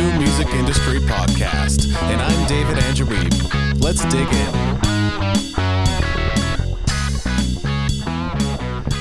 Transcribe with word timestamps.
new 0.00 0.18
music 0.18 0.48
industry 0.54 0.98
podcast, 1.00 1.94
and 2.04 2.22
I'm 2.22 2.48
David 2.48 2.78
Andrew 2.84 3.06
Let's 3.80 4.02
dig 4.06 4.26
in. 4.26 4.52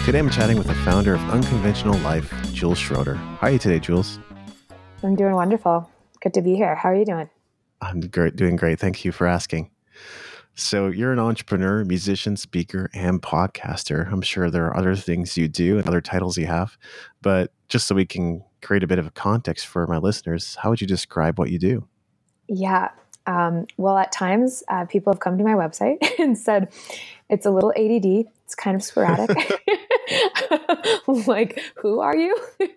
Today 0.03 0.19
I'm 0.19 0.29
chatting 0.29 0.57
with 0.57 0.67
the 0.67 0.75
founder 0.83 1.13
of 1.13 1.21
Unconventional 1.29 1.97
Life, 1.99 2.33
Jules 2.51 2.77
Schroeder. 2.77 3.15
How 3.15 3.47
are 3.47 3.51
you 3.51 3.59
today, 3.59 3.79
Jules? 3.79 4.19
I'm 5.01 5.15
doing 5.15 5.35
wonderful. 5.35 5.89
Good 6.19 6.33
to 6.33 6.41
be 6.41 6.55
here. 6.55 6.75
How 6.75 6.89
are 6.89 6.95
you 6.95 7.05
doing? 7.05 7.29
I'm 7.81 8.01
great, 8.01 8.35
doing 8.35 8.57
great. 8.57 8.77
Thank 8.77 9.05
you 9.05 9.13
for 9.13 9.25
asking. 9.25 9.71
So, 10.55 10.87
you're 10.87 11.13
an 11.13 11.19
entrepreneur, 11.19 11.85
musician, 11.85 12.35
speaker, 12.35 12.89
and 12.93 13.21
podcaster. 13.21 14.11
I'm 14.11 14.21
sure 14.21 14.49
there 14.49 14.65
are 14.65 14.75
other 14.75 14.97
things 14.97 15.37
you 15.37 15.47
do 15.47 15.77
and 15.77 15.87
other 15.87 16.01
titles 16.01 16.37
you 16.37 16.47
have, 16.47 16.77
but 17.21 17.53
just 17.69 17.87
so 17.87 17.95
we 17.95 18.05
can 18.05 18.43
create 18.61 18.83
a 18.83 18.87
bit 18.87 18.99
of 18.99 19.07
a 19.07 19.11
context 19.11 19.67
for 19.67 19.85
my 19.87 19.97
listeners, 19.97 20.55
how 20.61 20.69
would 20.69 20.81
you 20.81 20.87
describe 20.87 21.39
what 21.39 21.49
you 21.49 21.59
do? 21.59 21.87
Yeah. 22.47 22.89
Um, 23.25 23.65
well, 23.77 23.97
at 23.97 24.11
times, 24.11 24.63
uh, 24.69 24.85
people 24.85 25.13
have 25.13 25.19
come 25.19 25.37
to 25.37 25.43
my 25.43 25.53
website 25.53 25.97
and 26.19 26.37
said 26.37 26.73
it's 27.29 27.45
a 27.45 27.51
little 27.51 27.71
ADD. 27.71 28.25
It's 28.45 28.55
kind 28.55 28.75
of 28.75 28.83
sporadic. 28.83 29.29
like, 31.07 31.61
who 31.77 31.99
are 31.99 32.15
you? 32.15 32.37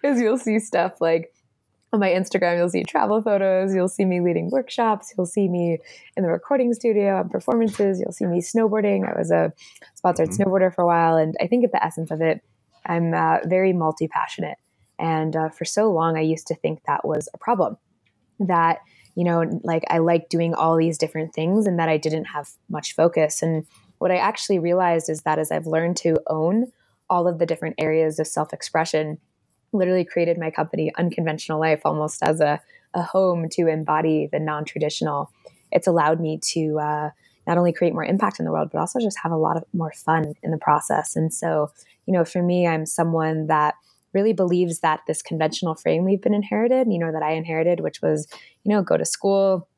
Because 0.00 0.18
you'll 0.18 0.38
see 0.38 0.60
stuff 0.60 0.98
like 0.98 1.30
on 1.92 2.00
my 2.00 2.08
Instagram, 2.08 2.56
you'll 2.56 2.68
see 2.68 2.84
travel 2.84 3.20
photos. 3.22 3.74
You'll 3.74 3.88
see 3.88 4.06
me 4.06 4.20
leading 4.20 4.50
workshops. 4.50 5.12
You'll 5.16 5.26
see 5.26 5.48
me 5.48 5.78
in 6.16 6.22
the 6.22 6.30
recording 6.30 6.72
studio 6.74 7.20
and 7.20 7.30
performances. 7.30 8.00
You'll 8.00 8.12
see 8.12 8.26
me 8.26 8.40
snowboarding. 8.40 9.06
I 9.06 9.18
was 9.18 9.30
a 9.30 9.52
sponsored 9.94 10.30
mm-hmm. 10.30 10.42
snowboarder 10.42 10.74
for 10.74 10.82
a 10.82 10.86
while. 10.86 11.16
And 11.16 11.34
I 11.40 11.46
think 11.46 11.64
at 11.64 11.72
the 11.72 11.84
essence 11.84 12.10
of 12.10 12.20
it, 12.20 12.42
I'm 12.84 13.14
uh, 13.14 13.38
very 13.44 13.72
multi 13.72 14.08
passionate. 14.08 14.58
And 14.98 15.36
uh, 15.36 15.48
for 15.50 15.64
so 15.64 15.90
long, 15.90 16.16
I 16.16 16.22
used 16.22 16.46
to 16.48 16.54
think 16.54 16.80
that 16.86 17.06
was 17.06 17.28
a 17.34 17.38
problem 17.38 17.76
that, 18.40 18.80
you 19.14 19.24
know, 19.24 19.44
like 19.64 19.84
I 19.88 19.98
like 19.98 20.28
doing 20.28 20.54
all 20.54 20.76
these 20.76 20.98
different 20.98 21.34
things 21.34 21.66
and 21.66 21.78
that 21.78 21.88
I 21.88 21.96
didn't 21.96 22.26
have 22.26 22.50
much 22.68 22.94
focus. 22.94 23.42
And 23.42 23.64
what 23.98 24.10
I 24.10 24.16
actually 24.16 24.58
realized 24.58 25.08
is 25.08 25.22
that 25.22 25.38
as 25.38 25.50
I've 25.50 25.66
learned 25.66 25.96
to 25.98 26.20
own 26.28 26.72
all 27.10 27.26
of 27.26 27.38
the 27.38 27.46
different 27.46 27.76
areas 27.78 28.18
of 28.18 28.26
self 28.26 28.52
expression, 28.52 29.18
literally 29.72 30.04
created 30.04 30.38
my 30.38 30.50
company 30.50 30.92
unconventional 30.96 31.60
life 31.60 31.80
almost 31.84 32.22
as 32.22 32.40
a, 32.40 32.60
a 32.94 33.02
home 33.02 33.48
to 33.50 33.66
embody 33.66 34.28
the 34.32 34.40
non-traditional 34.40 35.30
it's 35.70 35.86
allowed 35.86 36.18
me 36.20 36.38
to 36.42 36.78
uh, 36.78 37.10
not 37.46 37.58
only 37.58 37.72
create 37.72 37.92
more 37.92 38.04
impact 38.04 38.38
in 38.38 38.46
the 38.46 38.52
world 38.52 38.70
but 38.72 38.78
also 38.78 38.98
just 39.00 39.18
have 39.22 39.32
a 39.32 39.36
lot 39.36 39.56
of 39.56 39.64
more 39.72 39.92
fun 39.92 40.32
in 40.42 40.50
the 40.50 40.58
process 40.58 41.16
and 41.16 41.32
so 41.32 41.70
you 42.06 42.14
know 42.14 42.24
for 42.24 42.42
me 42.42 42.66
i'm 42.66 42.86
someone 42.86 43.46
that 43.46 43.74
really 44.12 44.32
believes 44.32 44.80
that 44.80 45.00
this 45.06 45.22
conventional 45.22 45.74
frame 45.74 46.04
we've 46.04 46.22
been 46.22 46.34
inherited 46.34 46.90
you 46.90 46.98
know 46.98 47.12
that 47.12 47.22
i 47.22 47.32
inherited 47.32 47.80
which 47.80 48.00
was 48.02 48.26
you 48.64 48.72
know 48.72 48.82
go 48.82 48.96
to 48.96 49.04
school 49.04 49.68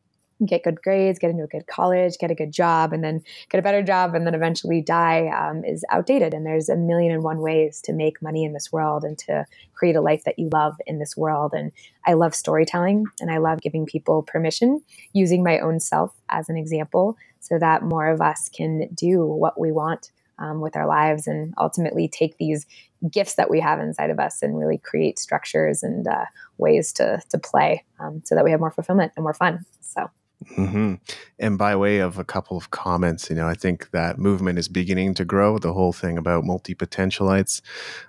get 0.47 0.63
good 0.63 0.81
grades, 0.83 1.19
get 1.19 1.31
into 1.31 1.45
a 1.45 1.49
good 1.49 1.67
college, 1.67 2.17
get 2.19 2.31
a 2.31 2.35
good 2.35 2.53
job, 2.53 2.93
and 2.93 3.05
then 3.05 3.23
get 3.51 3.59
a 3.59 3.63
better 3.63 3.83
job, 3.83 4.15
and 4.15 4.27
then 4.27 4.35
eventually 4.35 4.81
die 4.81 5.29
um, 5.29 5.65
is 5.65 5.85
outdated. 5.91 6.35
And 6.35 6.47
there's 6.47 6.69
a 6.69 6.77
million 6.77 7.13
and 7.13 7.23
one 7.23 7.41
ways 7.41 7.81
to 7.83 7.93
make 7.93 8.23
money 8.23 8.45
in 8.45 8.53
this 8.53 8.73
world 8.73 9.05
and 9.05 9.19
to 9.19 9.45
create 9.75 9.97
a 9.97 10.01
life 10.01 10.25
that 10.25 10.39
you 10.39 10.49
love 10.53 10.77
in 10.87 10.99
this 10.99 11.17
world. 11.17 11.53
And 11.55 11.73
I 12.07 12.15
love 12.15 12.35
storytelling 12.35 13.07
and 13.21 13.31
I 13.31 13.39
love 13.39 13.61
giving 13.61 13.87
people 13.87 14.23
permission, 14.23 14.83
using 15.13 15.43
my 15.43 15.59
own 15.59 15.81
self 15.81 16.15
as 16.29 16.49
an 16.49 16.57
example, 16.57 17.17
so 17.41 17.59
that 17.59 17.83
more 17.83 18.09
of 18.09 18.21
us 18.21 18.49
can 18.49 18.89
do 18.95 19.25
what 19.25 19.59
we 19.59 19.73
want. 19.73 20.11
Um, 20.39 20.63
with 20.63 20.75
our 20.75 20.87
lives 20.87 21.27
and 21.27 21.53
ultimately 21.59 22.09
take 22.09 22.39
these 22.39 22.65
gifts 23.11 23.35
that 23.35 23.51
we 23.51 23.61
have 23.61 23.81
inside 23.81 24.11
of 24.11 24.19
us 24.19 24.43
and 24.43 24.59
really 24.59 24.79
create 24.79 25.19
structures 25.19 25.83
and 25.83 26.07
uh, 26.07 26.25
ways 26.59 26.93
to, 26.95 27.21
to 27.31 27.39
play 27.39 27.85
um, 27.99 28.23
so 28.25 28.35
that 28.35 28.45
we 28.45 28.51
have 28.51 28.61
more 28.61 28.71
fulfillment 28.71 29.13
and 29.17 29.23
more 29.23 29.35
fun. 29.35 29.65
So 29.81 30.11
Mm-hmm. 30.57 30.95
And 31.39 31.59
by 31.59 31.77
way 31.77 31.99
of 31.99 32.19
a 32.19 32.25
couple 32.25 32.57
of 32.57 32.71
comments, 32.71 33.29
you 33.29 33.37
know, 33.37 33.47
I 33.47 33.55
think 33.55 33.91
that 33.91 34.19
movement 34.19 34.59
is 34.59 34.69
beginning 34.69 35.15
to 35.15 35.25
grow. 35.25 35.59
The 35.59 35.73
whole 35.73 35.93
thing 35.93 36.17
about 36.17 36.45
multi 36.45 36.75
potentialites. 36.75 37.61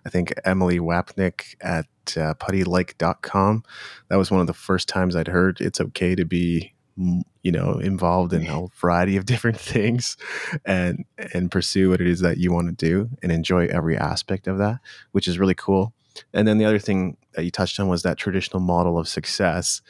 I 0.06 0.09
think 0.09 0.34
Emily 0.46 0.80
Wapnick 0.80 1.56
at 1.62 1.88
uh, 2.16 2.34
puttylike.com, 2.35 3.63
that 4.09 4.16
was 4.16 4.31
one 4.31 4.41
of 4.41 4.47
the 4.47 4.53
first 4.53 4.88
times 4.88 5.16
I'd 5.16 5.28
heard 5.28 5.59
it's 5.59 5.81
okay 5.81 6.16
to 6.16 6.25
be 6.25 6.74
you 6.97 7.52
know 7.52 7.79
involved 7.79 8.34
in 8.34 8.46
a 8.46 8.68
variety 8.75 9.18
of 9.18 9.25
different 9.25 9.59
things 9.59 10.18
and 10.66 11.06
and 11.34 11.52
pursue 11.52 11.90
what 11.90 12.02
it 12.02 12.07
is 12.07 12.19
that 12.19 12.38
you 12.38 12.52
want 12.52 12.68
to 12.68 12.85
do 12.85 13.09
and 13.24 13.31
enjoy 13.31 13.66
every 13.68 13.97
aspect 13.97 14.47
of 14.47 14.57
that 14.57 14.79
which 15.12 15.28
is 15.28 15.40
really 15.40 15.56
cool. 15.56 15.94
And 16.34 16.46
then 16.46 16.57
the 16.57 16.66
other 16.66 16.80
thing 16.80 17.16
that 17.35 17.46
you 17.46 17.51
touched 17.51 17.80
on 17.80 17.88
was 17.88 18.03
that 18.03 18.18
traditional 18.18 18.59
model 18.59 19.00
of 19.00 19.07
success 19.07 19.81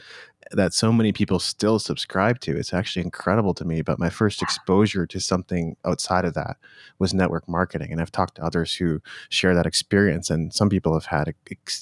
that 0.54 0.74
so 0.74 0.92
many 0.92 1.12
people 1.12 1.40
still 1.40 1.80
subscribe 1.80 2.40
to. 2.42 2.58
It's 2.58 2.74
actually 2.74 3.04
incredible 3.04 3.54
to 3.56 3.66
me. 3.66 3.82
But 3.82 4.00
my 4.00 4.10
first 4.10 4.42
exposure 4.42 5.06
to 5.08 5.20
something 5.20 5.76
outside 5.86 6.26
of 6.26 6.34
that 6.34 6.58
was 7.00 7.14
network 7.14 7.48
marketing, 7.48 7.92
and 7.92 8.02
I've 8.02 8.12
talked 8.12 8.36
to 8.36 8.44
others 8.44 8.76
who 8.76 9.02
share 9.30 9.56
that 9.56 9.66
experience. 9.66 10.30
And 10.30 10.54
some 10.54 10.70
people 10.70 10.94
have 10.94 11.06
had, 11.06 11.34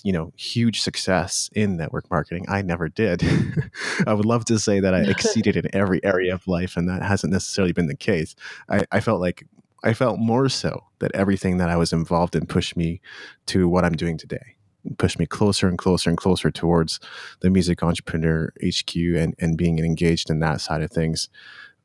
you 0.04 0.12
know, 0.12 0.32
huge 0.36 0.82
success 0.82 1.50
in 1.54 1.78
network 1.78 2.10
marketing. 2.10 2.46
I 2.48 2.62
never 2.62 2.90
did. 2.90 3.24
I 4.08 4.14
would 4.14 4.26
love 4.26 4.46
to 4.46 4.60
say 4.60 4.80
that 4.80 4.94
I 4.94 5.02
exceeded 5.02 5.56
in 5.56 5.74
every 5.74 6.04
area 6.04 6.34
of 6.34 6.48
life, 6.48 6.78
and 6.78 6.88
that 6.90 7.02
hasn't 7.02 7.34
necessarily 7.34 7.74
been 7.74 7.88
the 7.88 7.96
case. 7.96 8.36
I, 8.70 8.86
I 8.92 9.00
felt 9.00 9.22
like 9.22 9.46
I 9.84 9.94
felt 9.94 10.20
more 10.20 10.50
so 10.50 10.84
that 11.00 11.12
everything 11.14 11.58
that 11.58 11.70
I 11.70 11.78
was 11.78 11.94
involved 11.94 12.36
in 12.36 12.46
pushed 12.46 12.76
me 12.76 13.02
to 13.48 13.68
what 13.70 13.86
I'm 13.86 13.94
doing 13.94 14.18
today 14.18 14.56
pushed 14.98 15.20
me 15.20 15.26
closer 15.26 15.68
and 15.68 15.78
closer 15.78 16.10
and 16.10 16.18
closer 16.18 16.52
towards 16.52 17.00
the 17.42 17.50
music 17.50 17.84
entrepreneur 17.84 18.52
HQ 18.64 18.96
and, 18.96 19.36
and 19.40 19.58
being 19.58 19.80
engaged 19.80 20.30
in 20.30 20.40
that 20.40 20.62
side 20.62 20.82
of 20.82 20.92
things. 20.92 21.30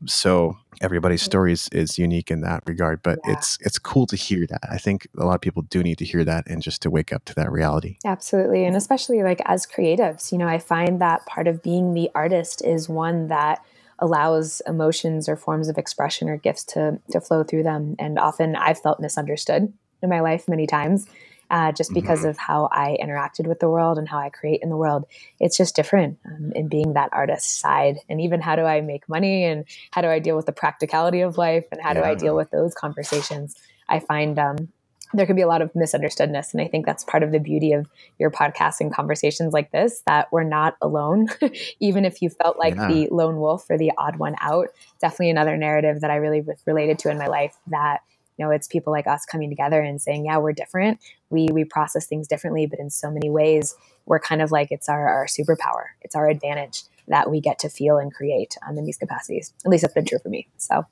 So 0.06 0.58
everybody's 0.82 1.20
mm-hmm. 1.20 1.26
story 1.26 1.52
is, 1.52 1.68
is 1.70 1.98
unique 1.98 2.30
in 2.30 2.40
that 2.42 2.62
regard, 2.66 3.02
but 3.02 3.18
yeah. 3.24 3.32
it's 3.32 3.58
it's 3.60 3.78
cool 3.78 4.06
to 4.06 4.16
hear 4.16 4.46
that. 4.46 4.60
I 4.70 4.78
think 4.78 5.06
a 5.18 5.24
lot 5.24 5.34
of 5.34 5.40
people 5.40 5.62
do 5.62 5.82
need 5.82 5.98
to 5.98 6.04
hear 6.04 6.24
that 6.24 6.44
and 6.46 6.62
just 6.62 6.82
to 6.82 6.90
wake 6.90 7.12
up 7.12 7.24
to 7.26 7.34
that 7.34 7.50
reality. 7.50 7.96
Absolutely. 8.04 8.64
And 8.64 8.76
especially 8.76 9.22
like 9.22 9.40
as 9.44 9.66
creatives, 9.66 10.32
you 10.32 10.38
know, 10.38 10.48
I 10.48 10.58
find 10.58 11.00
that 11.00 11.26
part 11.26 11.48
of 11.48 11.62
being 11.62 11.94
the 11.94 12.10
artist 12.14 12.62
is 12.64 12.88
one 12.88 13.28
that 13.28 13.64
allows 14.00 14.60
emotions 14.66 15.28
or 15.28 15.36
forms 15.36 15.68
of 15.68 15.78
expression 15.78 16.28
or 16.28 16.36
gifts 16.36 16.64
to 16.64 17.00
to 17.12 17.20
flow 17.20 17.44
through 17.44 17.62
them. 17.62 17.94
And 17.98 18.18
often 18.18 18.56
I've 18.56 18.80
felt 18.80 19.00
misunderstood 19.00 19.72
in 20.02 20.10
my 20.10 20.20
life 20.20 20.48
many 20.48 20.66
times 20.66 21.06
uh, 21.54 21.70
just 21.70 21.94
because 21.94 22.20
mm-hmm. 22.20 22.30
of 22.30 22.36
how 22.36 22.68
I 22.72 22.98
interacted 23.00 23.46
with 23.46 23.60
the 23.60 23.70
world 23.70 23.96
and 23.96 24.08
how 24.08 24.18
I 24.18 24.28
create 24.28 24.58
in 24.60 24.70
the 24.70 24.76
world. 24.76 25.04
It's 25.38 25.56
just 25.56 25.76
different 25.76 26.18
um, 26.26 26.50
in 26.52 26.66
being 26.66 26.94
that 26.94 27.10
artist 27.12 27.60
side. 27.60 27.98
And 28.08 28.20
even 28.20 28.40
how 28.40 28.56
do 28.56 28.62
I 28.62 28.80
make 28.80 29.08
money 29.08 29.44
and 29.44 29.64
how 29.92 30.02
do 30.02 30.08
I 30.08 30.18
deal 30.18 30.34
with 30.34 30.46
the 30.46 30.52
practicality 30.52 31.20
of 31.20 31.38
life 31.38 31.64
and 31.70 31.80
how 31.80 31.90
yeah. 31.90 32.00
do 32.00 32.02
I 32.02 32.16
deal 32.16 32.34
with 32.34 32.50
those 32.50 32.74
conversations? 32.74 33.54
I 33.88 34.00
find 34.00 34.36
um, 34.36 34.68
there 35.12 35.26
can 35.26 35.36
be 35.36 35.42
a 35.42 35.46
lot 35.46 35.62
of 35.62 35.72
misunderstoodness. 35.74 36.54
And 36.54 36.60
I 36.60 36.66
think 36.66 36.86
that's 36.86 37.04
part 37.04 37.22
of 37.22 37.30
the 37.30 37.38
beauty 37.38 37.70
of 37.70 37.86
your 38.18 38.32
podcast 38.32 38.80
and 38.80 38.92
conversations 38.92 39.52
like 39.52 39.70
this 39.70 40.02
that 40.08 40.32
we're 40.32 40.42
not 40.42 40.76
alone. 40.82 41.28
Even 41.78 42.04
if 42.04 42.20
you 42.20 42.30
felt 42.30 42.58
like 42.58 42.74
yeah. 42.74 42.88
the 42.88 43.08
lone 43.12 43.36
wolf 43.36 43.70
or 43.70 43.78
the 43.78 43.92
odd 43.96 44.16
one 44.16 44.34
out, 44.40 44.70
definitely 45.00 45.30
another 45.30 45.56
narrative 45.56 46.00
that 46.00 46.10
I 46.10 46.16
really 46.16 46.42
related 46.66 46.98
to 47.00 47.10
in 47.10 47.18
my 47.18 47.28
life 47.28 47.56
that 47.68 48.00
you 48.36 48.44
know 48.44 48.50
it's 48.50 48.66
people 48.66 48.92
like 48.92 49.06
us 49.06 49.24
coming 49.24 49.48
together 49.48 49.80
and 49.80 50.00
saying 50.00 50.26
yeah 50.26 50.38
we're 50.38 50.52
different. 50.52 51.00
We 51.30 51.48
we 51.52 51.64
process 51.64 52.06
things 52.06 52.28
differently 52.28 52.66
but 52.66 52.78
in 52.78 52.90
so 52.90 53.10
many 53.10 53.30
ways 53.30 53.74
we're 54.06 54.20
kind 54.20 54.42
of 54.42 54.52
like 54.52 54.68
it's 54.70 54.88
our, 54.88 55.08
our 55.08 55.26
superpower. 55.26 55.84
It's 56.02 56.14
our 56.14 56.28
advantage 56.28 56.82
that 57.08 57.30
we 57.30 57.40
get 57.40 57.58
to 57.60 57.68
feel 57.68 57.98
and 57.98 58.12
create 58.12 58.56
um, 58.66 58.78
in 58.78 58.84
these 58.84 58.96
capacities 58.96 59.52
at 59.64 59.70
least 59.70 59.82
that's 59.82 59.94
been 59.94 60.06
true 60.06 60.18
for 60.22 60.28
me. 60.28 60.48
So 60.56 60.86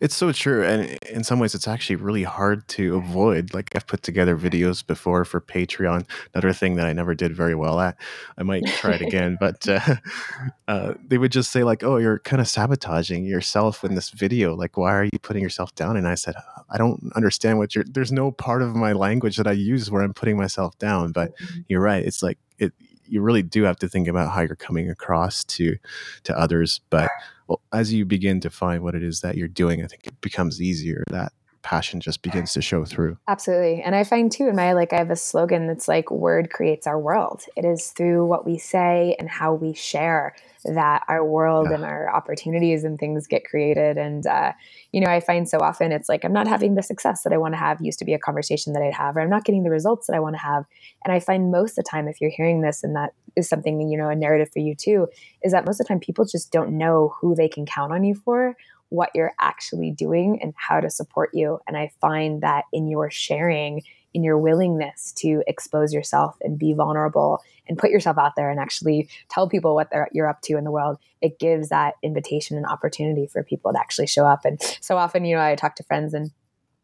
it's 0.00 0.16
so 0.16 0.32
true. 0.32 0.64
And 0.64 0.98
in 1.10 1.24
some 1.24 1.38
ways, 1.38 1.54
it's 1.54 1.68
actually 1.68 1.96
really 1.96 2.22
hard 2.22 2.66
to 2.68 2.96
avoid. 2.96 3.54
Like, 3.54 3.74
I've 3.74 3.86
put 3.86 4.02
together 4.02 4.36
videos 4.36 4.86
before 4.86 5.24
for 5.24 5.40
Patreon, 5.40 6.06
another 6.34 6.52
thing 6.52 6.76
that 6.76 6.86
I 6.86 6.92
never 6.92 7.14
did 7.14 7.34
very 7.34 7.54
well 7.54 7.80
at. 7.80 7.96
I 8.36 8.42
might 8.42 8.66
try 8.66 8.94
it 8.94 9.02
again. 9.02 9.36
but 9.40 9.68
uh, 9.68 9.96
uh, 10.68 10.94
they 11.06 11.18
would 11.18 11.32
just 11.32 11.50
say, 11.50 11.64
like, 11.64 11.82
oh, 11.82 11.96
you're 11.96 12.18
kind 12.20 12.40
of 12.40 12.48
sabotaging 12.48 13.24
yourself 13.24 13.84
in 13.84 13.94
this 13.94 14.10
video. 14.10 14.54
Like, 14.54 14.76
why 14.76 14.92
are 14.92 15.04
you 15.04 15.18
putting 15.20 15.42
yourself 15.42 15.74
down? 15.74 15.96
And 15.96 16.06
I 16.06 16.14
said, 16.14 16.34
I 16.70 16.78
don't 16.78 17.12
understand 17.14 17.58
what 17.58 17.74
you're, 17.74 17.84
there's 17.84 18.12
no 18.12 18.30
part 18.30 18.62
of 18.62 18.74
my 18.74 18.92
language 18.92 19.36
that 19.36 19.46
I 19.46 19.52
use 19.52 19.90
where 19.90 20.02
I'm 20.02 20.14
putting 20.14 20.36
myself 20.36 20.78
down. 20.78 21.12
But 21.12 21.36
mm-hmm. 21.36 21.60
you're 21.68 21.80
right. 21.80 22.04
It's 22.04 22.22
like, 22.22 22.38
it, 22.58 22.72
you 23.08 23.20
really 23.20 23.42
do 23.42 23.64
have 23.64 23.76
to 23.76 23.88
think 23.88 24.08
about 24.08 24.32
how 24.32 24.40
you're 24.40 24.56
coming 24.56 24.90
across 24.90 25.44
to 25.44 25.76
to 26.24 26.38
others 26.38 26.80
but 26.90 27.10
well, 27.48 27.62
as 27.72 27.92
you 27.92 28.04
begin 28.04 28.40
to 28.40 28.50
find 28.50 28.82
what 28.82 28.94
it 28.94 29.02
is 29.02 29.22
that 29.22 29.36
you're 29.36 29.48
doing, 29.48 29.82
I 29.82 29.86
think 29.86 30.06
it 30.06 30.20
becomes 30.20 30.60
easier 30.60 31.02
that 31.08 31.32
passion 31.62 32.00
just 32.00 32.22
begins 32.22 32.52
to 32.52 32.62
show 32.62 32.84
through. 32.84 33.18
Absolutely. 33.26 33.82
And 33.82 33.94
I 33.94 34.04
find 34.04 34.30
too 34.30 34.48
in 34.48 34.56
my 34.56 34.72
like 34.72 34.92
I 34.92 34.96
have 34.96 35.10
a 35.10 35.16
slogan 35.16 35.66
that's 35.66 35.88
like 35.88 36.10
word 36.10 36.50
creates 36.50 36.86
our 36.86 36.98
world. 36.98 37.42
It 37.56 37.64
is 37.64 37.90
through 37.90 38.26
what 38.26 38.46
we 38.46 38.58
say 38.58 39.16
and 39.18 39.28
how 39.28 39.54
we 39.54 39.74
share 39.74 40.34
that 40.64 41.04
our 41.08 41.24
world 41.24 41.68
yeah. 41.68 41.76
and 41.76 41.84
our 41.84 42.14
opportunities 42.14 42.84
and 42.84 42.98
things 42.98 43.26
get 43.26 43.44
created. 43.44 43.96
And, 43.96 44.26
uh, 44.26 44.52
you 44.92 45.00
know, 45.00 45.10
I 45.10 45.20
find 45.20 45.48
so 45.48 45.58
often 45.58 45.92
it's 45.92 46.08
like, 46.08 46.24
I'm 46.24 46.32
not 46.32 46.48
having 46.48 46.74
the 46.74 46.82
success 46.82 47.22
that 47.22 47.32
I 47.32 47.38
want 47.38 47.54
to 47.54 47.58
have, 47.58 47.80
used 47.80 47.98
to 48.00 48.04
be 48.04 48.14
a 48.14 48.18
conversation 48.18 48.72
that 48.72 48.82
I'd 48.82 48.94
have, 48.94 49.16
or 49.16 49.20
I'm 49.20 49.30
not 49.30 49.44
getting 49.44 49.62
the 49.62 49.70
results 49.70 50.06
that 50.06 50.16
I 50.16 50.20
want 50.20 50.34
to 50.34 50.42
have. 50.42 50.64
And 51.04 51.12
I 51.12 51.20
find 51.20 51.52
most 51.52 51.72
of 51.72 51.84
the 51.84 51.90
time, 51.90 52.08
if 52.08 52.20
you're 52.20 52.30
hearing 52.30 52.60
this 52.60 52.82
and 52.82 52.96
that 52.96 53.10
is 53.36 53.48
something, 53.48 53.88
you 53.88 53.96
know, 53.96 54.08
a 54.08 54.16
narrative 54.16 54.50
for 54.52 54.58
you 54.58 54.74
too, 54.74 55.06
is 55.42 55.52
that 55.52 55.64
most 55.64 55.80
of 55.80 55.86
the 55.86 55.88
time 55.88 56.00
people 56.00 56.24
just 56.24 56.50
don't 56.50 56.76
know 56.76 57.14
who 57.20 57.34
they 57.34 57.48
can 57.48 57.64
count 57.64 57.92
on 57.92 58.04
you 58.04 58.14
for 58.14 58.56
what 58.90 59.10
you're 59.14 59.34
actually 59.38 59.90
doing 59.90 60.40
and 60.42 60.54
how 60.56 60.80
to 60.80 60.90
support 60.90 61.30
you. 61.34 61.60
And 61.66 61.76
I 61.76 61.92
find 62.00 62.42
that 62.42 62.64
in 62.72 62.88
your 62.88 63.10
sharing, 63.10 63.82
in 64.14 64.24
your 64.24 64.38
willingness 64.38 65.12
to 65.18 65.42
expose 65.46 65.92
yourself 65.92 66.36
and 66.40 66.58
be 66.58 66.72
vulnerable 66.72 67.42
and 67.68 67.76
put 67.76 67.90
yourself 67.90 68.16
out 68.16 68.34
there 68.36 68.50
and 68.50 68.58
actually 68.58 69.08
tell 69.28 69.48
people 69.48 69.74
what 69.74 69.90
you're 70.12 70.28
up 70.28 70.40
to 70.42 70.56
in 70.56 70.64
the 70.64 70.70
world, 70.70 70.98
it 71.20 71.38
gives 71.38 71.68
that 71.68 71.94
invitation 72.02 72.56
and 72.56 72.64
opportunity 72.64 73.26
for 73.26 73.42
people 73.42 73.72
to 73.72 73.78
actually 73.78 74.06
show 74.06 74.24
up. 74.24 74.46
And 74.46 74.58
so 74.80 74.96
often, 74.96 75.26
you 75.26 75.36
know, 75.36 75.42
I 75.42 75.54
talk 75.54 75.76
to 75.76 75.82
friends 75.82 76.14
and 76.14 76.30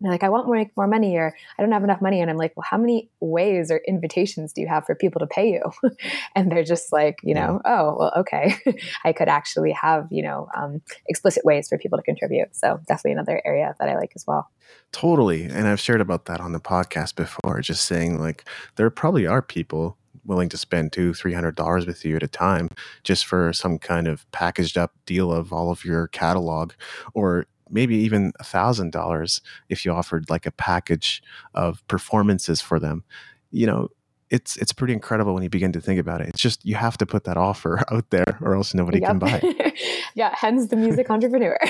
they're 0.05 0.13
like, 0.13 0.23
I 0.23 0.29
want 0.29 0.47
more, 0.47 0.65
more 0.77 0.87
money, 0.87 1.17
or 1.17 1.35
I 1.59 1.63
don't 1.63 1.73
have 1.73 1.85
enough 1.85 2.01
money. 2.01 2.21
And 2.21 2.31
I'm 2.31 2.37
like, 2.37 2.53
well, 2.57 2.67
how 2.69 2.79
many 2.79 3.11
ways 3.21 3.71
or 3.71 3.81
invitations 3.89 4.53
do 4.53 4.61
you 4.61 4.69
have 4.69 4.85
for 4.87 4.95
people 4.95 5.21
to 5.21 5.27
pay 5.27 5.51
you? 5.51 5.63
and 6.37 6.51
they're 6.51 6.65
just 6.65 6.93
like, 6.93 7.19
you 7.23 7.35
know, 7.35 7.61
oh, 7.65 7.97
well, 7.99 8.13
okay. 8.19 8.57
I 9.05 9.13
could 9.13 9.29
actually 9.29 9.73
have, 9.73 10.09
you 10.11 10.23
know, 10.23 10.49
um, 10.57 10.83
explicit 11.09 11.45
ways 11.45 11.69
for 11.69 11.79
people 11.79 11.99
to 11.99 12.03
contribute. 12.03 12.55
So 12.55 12.81
definitely 12.87 13.13
another 13.13 13.41
area 13.45 13.75
that 13.79 13.89
I 13.89 13.97
like 13.97 14.13
as 14.15 14.25
well. 14.27 14.51
Totally. 14.93 15.45
And 15.45 15.67
I've 15.67 15.81
shared 15.81 16.01
about 16.01 16.27
that 16.27 16.41
on 16.41 16.53
the 16.53 16.61
podcast 16.61 17.17
before, 17.17 17.61
just 17.61 17.85
saying 17.85 18.19
like, 18.21 18.45
there 18.77 18.89
probably 18.91 19.27
are 19.27 19.43
people 19.43 19.97
willing 20.25 20.49
to 20.49 20.57
spend 20.57 20.93
two, 20.93 21.15
three 21.15 21.35
hundred 21.35 21.55
dollars 21.55 21.87
with 21.87 22.05
you 22.05 22.17
at 22.17 22.23
a 22.23 22.29
time 22.29 22.69
just 23.03 23.27
for 23.27 23.53
some 23.53 23.79
kind 23.79 24.09
of 24.09 24.31
packaged 24.33 24.79
up 24.79 24.93
deal 25.07 25.33
of 25.33 25.53
all 25.53 25.71
of 25.71 25.85
your 25.85 26.09
catalog 26.09 26.73
or 27.13 27.47
maybe 27.71 27.97
even 27.97 28.33
a 28.41 28.45
thousand 28.45 28.93
dollars 28.93 29.41
if 29.69 29.85
you 29.85 29.93
offered 29.93 30.31
like 30.31 30.47
a 30.47 30.53
package 30.53 31.23
of 31.55 31.87
performances 31.89 32.61
for 32.61 32.79
them. 32.79 33.05
You 33.51 33.67
know 33.67 33.89
it's 34.31 34.57
it's 34.57 34.73
pretty 34.73 34.93
incredible 34.93 35.35
when 35.35 35.43
you 35.43 35.49
begin 35.49 35.73
to 35.73 35.81
think 35.81 36.01
about 36.01 36.21
it. 36.21 36.29
It's 36.29 36.41
just 36.41 36.65
you 36.65 36.75
have 36.75 36.99
to 36.99 37.07
put 37.07 37.25
that 37.25 37.37
offer 37.37 37.83
out 37.93 38.11
there 38.11 38.39
or 38.41 38.55
else 38.55 38.75
nobody 38.75 39.01
yep. 39.01 39.11
can 39.11 39.19
buy 39.19 39.75
yeah 40.15 40.35
hence 40.37 40.69
the 40.69 40.77
music 40.77 41.11
entrepreneur. 41.11 41.59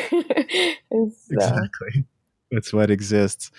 Uh, 0.95 1.07
exactly 1.37 2.05
that's 2.51 2.73
what 2.73 2.91
exists. 2.91 3.51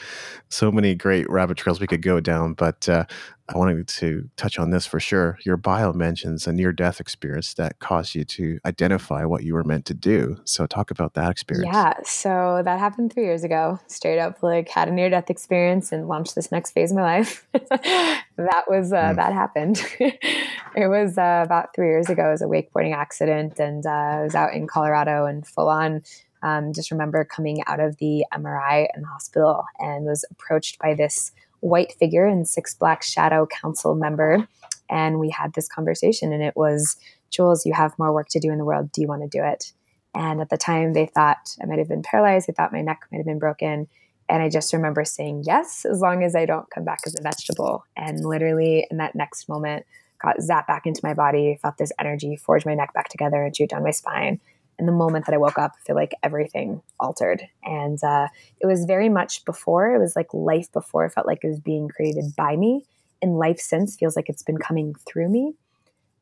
So 0.49 0.71
many 0.71 0.95
great 0.95 1.29
rabbit 1.29 1.57
trails 1.57 1.79
we 1.79 1.87
could 1.87 2.01
go 2.01 2.19
down, 2.19 2.53
but 2.53 2.87
uh, 2.87 3.05
I 3.47 3.57
wanted 3.57 3.87
to 3.87 4.27
touch 4.37 4.57
on 4.57 4.71
this 4.71 4.87
for 4.87 4.99
sure. 4.99 5.37
Your 5.45 5.55
bio 5.55 5.93
mentions 5.93 6.47
a 6.47 6.53
near 6.53 6.71
death 6.71 6.99
experience 6.99 7.53
that 7.55 7.79
caused 7.79 8.15
you 8.15 8.23
to 8.25 8.59
identify 8.65 9.23
what 9.23 9.43
you 9.43 9.53
were 9.53 9.63
meant 9.63 9.85
to 9.85 9.93
do. 9.93 10.37
So, 10.45 10.65
talk 10.65 10.89
about 10.89 11.13
that 11.13 11.29
experience. 11.29 11.67
Yeah. 11.71 11.93
So, 12.03 12.61
that 12.65 12.79
happened 12.79 13.13
three 13.13 13.25
years 13.25 13.43
ago. 13.43 13.79
Straight 13.87 14.19
up, 14.19 14.41
like, 14.41 14.69
had 14.69 14.87
a 14.87 14.91
near 14.91 15.09
death 15.09 15.29
experience 15.29 15.91
and 15.91 16.07
launched 16.07 16.33
this 16.33 16.51
next 16.51 16.71
phase 16.71 16.91
of 16.91 16.97
my 16.97 17.03
life. 17.03 17.47
that 17.53 18.63
was, 18.67 18.91
uh, 18.91 19.11
mm. 19.11 19.15
that 19.15 19.33
happened. 19.33 19.83
it 19.99 20.89
was 20.89 21.17
uh, 21.17 21.43
about 21.45 21.75
three 21.75 21.87
years 21.87 22.09
ago. 22.09 22.29
It 22.29 22.31
was 22.31 22.41
a 22.41 22.45
wakeboarding 22.45 22.95
accident, 22.95 23.59
and 23.59 23.85
uh, 23.85 23.89
I 23.89 24.23
was 24.23 24.33
out 24.33 24.53
in 24.53 24.65
Colorado 24.65 25.25
and 25.25 25.45
full 25.45 25.69
on 25.69 26.01
um, 26.45 26.73
just 26.73 26.91
remember 26.91 27.25
coming 27.25 27.63
out 27.65 27.79
of 27.79 27.97
the 27.97 28.23
MRI 28.31 28.87
in 28.95 29.01
the 29.01 29.07
hospital 29.07 29.65
and 29.79 30.05
was 30.05 30.23
approached 30.29 30.77
by 30.77 30.93
this 30.93 31.31
white 31.61 31.93
figure 31.93 32.27
and 32.27 32.47
Six 32.47 32.75
Black 32.75 33.01
Shadow 33.01 33.47
Council 33.47 33.95
member. 33.95 34.47
And 34.87 35.19
we 35.19 35.31
had 35.31 35.53
this 35.53 35.67
conversation, 35.67 36.31
and 36.31 36.43
it 36.43 36.55
was, 36.55 36.97
Jules, 37.31 37.65
you 37.65 37.73
have 37.73 37.97
more 37.97 38.13
work 38.13 38.27
to 38.29 38.39
do 38.39 38.51
in 38.51 38.59
the 38.59 38.63
world. 38.63 38.91
Do 38.91 39.01
you 39.01 39.07
want 39.07 39.23
to 39.23 39.27
do 39.27 39.43
it? 39.43 39.73
And 40.13 40.39
at 40.39 40.51
the 40.51 40.57
time, 40.57 40.93
they 40.93 41.07
thought 41.07 41.57
I 41.59 41.65
might 41.65 41.79
have 41.79 41.89
been 41.89 42.03
paralyzed. 42.03 42.47
They 42.47 42.53
thought 42.53 42.71
my 42.71 42.81
neck 42.81 43.07
might 43.11 43.17
have 43.17 43.25
been 43.25 43.39
broken. 43.39 43.87
And 44.29 44.43
I 44.43 44.49
just 44.49 44.71
remember 44.71 45.03
saying 45.03 45.45
yes, 45.47 45.83
as 45.83 45.99
long 45.99 46.23
as 46.23 46.35
I 46.35 46.45
don't 46.45 46.69
come 46.69 46.85
back 46.85 46.99
as 47.07 47.15
a 47.17 47.23
vegetable. 47.23 47.85
And 47.97 48.23
literally, 48.23 48.85
in 48.91 48.97
that 48.97 49.15
next 49.15 49.49
moment, 49.49 49.83
got 50.21 50.37
zapped 50.37 50.67
back 50.67 50.85
into 50.85 51.01
my 51.03 51.15
body, 51.15 51.57
felt 51.59 51.77
this 51.77 51.91
energy, 51.99 52.35
forged 52.35 52.67
my 52.67 52.75
neck 52.75 52.93
back 52.93 53.09
together, 53.09 53.43
and 53.43 53.57
shoot 53.57 53.71
down 53.71 53.83
my 53.83 53.91
spine 53.91 54.39
and 54.77 54.87
the 54.87 54.93
moment 54.93 55.25
that 55.25 55.33
I 55.33 55.37
woke 55.37 55.57
up, 55.57 55.73
I 55.75 55.85
feel 55.85 55.95
like 55.95 56.13
everything 56.23 56.81
altered. 56.99 57.41
And 57.63 58.01
uh, 58.03 58.27
it 58.59 58.65
was 58.65 58.85
very 58.85 59.09
much 59.09 59.45
before, 59.45 59.93
it 59.93 59.99
was 59.99 60.15
like 60.15 60.33
life 60.33 60.71
before 60.71 61.05
it 61.05 61.13
felt 61.13 61.27
like 61.27 61.43
it 61.43 61.47
was 61.47 61.59
being 61.59 61.87
created 61.87 62.35
by 62.35 62.55
me. 62.55 62.85
And 63.21 63.37
life 63.37 63.59
since 63.59 63.95
feels 63.95 64.15
like 64.15 64.29
it's 64.29 64.43
been 64.43 64.57
coming 64.57 64.93
through 65.07 65.29
me. 65.29 65.53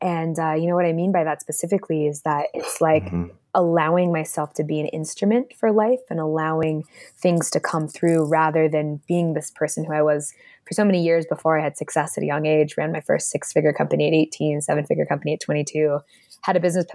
And 0.03 0.37
uh, 0.37 0.53
you 0.53 0.67
know 0.67 0.75
what 0.75 0.85
I 0.85 0.91
mean 0.91 1.13
by 1.13 1.23
that 1.23 1.39
specifically 1.39 2.07
is 2.07 2.23
that 2.23 2.47
it's 2.53 2.81
like 2.81 3.05
mm-hmm. 3.05 3.27
allowing 3.55 4.11
myself 4.11 4.53
to 4.55 4.63
be 4.63 4.81
an 4.81 4.87
instrument 4.87 5.53
for 5.57 5.71
life 5.71 6.01
and 6.09 6.19
allowing 6.19 6.83
things 7.15 7.49
to 7.51 7.61
come 7.61 7.87
through 7.87 8.27
rather 8.27 8.67
than 8.67 8.99
being 9.07 9.33
this 9.33 9.49
person 9.49 9.85
who 9.85 9.93
I 9.93 10.01
was 10.01 10.33
for 10.67 10.73
so 10.73 10.83
many 10.83 11.01
years 11.01 11.25
before 11.25 11.57
I 11.57 11.63
had 11.63 11.77
success 11.77 12.17
at 12.17 12.23
a 12.23 12.27
young 12.27 12.45
age, 12.45 12.75
ran 12.77 12.91
my 12.91 12.99
first 12.99 13.29
six 13.29 13.53
figure 13.53 13.71
company 13.71 14.07
at 14.07 14.13
18, 14.13 14.61
seven 14.61 14.85
figure 14.85 15.05
company 15.05 15.33
at 15.33 15.39
22, 15.39 15.99
had 16.43 16.57
a 16.57 16.59
business 16.59 16.85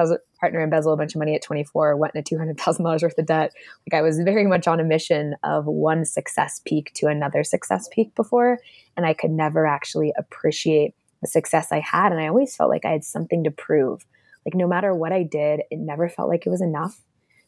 partner 0.40 0.60
embezzle 0.60 0.92
a 0.92 0.96
bunch 0.96 1.14
of 1.14 1.18
money 1.18 1.34
at 1.34 1.42
24, 1.42 1.96
went 1.96 2.14
into 2.14 2.36
$200,000 2.36 3.02
worth 3.02 3.18
of 3.18 3.26
debt. 3.26 3.52
Like 3.90 3.98
I 3.98 4.02
was 4.02 4.20
very 4.20 4.46
much 4.46 4.68
on 4.68 4.78
a 4.78 4.84
mission 4.84 5.36
of 5.42 5.64
one 5.64 6.04
success 6.04 6.60
peak 6.66 6.92
to 6.96 7.06
another 7.06 7.42
success 7.42 7.88
peak 7.90 8.14
before. 8.14 8.58
And 8.96 9.06
I 9.06 9.14
could 9.14 9.30
never 9.30 9.66
actually 9.66 10.12
appreciate 10.18 10.94
the 11.22 11.28
success 11.28 11.72
I 11.72 11.80
had. 11.80 12.12
And 12.12 12.20
I 12.20 12.28
always 12.28 12.54
felt 12.54 12.68
like 12.68 12.84
I 12.84 12.92
had 12.92 13.04
something 13.04 13.42
to 13.44 13.50
prove. 13.50 14.04
Like 14.44 14.54
no 14.54 14.68
matter 14.68 14.94
what 14.94 15.12
I 15.12 15.22
did, 15.22 15.62
it 15.70 15.78
never 15.78 16.10
felt 16.10 16.28
like 16.28 16.46
it 16.46 16.50
was 16.50 16.60
enough. 16.60 17.00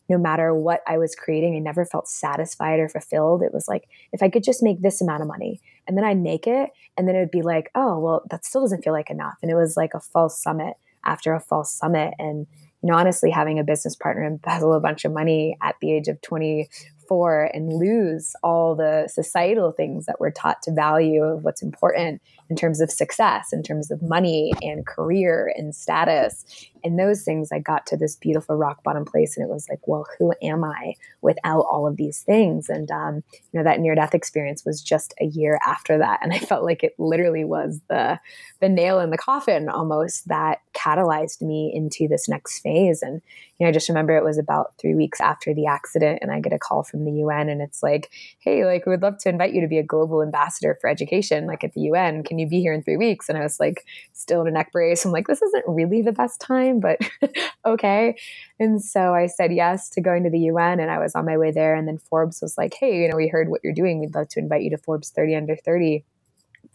No 0.09 0.17
matter 0.17 0.55
what 0.55 0.83
I 0.89 0.97
was 0.97 1.15
creating, 1.15 1.55
I 1.55 1.59
never 1.59 1.85
felt 1.85 2.09
satisfied 2.09 2.81
or 2.81 2.89
fulfilled. 2.89 3.43
It 3.43 3.53
was 3.53 3.69
like, 3.69 3.89
if 4.13 4.23
I 4.23 4.31
could 4.31 4.43
just 4.43 4.63
make 4.63 4.81
this 4.81 5.03
amount 5.03 5.21
of 5.21 5.29
money 5.29 5.61
and 5.87 5.99
then 5.99 6.05
I'd 6.05 6.19
make 6.19 6.47
it, 6.47 6.71
and 6.97 7.07
then 7.07 7.15
it 7.15 7.21
would 7.21 7.31
be 7.31 7.43
like, 7.43 7.71
oh, 7.75 7.99
well, 7.99 8.23
that 8.31 8.47
still 8.47 8.63
doesn't 8.63 8.83
feel 8.83 8.95
like 8.95 9.11
enough. 9.11 9.37
And 9.43 9.51
it 9.51 9.55
was 9.55 9.77
like 9.77 9.93
a 9.93 10.01
false 10.01 10.43
summit 10.43 10.75
after 11.05 11.35
a 11.35 11.41
false 11.41 11.73
summit. 11.73 12.15
And, 12.19 12.47
you 12.83 12.91
know, 12.91 12.95
honestly, 12.95 13.31
having 13.31 13.59
a 13.59 13.65
business 13.65 13.97
partner 13.97 14.25
embezzle 14.25 14.75
a 14.75 14.81
bunch 14.81 15.05
of 15.05 15.13
money 15.13 15.57
at 15.63 15.77
the 15.81 15.93
age 15.93 16.09
of 16.09 16.21
24 16.21 17.51
and 17.53 17.73
lose 17.73 18.35
all 18.43 18.75
the 18.75 19.09
societal 19.13 19.73
things 19.73 20.07
that 20.07 20.21
we're 20.21 20.31
taught 20.31 20.63
to 20.63 20.73
value 20.73 21.23
of 21.23 21.45
what's 21.45 21.63
important 21.63 22.23
in 22.51 22.57
terms 22.57 22.81
of 22.81 22.91
success, 22.91 23.53
in 23.53 23.63
terms 23.63 23.91
of 23.93 24.03
money 24.03 24.53
and 24.61 24.85
career 24.85 25.55
and 25.57 25.75
status. 25.75 26.45
And 26.83 26.99
those 26.99 27.23
things, 27.23 27.53
I 27.53 27.59
got 27.59 27.87
to 27.87 27.97
this 27.97 28.17
beautiful 28.17 28.57
rock 28.57 28.83
bottom 28.83 29.05
place, 29.05 29.37
and 29.37 29.45
it 29.47 29.53
was 29.53 29.69
like, 29.69 29.87
well, 29.87 30.07
who 30.19 30.35
am 30.43 30.65
I 30.65 30.95
without 31.21 31.61
all 31.61 31.87
of 31.87 31.97
these 31.97 32.23
things? 32.23 32.69
And 32.69 32.91
um, 32.91 33.23
you 33.53 33.59
know, 33.59 33.65
that 33.65 33.81
near 33.81 33.95
death 33.95 34.15
experience 34.15 34.65
was 34.65 34.83
just 34.83 35.15
a 35.21 35.27
year 35.27 35.61
after 35.65 35.99
that, 35.99 36.21
and 36.23 36.33
I 36.33 36.39
felt 36.39 36.65
like 36.65 36.83
it 36.83 36.95
literally 36.99 37.45
was 37.45 37.81
the 37.89 38.19
the 38.61 38.69
nail 38.69 38.99
in 38.99 39.11
the 39.11 39.19
coffin 39.19 39.69
almost 39.69 40.29
that 40.29 40.61
catalyzed 40.75 41.41
me 41.43 41.71
into 41.75 42.09
this 42.09 42.29
next 42.29 42.61
phase. 42.61 43.03
And 43.03 43.23
you 43.59 43.67
know, 43.67 43.69
I 43.69 43.73
just 43.73 43.89
remember 43.89 44.17
it 44.17 44.25
was 44.25 44.39
about 44.39 44.75
three 44.79 44.95
weeks 44.95 45.21
after 45.21 45.55
the 45.55 45.67
accident, 45.67 46.21
and 46.23 46.33
I 46.33 46.41
get 46.41 46.53
a 46.53 46.59
call 46.59 46.83
from 46.83 47.05
the 47.05 47.13
UN, 47.13 47.49
and 47.49 47.61
it's 47.61 47.83
like, 47.83 48.11
hey, 48.41 48.65
like 48.65 48.87
we 48.87 48.91
would 48.91 49.03
love 49.03 49.19
to 49.19 49.29
invite 49.29 49.53
you 49.53 49.61
to 49.61 49.69
be 49.69 49.79
a 49.79 49.83
global 49.83 50.23
ambassador 50.23 50.79
for 50.81 50.89
education, 50.89 51.47
like 51.47 51.63
at 51.63 51.75
the 51.75 51.83
UN. 51.83 52.23
Can 52.23 52.39
you 52.41 52.49
be 52.49 52.61
here 52.61 52.73
in 52.73 52.83
three 52.83 52.97
weeks? 52.97 53.29
And 53.29 53.39
I 53.39 53.43
was 53.43 53.61
like, 53.61 53.87
still 54.13 54.41
in 54.43 54.49
a 54.49 54.51
neck 54.51 54.73
brace. 54.73 55.05
I'm 55.05 55.13
like, 55.13 55.27
this 55.27 55.43
isn't 55.43 55.65
really 55.69 56.03
the 56.03 56.13
best 56.13 56.41
time, 56.41 56.81
but 56.81 56.99
okay. 57.67 58.17
And 58.59 58.83
so 58.83 59.15
I 59.15 59.27
said 59.27 59.53
yes 59.53 59.89
to 59.91 60.01
going 60.01 60.25
to 60.25 60.31
the 60.31 60.41
UN 60.41 60.81
and 60.81 60.91
I 60.91 60.99
was 60.99 61.15
on 61.15 61.25
my 61.25 61.37
way 61.37 61.53
there. 61.53 61.75
And 61.75 61.87
then 61.87 61.99
Forbes 61.99 62.41
was 62.43 62.59
like, 62.59 62.75
hey, 62.75 63.03
you 63.03 63.09
know, 63.09 63.17
we 63.17 63.29
heard 63.29 63.49
what 63.49 63.61
you're 63.63 63.73
doing. 63.73 64.01
We'd 64.01 64.15
love 64.15 64.29
to 64.31 64.41
invite 64.41 64.63
you 64.63 64.71
to 64.71 64.79
Forbes 64.79 65.11
30 65.11 65.37
under 65.37 65.57
30 65.57 66.05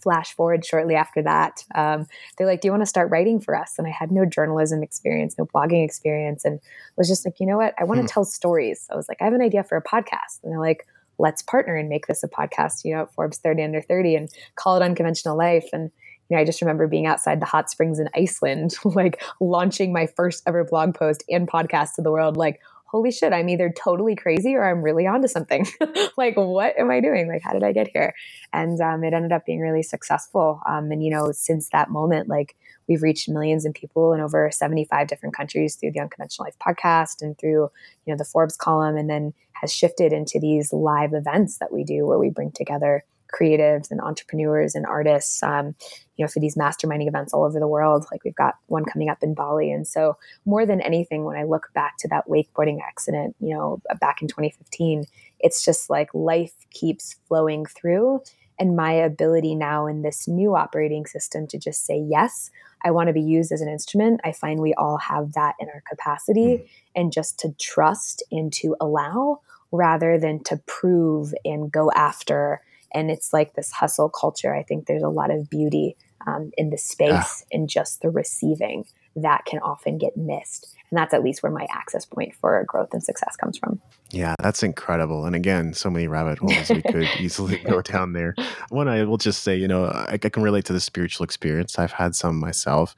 flash 0.01 0.33
forward 0.35 0.65
shortly 0.65 0.95
after 0.95 1.21
that, 1.23 1.63
um, 1.73 2.05
they're 2.37 2.47
like, 2.47 2.61
Do 2.61 2.67
you 2.67 2.71
want 2.71 2.81
to 2.81 2.87
start 2.87 3.09
writing 3.09 3.39
for 3.39 3.55
us? 3.55 3.73
And 3.77 3.87
I 3.87 3.91
had 3.91 4.11
no 4.11 4.25
journalism 4.25 4.83
experience, 4.83 5.35
no 5.37 5.45
blogging 5.45 5.83
experience, 5.83 6.45
and 6.45 6.59
was 6.95 7.07
just 7.07 7.25
like, 7.25 7.39
You 7.39 7.47
know 7.47 7.57
what? 7.57 7.73
I 7.79 7.83
want 7.83 7.99
to 7.99 8.03
hmm. 8.03 8.07
tell 8.07 8.25
stories. 8.25 8.87
I 8.91 8.95
was 8.95 9.07
like, 9.09 9.21
I 9.21 9.25
have 9.25 9.33
an 9.33 9.41
idea 9.41 9.63
for 9.63 9.77
a 9.77 9.83
podcast. 9.83 10.43
And 10.43 10.51
they're 10.51 10.59
like, 10.59 10.87
let's 11.17 11.41
partner 11.41 11.75
and 11.75 11.89
make 11.89 12.07
this 12.07 12.23
a 12.23 12.27
podcast, 12.27 12.83
you 12.83 12.93
know, 12.93 13.03
at 13.03 13.13
Forbes 13.13 13.37
30 13.37 13.63
under 13.63 13.81
30 13.81 14.15
and 14.15 14.29
call 14.55 14.75
it 14.75 14.83
Unconventional 14.83 15.37
Life. 15.37 15.69
And, 15.73 15.91
you 16.29 16.35
know, 16.35 16.41
I 16.41 16.45
just 16.45 16.61
remember 16.61 16.87
being 16.87 17.05
outside 17.05 17.41
the 17.41 17.45
hot 17.45 17.69
springs 17.69 17.99
in 17.99 18.09
Iceland, 18.15 18.75
like 18.83 19.21
launching 19.39 19.93
my 19.93 20.07
first 20.07 20.43
ever 20.47 20.63
blog 20.63 20.95
post 20.95 21.23
and 21.29 21.47
podcast 21.47 21.95
to 21.95 22.01
the 22.01 22.11
world, 22.11 22.37
like 22.37 22.59
holy 22.85 23.11
shit, 23.11 23.33
I'm 23.33 23.49
either 23.49 23.73
totally 23.75 24.15
crazy 24.15 24.55
or 24.55 24.63
I'm 24.63 24.81
really 24.81 25.07
onto 25.07 25.27
something. 25.27 25.67
like, 26.17 26.35
what 26.35 26.77
am 26.77 26.89
I 26.89 27.01
doing? 27.01 27.27
Like, 27.27 27.41
how 27.41 27.51
did 27.53 27.63
I 27.63 27.71
get 27.71 27.89
here? 27.89 28.13
And 28.53 28.79
um, 28.79 29.03
it 29.03 29.13
ended 29.13 29.31
up 29.31 29.45
being 29.45 29.59
really 29.59 29.83
successful. 29.83 30.61
Um, 30.67 30.91
and, 30.91 31.03
you 31.03 31.11
know, 31.11 31.31
since 31.31 31.69
that 31.69 31.89
moment, 31.89 32.29
like, 32.29 32.55
we've 32.87 33.01
reached 33.01 33.27
millions 33.27 33.65
of 33.65 33.73
people 33.73 34.13
in 34.13 34.21
over 34.21 34.49
75 34.51 35.07
different 35.07 35.35
countries 35.35 35.75
through 35.75 35.91
the 35.91 35.99
Unconventional 35.99 36.45
Life 36.45 36.55
podcast 36.65 37.21
and 37.21 37.37
through, 37.37 37.69
you 38.05 38.13
know, 38.13 38.17
the 38.17 38.25
Forbes 38.25 38.55
column, 38.55 38.95
and 38.95 39.09
then 39.09 39.33
has 39.53 39.73
shifted 39.73 40.13
into 40.13 40.39
these 40.39 40.71
live 40.71 41.13
events 41.13 41.57
that 41.57 41.71
we 41.71 41.83
do 41.83 42.05
where 42.05 42.19
we 42.19 42.29
bring 42.29 42.51
together 42.51 43.03
creatives 43.35 43.91
and 43.91 43.99
entrepreneurs 44.01 44.75
and 44.75 44.85
artists, 44.85 45.43
um, 45.43 45.75
you 46.17 46.23
know, 46.23 46.27
for 46.27 46.39
these 46.39 46.55
masterminding 46.55 47.07
events 47.07 47.33
all 47.33 47.43
over 47.43 47.59
the 47.59 47.67
world. 47.67 48.05
Like 48.11 48.23
we've 48.23 48.35
got 48.35 48.55
one 48.67 48.85
coming 48.85 49.09
up 49.09 49.21
in 49.21 49.33
Bali. 49.33 49.71
And 49.71 49.87
so 49.87 50.17
more 50.45 50.65
than 50.65 50.81
anything, 50.81 51.25
when 51.25 51.37
I 51.37 51.43
look 51.43 51.69
back 51.73 51.97
to 51.99 52.07
that 52.09 52.27
wakeboarding 52.27 52.79
accident, 52.81 53.35
you 53.39 53.53
know, 53.53 53.81
back 53.99 54.21
in 54.21 54.27
2015, 54.27 55.05
it's 55.39 55.63
just 55.65 55.89
like 55.89 56.13
life 56.13 56.53
keeps 56.71 57.15
flowing 57.27 57.65
through. 57.65 58.21
And 58.57 58.77
my 58.77 58.93
ability 58.93 59.53
now 59.53 59.85
in 59.85 60.01
this 60.01 60.27
new 60.27 60.55
operating 60.55 61.05
system 61.05 61.45
to 61.47 61.57
just 61.57 61.85
say, 61.85 61.99
yes, 61.99 62.51
I 62.85 62.91
want 62.91 63.07
to 63.07 63.13
be 63.13 63.21
used 63.21 63.51
as 63.51 63.61
an 63.61 63.67
instrument. 63.67 64.21
I 64.23 64.31
find 64.31 64.61
we 64.61 64.73
all 64.75 64.97
have 64.97 65.33
that 65.33 65.55
in 65.59 65.67
our 65.67 65.83
capacity 65.89 66.57
mm. 66.57 66.67
and 66.95 67.11
just 67.11 67.37
to 67.39 67.51
trust 67.59 68.23
and 68.31 68.53
to 68.53 68.75
allow 68.79 69.41
rather 69.71 70.17
than 70.17 70.41
to 70.45 70.57
prove 70.67 71.33
and 71.43 71.69
go 71.69 71.91
after 71.91 72.61
and 72.95 73.11
it's 73.11 73.33
like 73.33 73.53
this 73.53 73.71
hustle 73.71 74.09
culture. 74.09 74.55
I 74.55 74.63
think 74.63 74.87
there's 74.87 75.03
a 75.03 75.09
lot 75.09 75.29
of 75.29 75.49
beauty 75.49 75.97
um, 76.25 76.51
in 76.57 76.69
the 76.69 76.77
space 76.77 77.45
and 77.51 77.69
just 77.69 78.01
the 78.01 78.09
receiving 78.09 78.85
that 79.15 79.45
can 79.45 79.59
often 79.59 79.97
get 79.97 80.17
missed. 80.17 80.73
And 80.89 80.97
that's 80.97 81.13
at 81.13 81.23
least 81.23 81.43
where 81.43 81.51
my 81.51 81.67
access 81.71 82.05
point 82.05 82.33
for 82.35 82.63
growth 82.67 82.89
and 82.93 83.03
success 83.03 83.35
comes 83.35 83.57
from. 83.57 83.81
Yeah, 84.11 84.35
that's 84.41 84.63
incredible. 84.63 85.25
And 85.25 85.35
again, 85.35 85.73
so 85.73 85.89
many 85.89 86.07
rabbit 86.07 86.39
holes 86.39 86.69
we 86.69 86.81
could 86.81 87.07
easily 87.19 87.57
go 87.57 87.81
down 87.81 88.13
there. 88.13 88.35
One, 88.69 88.87
I 88.87 89.03
will 89.03 89.17
just 89.17 89.43
say, 89.43 89.55
you 89.55 89.67
know, 89.67 89.85
I, 89.85 90.13
I 90.13 90.17
can 90.17 90.43
relate 90.43 90.65
to 90.65 90.73
the 90.73 90.79
spiritual 90.79 91.23
experience. 91.23 91.77
I've 91.77 91.91
had 91.91 92.15
some 92.15 92.39
myself. 92.39 92.95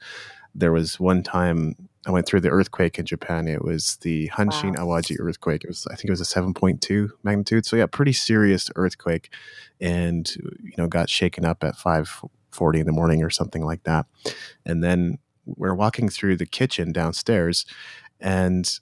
There 0.54 0.72
was 0.72 0.98
one 0.98 1.22
time 1.22 1.87
I 2.06 2.10
went 2.10 2.26
through 2.26 2.40
the 2.40 2.50
earthquake 2.50 2.98
in 2.98 3.06
Japan. 3.06 3.48
It 3.48 3.64
was 3.64 3.96
the 4.02 4.28
Hanshin 4.28 4.76
wow. 4.76 4.86
Awaji 4.86 5.16
earthquake. 5.18 5.64
It 5.64 5.68
was, 5.68 5.86
I 5.90 5.94
think 5.94 6.06
it 6.06 6.10
was 6.10 6.20
a 6.20 6.24
7.2 6.24 7.10
magnitude. 7.22 7.66
So 7.66 7.76
yeah, 7.76 7.86
pretty 7.86 8.12
serious 8.12 8.70
earthquake 8.76 9.32
and, 9.80 10.28
you 10.62 10.74
know, 10.78 10.86
got 10.86 11.10
shaken 11.10 11.44
up 11.44 11.64
at 11.64 11.76
540 11.76 12.80
in 12.80 12.86
the 12.86 12.92
morning 12.92 13.22
or 13.22 13.30
something 13.30 13.64
like 13.64 13.82
that. 13.82 14.06
And 14.64 14.82
then 14.82 15.18
we're 15.44 15.74
walking 15.74 16.08
through 16.08 16.36
the 16.36 16.46
kitchen 16.46 16.92
downstairs 16.92 17.66
and 18.20 18.78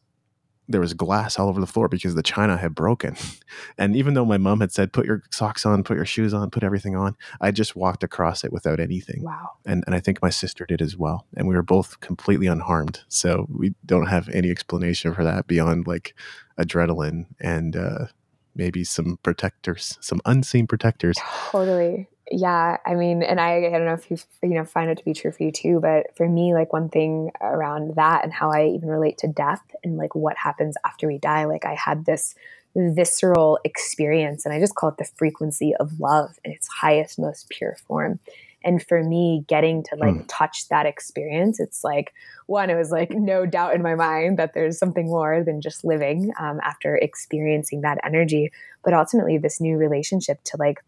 there 0.69 0.81
was 0.81 0.95
glass 0.95 1.39
all 1.39 1.49
over 1.49 1.61
the 1.61 1.67
floor 1.67 1.89
because 1.89 2.15
the 2.15 2.23
china 2.23 2.57
had 2.57 2.75
broken. 2.75 3.17
And 3.79 3.97
even 3.97 4.15
though 4.15 4.25
my 4.25 4.37
mom 4.37 4.61
had 4.61 4.73
said, 4.73 4.93
put 4.93 5.07
your 5.07 5.23
socks 5.31 5.65
on, 5.65 5.83
put 5.83 5.97
your 5.97 6.05
shoes 6.05 6.35
on, 6.35 6.51
put 6.51 6.63
everything 6.63 6.95
on, 6.95 7.17
I 7.41 7.51
just 7.53 7.77
walked 7.77 8.03
across 8.03 8.45
it 8.45 8.53
without 8.53 8.81
anything. 8.81 9.23
Wow. 9.23 9.53
And, 9.65 9.83
and 9.87 9.95
I 9.95 10.01
think 10.01 10.21
my 10.21 10.31
sister 10.31 10.67
did 10.67 10.83
as 10.83 10.97
well. 10.97 11.27
And 11.37 11.47
we 11.47 11.55
were 11.55 11.63
both 11.63 12.01
completely 12.01 12.47
unharmed. 12.49 13.01
So 13.09 13.47
we 13.49 13.75
don't 13.85 14.09
have 14.09 14.29
any 14.31 14.51
explanation 14.51 15.15
for 15.15 15.25
that 15.25 15.47
beyond 15.47 15.87
like 15.87 16.15
adrenaline 16.59 17.27
and 17.41 17.77
uh, 17.77 18.07
maybe 18.55 18.85
some 18.85 19.19
protectors, 19.23 19.97
some 20.01 20.21
unseen 20.27 20.67
protectors. 20.67 21.17
Totally 21.51 22.09
yeah 22.31 22.77
i 22.85 22.95
mean 22.95 23.23
and 23.23 23.41
i 23.41 23.59
i 23.67 23.71
don't 23.71 23.85
know 23.85 23.95
if 23.95 24.11
you 24.11 24.17
you 24.43 24.55
know 24.55 24.65
find 24.65 24.91
it 24.91 24.99
to 24.99 25.05
be 25.05 25.15
true 25.15 25.31
for 25.31 25.45
you 25.45 25.53
too 25.53 25.79
but 25.81 26.07
for 26.17 26.29
me 26.29 26.55
like 26.55 26.73
one 26.73 26.89
thing 26.89 27.31
around 27.41 27.95
that 27.95 28.25
and 28.25 28.33
how 28.33 28.51
i 28.51 28.67
even 28.67 28.89
relate 28.89 29.17
to 29.19 29.29
death 29.29 29.63
and 29.85 29.97
like 29.97 30.15
what 30.15 30.37
happens 30.37 30.75
after 30.85 31.07
we 31.07 31.19
die 31.19 31.45
like 31.45 31.65
i 31.65 31.75
had 31.75 32.05
this 32.05 32.35
visceral 32.75 33.59
experience 33.65 34.45
and 34.45 34.53
i 34.53 34.59
just 34.59 34.75
call 34.75 34.89
it 34.89 34.97
the 34.99 35.09
frequency 35.17 35.75
of 35.77 36.01
love 36.01 36.39
in 36.45 36.53
its 36.53 36.69
highest 36.69 37.19
most 37.19 37.49
pure 37.49 37.77
form 37.87 38.19
and 38.65 38.83
for 38.83 39.03
me 39.05 39.45
getting 39.47 39.83
to 39.85 39.95
like 39.97 40.15
mm. 40.15 40.25
touch 40.27 40.69
that 40.69 40.85
experience 40.85 41.61
it's 41.61 41.85
like 41.85 42.13
one 42.47 42.69
it 42.69 42.75
was 42.75 42.91
like 42.91 43.11
no 43.11 43.47
doubt 43.47 43.75
in 43.75 43.83
my 43.83 43.95
mind 43.95 44.39
that 44.39 44.53
there's 44.53 44.79
something 44.79 45.07
more 45.07 45.43
than 45.45 45.61
just 45.61 45.85
living 45.85 46.33
um, 46.41 46.59
after 46.63 46.97
experiencing 46.97 47.83
that 47.83 47.99
energy 48.05 48.51
but 48.85 48.93
ultimately 48.93 49.39
this 49.39 49.61
new 49.61 49.77
relationship 49.77 50.43
to 50.43 50.57
like 50.59 50.83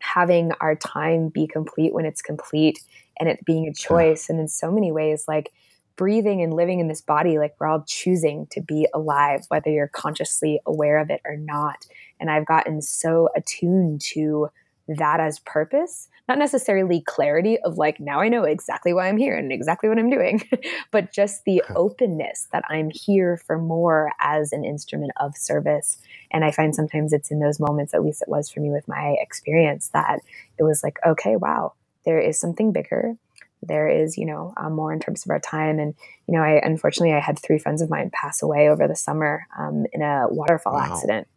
having 0.00 0.52
our 0.60 0.74
time 0.74 1.28
be 1.28 1.46
complete 1.46 1.92
when 1.92 2.04
it's 2.04 2.22
complete 2.22 2.80
and 3.18 3.28
it 3.28 3.44
being 3.44 3.68
a 3.68 3.74
choice. 3.74 4.28
And 4.28 4.40
in 4.40 4.48
so 4.48 4.72
many 4.72 4.90
ways, 4.90 5.24
like 5.28 5.52
breathing 5.96 6.42
and 6.42 6.54
living 6.54 6.80
in 6.80 6.88
this 6.88 7.02
body, 7.02 7.38
like 7.38 7.54
we're 7.60 7.66
all 7.66 7.84
choosing 7.86 8.46
to 8.50 8.60
be 8.60 8.86
alive, 8.94 9.44
whether 9.48 9.70
you're 9.70 9.88
consciously 9.88 10.60
aware 10.66 10.98
of 10.98 11.10
it 11.10 11.20
or 11.24 11.36
not. 11.36 11.86
And 12.18 12.30
I've 12.30 12.46
gotten 12.46 12.80
so 12.82 13.28
attuned 13.36 14.00
to 14.12 14.48
that 14.88 15.20
as 15.20 15.38
purpose 15.40 16.08
not 16.30 16.38
necessarily 16.38 17.02
clarity 17.06 17.58
of 17.64 17.76
like 17.76 17.98
now 17.98 18.20
i 18.20 18.28
know 18.28 18.44
exactly 18.44 18.92
why 18.92 19.08
i'm 19.08 19.16
here 19.16 19.36
and 19.36 19.50
exactly 19.50 19.88
what 19.88 19.98
i'm 19.98 20.10
doing 20.10 20.40
but 20.90 21.12
just 21.12 21.44
the 21.44 21.62
openness 21.74 22.46
that 22.52 22.62
i'm 22.70 22.90
here 22.90 23.36
for 23.36 23.58
more 23.58 24.12
as 24.20 24.52
an 24.52 24.64
instrument 24.64 25.10
of 25.18 25.36
service. 25.36 25.98
And 26.30 26.44
i 26.44 26.52
find 26.52 26.74
sometimes 26.74 27.12
it's 27.12 27.30
in 27.30 27.40
those 27.40 27.58
moments 27.58 27.94
at 27.94 28.04
least 28.04 28.22
it 28.22 28.28
was 28.28 28.48
for 28.48 28.60
me 28.60 28.70
with 28.70 28.86
my 28.86 29.16
experience 29.20 29.88
that 29.88 30.20
it 30.58 30.62
was 30.62 30.84
like 30.84 30.98
okay 31.04 31.34
wow 31.36 31.72
there 32.04 32.20
is 32.20 32.40
something 32.40 32.72
bigger. 32.72 33.16
There 33.62 33.88
is 33.88 34.16
you 34.16 34.24
know 34.24 34.54
um, 34.56 34.74
more 34.74 34.92
in 34.92 35.00
terms 35.00 35.24
of 35.24 35.30
our 35.30 35.40
time. 35.40 35.78
And 35.78 35.94
you 36.26 36.34
know 36.34 36.42
i 36.42 36.60
unfortunately 36.62 37.14
i 37.14 37.20
had 37.20 37.38
three 37.38 37.58
friends 37.58 37.82
of 37.82 37.90
mine 37.90 38.10
pass 38.12 38.42
away 38.42 38.68
over 38.68 38.88
the 38.88 38.96
summer 38.96 39.46
um, 39.58 39.84
in 39.92 40.02
a 40.02 40.26
waterfall 40.28 40.74
wow. 40.74 40.92
accident. 40.92 41.28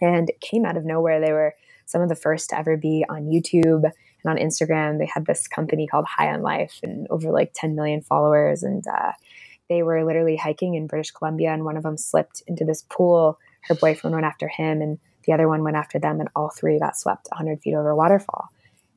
And 0.00 0.28
it 0.28 0.40
came 0.40 0.64
out 0.66 0.76
of 0.76 0.84
nowhere. 0.84 1.20
They 1.20 1.32
were 1.32 1.54
some 1.86 2.02
of 2.02 2.08
the 2.08 2.16
first 2.16 2.50
to 2.50 2.58
ever 2.58 2.76
be 2.76 3.04
on 3.08 3.24
YouTube 3.24 3.90
on 4.28 4.36
Instagram. 4.36 4.98
They 4.98 5.06
had 5.12 5.26
this 5.26 5.48
company 5.48 5.86
called 5.86 6.06
High 6.06 6.32
on 6.32 6.42
Life 6.42 6.80
and 6.82 7.06
over 7.10 7.30
like 7.30 7.52
10 7.54 7.74
million 7.74 8.02
followers. 8.02 8.62
And 8.62 8.84
uh, 8.86 9.12
they 9.68 9.82
were 9.82 10.04
literally 10.04 10.36
hiking 10.36 10.74
in 10.74 10.86
British 10.86 11.10
Columbia, 11.10 11.52
and 11.52 11.64
one 11.64 11.76
of 11.76 11.82
them 11.82 11.96
slipped 11.96 12.42
into 12.46 12.64
this 12.64 12.84
pool. 12.88 13.38
Her 13.62 13.74
boyfriend 13.74 14.14
went 14.14 14.26
after 14.26 14.48
him, 14.48 14.80
and 14.80 14.98
the 15.26 15.32
other 15.32 15.48
one 15.48 15.64
went 15.64 15.76
after 15.76 15.98
them, 15.98 16.20
and 16.20 16.28
all 16.36 16.50
three 16.50 16.78
got 16.78 16.96
swept 16.96 17.28
100 17.30 17.60
feet 17.60 17.74
over 17.74 17.90
a 17.90 17.96
waterfall. 17.96 18.48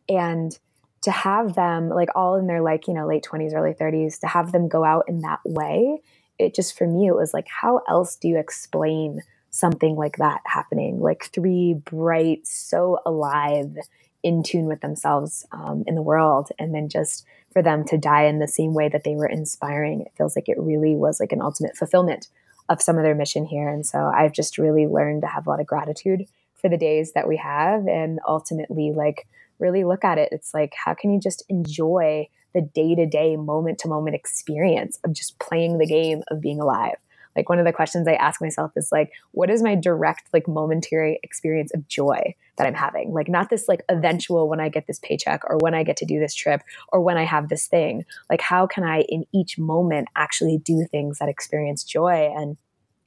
And 0.07 0.57
to 1.01 1.11
have 1.11 1.55
them, 1.55 1.89
like 1.89 2.09
all 2.15 2.35
in 2.35 2.47
their 2.47 2.61
like, 2.61 2.87
you 2.87 2.93
know, 2.93 3.07
late 3.07 3.25
20s, 3.29 3.53
early 3.53 3.73
30s, 3.73 4.19
to 4.19 4.27
have 4.27 4.51
them 4.51 4.67
go 4.67 4.83
out 4.83 5.05
in 5.07 5.21
that 5.21 5.39
way, 5.45 6.01
it 6.37 6.53
just 6.53 6.77
for 6.77 6.87
me, 6.87 7.07
it 7.07 7.15
was 7.15 7.33
like, 7.33 7.47
how 7.47 7.81
else 7.87 8.15
do 8.15 8.27
you 8.27 8.37
explain 8.37 9.21
something 9.51 9.95
like 9.95 10.17
that 10.17 10.41
happening 10.45 10.99
like 10.99 11.25
three 11.33 11.73
bright 11.73 12.45
so 12.45 12.99
alive 13.05 13.75
in 14.23 14.43
tune 14.43 14.65
with 14.65 14.81
themselves 14.81 15.45
um, 15.51 15.83
in 15.87 15.95
the 15.95 16.01
world 16.01 16.49
and 16.59 16.73
then 16.73 16.89
just 16.89 17.25
for 17.51 17.61
them 17.61 17.83
to 17.85 17.97
die 17.97 18.23
in 18.23 18.39
the 18.39 18.47
same 18.47 18.73
way 18.73 18.89
that 18.89 19.03
they 19.03 19.15
were 19.15 19.27
inspiring 19.27 20.01
it 20.01 20.11
feels 20.17 20.35
like 20.35 20.49
it 20.49 20.59
really 20.59 20.95
was 20.95 21.19
like 21.19 21.31
an 21.31 21.41
ultimate 21.41 21.75
fulfillment 21.75 22.27
of 22.67 22.81
some 22.81 22.97
of 22.97 23.03
their 23.03 23.15
mission 23.15 23.45
here. 23.45 23.69
And 23.69 23.85
so 23.85 24.11
i've 24.15 24.33
just 24.33 24.57
really 24.57 24.87
learned 24.87 25.21
to 25.21 25.27
have 25.27 25.47
a 25.47 25.49
lot 25.49 25.61
of 25.61 25.67
gratitude 25.67 26.25
for 26.55 26.69
the 26.69 26.77
days 26.77 27.13
that 27.13 27.27
we 27.27 27.37
have 27.37 27.87
and 27.87 28.19
ultimately 28.27 28.91
like 28.95 29.27
really 29.59 29.83
look 29.83 30.03
at 30.03 30.17
it. 30.17 30.29
It's 30.31 30.53
like 30.53 30.73
how 30.85 30.93
can 30.93 31.11
you 31.11 31.19
just 31.19 31.43
enjoy 31.49 32.27
the 32.53 32.61
day-to-day 32.61 33.35
moment-to-moment 33.35 34.15
experience 34.15 34.99
of 35.03 35.13
just 35.13 35.37
playing 35.39 35.77
the 35.77 35.85
game 35.85 36.23
of 36.29 36.41
being 36.41 36.59
alive 36.59 36.95
like 37.39 37.47
one 37.47 37.57
of 37.57 37.65
the 37.65 37.71
questions 37.71 38.05
I 38.05 38.15
ask 38.15 38.41
myself 38.41 38.73
is 38.75 38.91
like, 38.91 39.13
what 39.31 39.49
is 39.49 39.63
my 39.63 39.73
direct, 39.73 40.27
like 40.33 40.45
momentary 40.45 41.21
experience 41.23 41.73
of 41.73 41.87
joy 41.87 42.35
that 42.57 42.67
I'm 42.67 42.73
having? 42.73 43.13
Like 43.13 43.29
not 43.29 43.49
this 43.49 43.69
like 43.69 43.81
eventual 43.87 44.49
when 44.49 44.59
I 44.59 44.67
get 44.67 44.87
this 44.87 44.99
paycheck 44.99 45.49
or 45.49 45.57
when 45.57 45.73
I 45.73 45.83
get 45.83 45.95
to 45.97 46.05
do 46.05 46.19
this 46.19 46.35
trip 46.35 46.61
or 46.89 46.99
when 46.99 47.17
I 47.17 47.23
have 47.23 47.47
this 47.47 47.65
thing. 47.65 48.03
Like 48.29 48.41
how 48.41 48.67
can 48.67 48.83
I 48.83 49.03
in 49.03 49.23
each 49.33 49.57
moment 49.57 50.09
actually 50.17 50.57
do 50.57 50.85
things 50.91 51.19
that 51.19 51.29
experience 51.29 51.85
joy? 51.85 52.29
And 52.35 52.57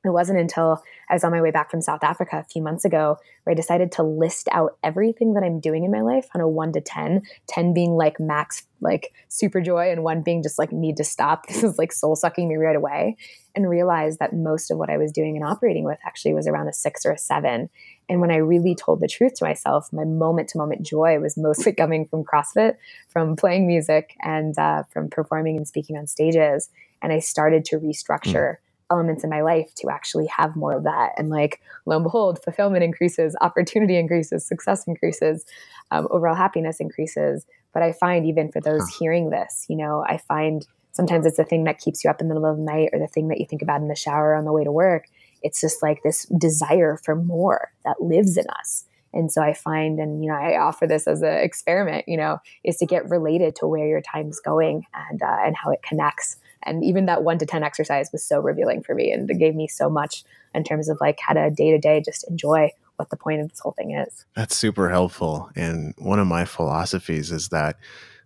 it 0.04 0.10
wasn't 0.10 0.38
until 0.38 0.82
I 1.08 1.14
was 1.14 1.22
on 1.22 1.30
my 1.30 1.40
way 1.40 1.52
back 1.52 1.70
from 1.70 1.80
South 1.80 2.02
Africa 2.02 2.38
a 2.38 2.50
few 2.50 2.60
months 2.60 2.84
ago 2.84 3.18
where 3.44 3.52
I 3.52 3.54
decided 3.54 3.92
to 3.92 4.02
list 4.02 4.48
out 4.50 4.76
everything 4.82 5.34
that 5.34 5.44
I'm 5.44 5.60
doing 5.60 5.84
in 5.84 5.92
my 5.92 6.00
life 6.00 6.28
on 6.34 6.40
a 6.40 6.48
one 6.48 6.72
to 6.72 6.80
10, 6.80 7.22
10 7.46 7.74
being 7.74 7.92
like 7.92 8.18
max, 8.18 8.66
like 8.80 9.12
super 9.28 9.60
joy, 9.60 9.92
and 9.92 10.02
one 10.02 10.22
being 10.22 10.42
just 10.42 10.58
like 10.58 10.72
need 10.72 10.96
to 10.96 11.04
stop. 11.04 11.46
This 11.52 11.62
is 11.62 11.78
like 11.78 11.92
soul 11.92 12.16
sucking 12.16 12.48
me 12.48 12.56
right 12.56 12.74
away. 12.74 13.16
And 13.54 13.68
realized 13.68 14.18
that 14.18 14.34
most 14.34 14.70
of 14.70 14.78
what 14.78 14.90
I 14.90 14.96
was 14.96 15.12
doing 15.12 15.36
and 15.36 15.44
operating 15.44 15.84
with 15.84 15.98
actually 16.04 16.34
was 16.34 16.48
around 16.48 16.68
a 16.68 16.72
six 16.72 17.04
or 17.04 17.12
a 17.12 17.18
seven. 17.18 17.68
And 18.08 18.20
when 18.20 18.30
I 18.30 18.36
really 18.36 18.74
told 18.74 19.00
the 19.00 19.08
truth 19.08 19.34
to 19.34 19.44
myself, 19.44 19.92
my 19.92 20.04
moment 20.04 20.48
to 20.48 20.58
moment 20.58 20.82
joy 20.82 21.20
was 21.20 21.36
mostly 21.36 21.72
coming 21.72 22.08
from 22.08 22.24
CrossFit, 22.24 22.76
from 23.08 23.36
playing 23.36 23.66
music, 23.66 24.16
and 24.22 24.58
uh, 24.58 24.82
from 24.84 25.10
performing 25.10 25.56
and 25.56 25.68
speaking 25.68 25.96
on 25.96 26.06
stages. 26.06 26.70
And 27.02 27.12
I 27.12 27.20
started 27.20 27.64
to 27.66 27.78
restructure. 27.78 28.54
Mm 28.54 28.56
elements 28.92 29.24
in 29.24 29.30
my 29.30 29.42
life 29.42 29.70
to 29.76 29.90
actually 29.90 30.28
have 30.38 30.54
more 30.54 30.76
of 30.76 30.84
that. 30.84 31.10
And 31.16 31.30
like, 31.30 31.60
lo 31.86 31.96
and 31.96 32.04
behold, 32.04 32.38
fulfillment 32.44 32.84
increases, 32.84 33.34
opportunity 33.40 33.96
increases, 33.96 34.46
success 34.46 34.86
increases, 34.86 35.44
um, 35.90 36.06
overall 36.10 36.36
happiness 36.36 36.78
increases. 36.80 37.46
But 37.74 37.82
I 37.82 37.92
find 37.92 38.26
even 38.26 38.52
for 38.52 38.60
those 38.60 38.82
huh. 38.82 38.96
hearing 38.98 39.30
this, 39.30 39.66
you 39.68 39.76
know, 39.76 40.04
I 40.06 40.18
find 40.18 40.66
sometimes 40.92 41.24
it's 41.26 41.38
the 41.38 41.44
thing 41.44 41.64
that 41.64 41.78
keeps 41.78 42.04
you 42.04 42.10
up 42.10 42.20
in 42.20 42.28
the 42.28 42.34
middle 42.34 42.50
of 42.50 42.58
the 42.58 42.62
night 42.62 42.90
or 42.92 42.98
the 42.98 43.12
thing 43.14 43.28
that 43.28 43.40
you 43.40 43.46
think 43.46 43.62
about 43.62 43.80
in 43.80 43.88
the 43.88 43.96
shower 43.96 44.34
on 44.34 44.44
the 44.44 44.52
way 44.52 44.64
to 44.64 44.72
work. 44.72 45.06
it's 45.42 45.60
just 45.60 45.82
like 45.82 46.02
this 46.02 46.26
desire 46.38 46.98
for 47.04 47.16
more 47.16 47.72
that 47.84 48.00
lives 48.00 48.36
in 48.36 48.44
us. 48.60 48.84
And 49.14 49.30
so 49.30 49.42
I 49.42 49.52
find, 49.52 49.98
and 49.98 50.24
you 50.24 50.30
know, 50.30 50.36
I 50.36 50.58
offer 50.58 50.86
this 50.86 51.06
as 51.06 51.22
an 51.22 51.34
experiment, 51.34 52.04
you 52.08 52.16
know, 52.16 52.38
is 52.64 52.78
to 52.78 52.86
get 52.86 53.08
related 53.10 53.56
to 53.56 53.66
where 53.66 53.86
your 53.86 54.00
time's 54.00 54.40
going 54.40 54.86
and 54.94 55.22
uh, 55.22 55.36
and 55.44 55.54
how 55.56 55.70
it 55.70 55.82
connects. 55.82 56.36
And 56.64 56.84
even 56.84 57.06
that 57.06 57.22
one 57.24 57.38
to 57.38 57.46
ten 57.46 57.62
exercise 57.62 58.10
was 58.12 58.24
so 58.24 58.40
revealing 58.40 58.82
for 58.82 58.94
me, 58.94 59.12
and 59.12 59.30
it 59.30 59.38
gave 59.38 59.54
me 59.54 59.68
so 59.68 59.88
much 59.88 60.24
in 60.54 60.64
terms 60.64 60.88
of 60.88 60.98
like 61.00 61.18
how 61.20 61.34
to 61.34 61.50
day 61.50 61.70
to 61.70 61.78
day 61.78 62.02
just 62.04 62.28
enjoy 62.28 62.70
what 62.96 63.10
the 63.10 63.16
point 63.16 63.40
of 63.40 63.48
this 63.48 63.60
whole 63.60 63.72
thing 63.72 63.92
is. 63.92 64.24
That's 64.36 64.56
super 64.56 64.88
helpful. 64.88 65.50
And 65.56 65.94
one 65.98 66.18
of 66.18 66.26
my 66.26 66.44
philosophies 66.44 67.32
is 67.32 67.48
that 67.48 67.76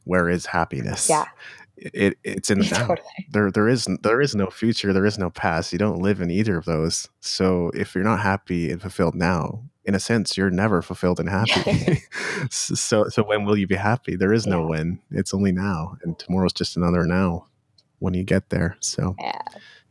where 0.05 0.29
is 0.29 0.47
happiness? 0.47 1.09
Yeah. 1.09 1.25
It, 1.77 2.19
it's 2.25 2.51
in 2.51 2.59
the 2.61 2.69
now. 2.71 2.87
Totally. 2.87 3.27
There 3.31 3.51
there 3.51 3.69
is 3.69 3.87
there 4.03 4.21
is 4.21 4.35
no 4.35 4.49
future, 4.49 4.93
there 4.93 5.07
is 5.07 5.19
no 5.19 5.31
past. 5.31 5.73
You 5.73 5.79
don't 5.79 6.01
live 6.01 6.21
in 6.21 6.31
either 6.31 6.57
of 6.57 6.65
those. 6.65 7.09
So 7.21 7.71
if 7.75 7.95
you're 7.95 8.05
not 8.05 8.21
happy 8.21 8.71
and 8.71 8.81
fulfilled 8.81 9.15
now, 9.15 9.63
in 9.85 9.95
a 9.95 10.01
sense, 10.01 10.37
you're 10.37 10.51
never 10.51 10.83
fulfilled 10.83 11.21
and 11.21 11.29
happy. 11.29 12.03
so 12.51 13.09
so 13.09 13.23
when 13.23 13.45
will 13.45 13.57
you 13.57 13.67
be 13.67 13.77
happy? 13.77 14.17
There 14.17 14.33
is 14.33 14.47
no 14.47 14.61
yeah. 14.63 14.69
when. 14.69 15.01
It's 15.11 15.35
only 15.35 15.53
now. 15.53 15.97
And 16.03 16.19
tomorrow's 16.19 16.53
just 16.53 16.77
another 16.77 17.05
now 17.05 17.47
when 17.99 18.15
you 18.15 18.25
get 18.25 18.51
there. 18.51 18.77
So. 18.81 19.17
Yeah. 19.19 19.43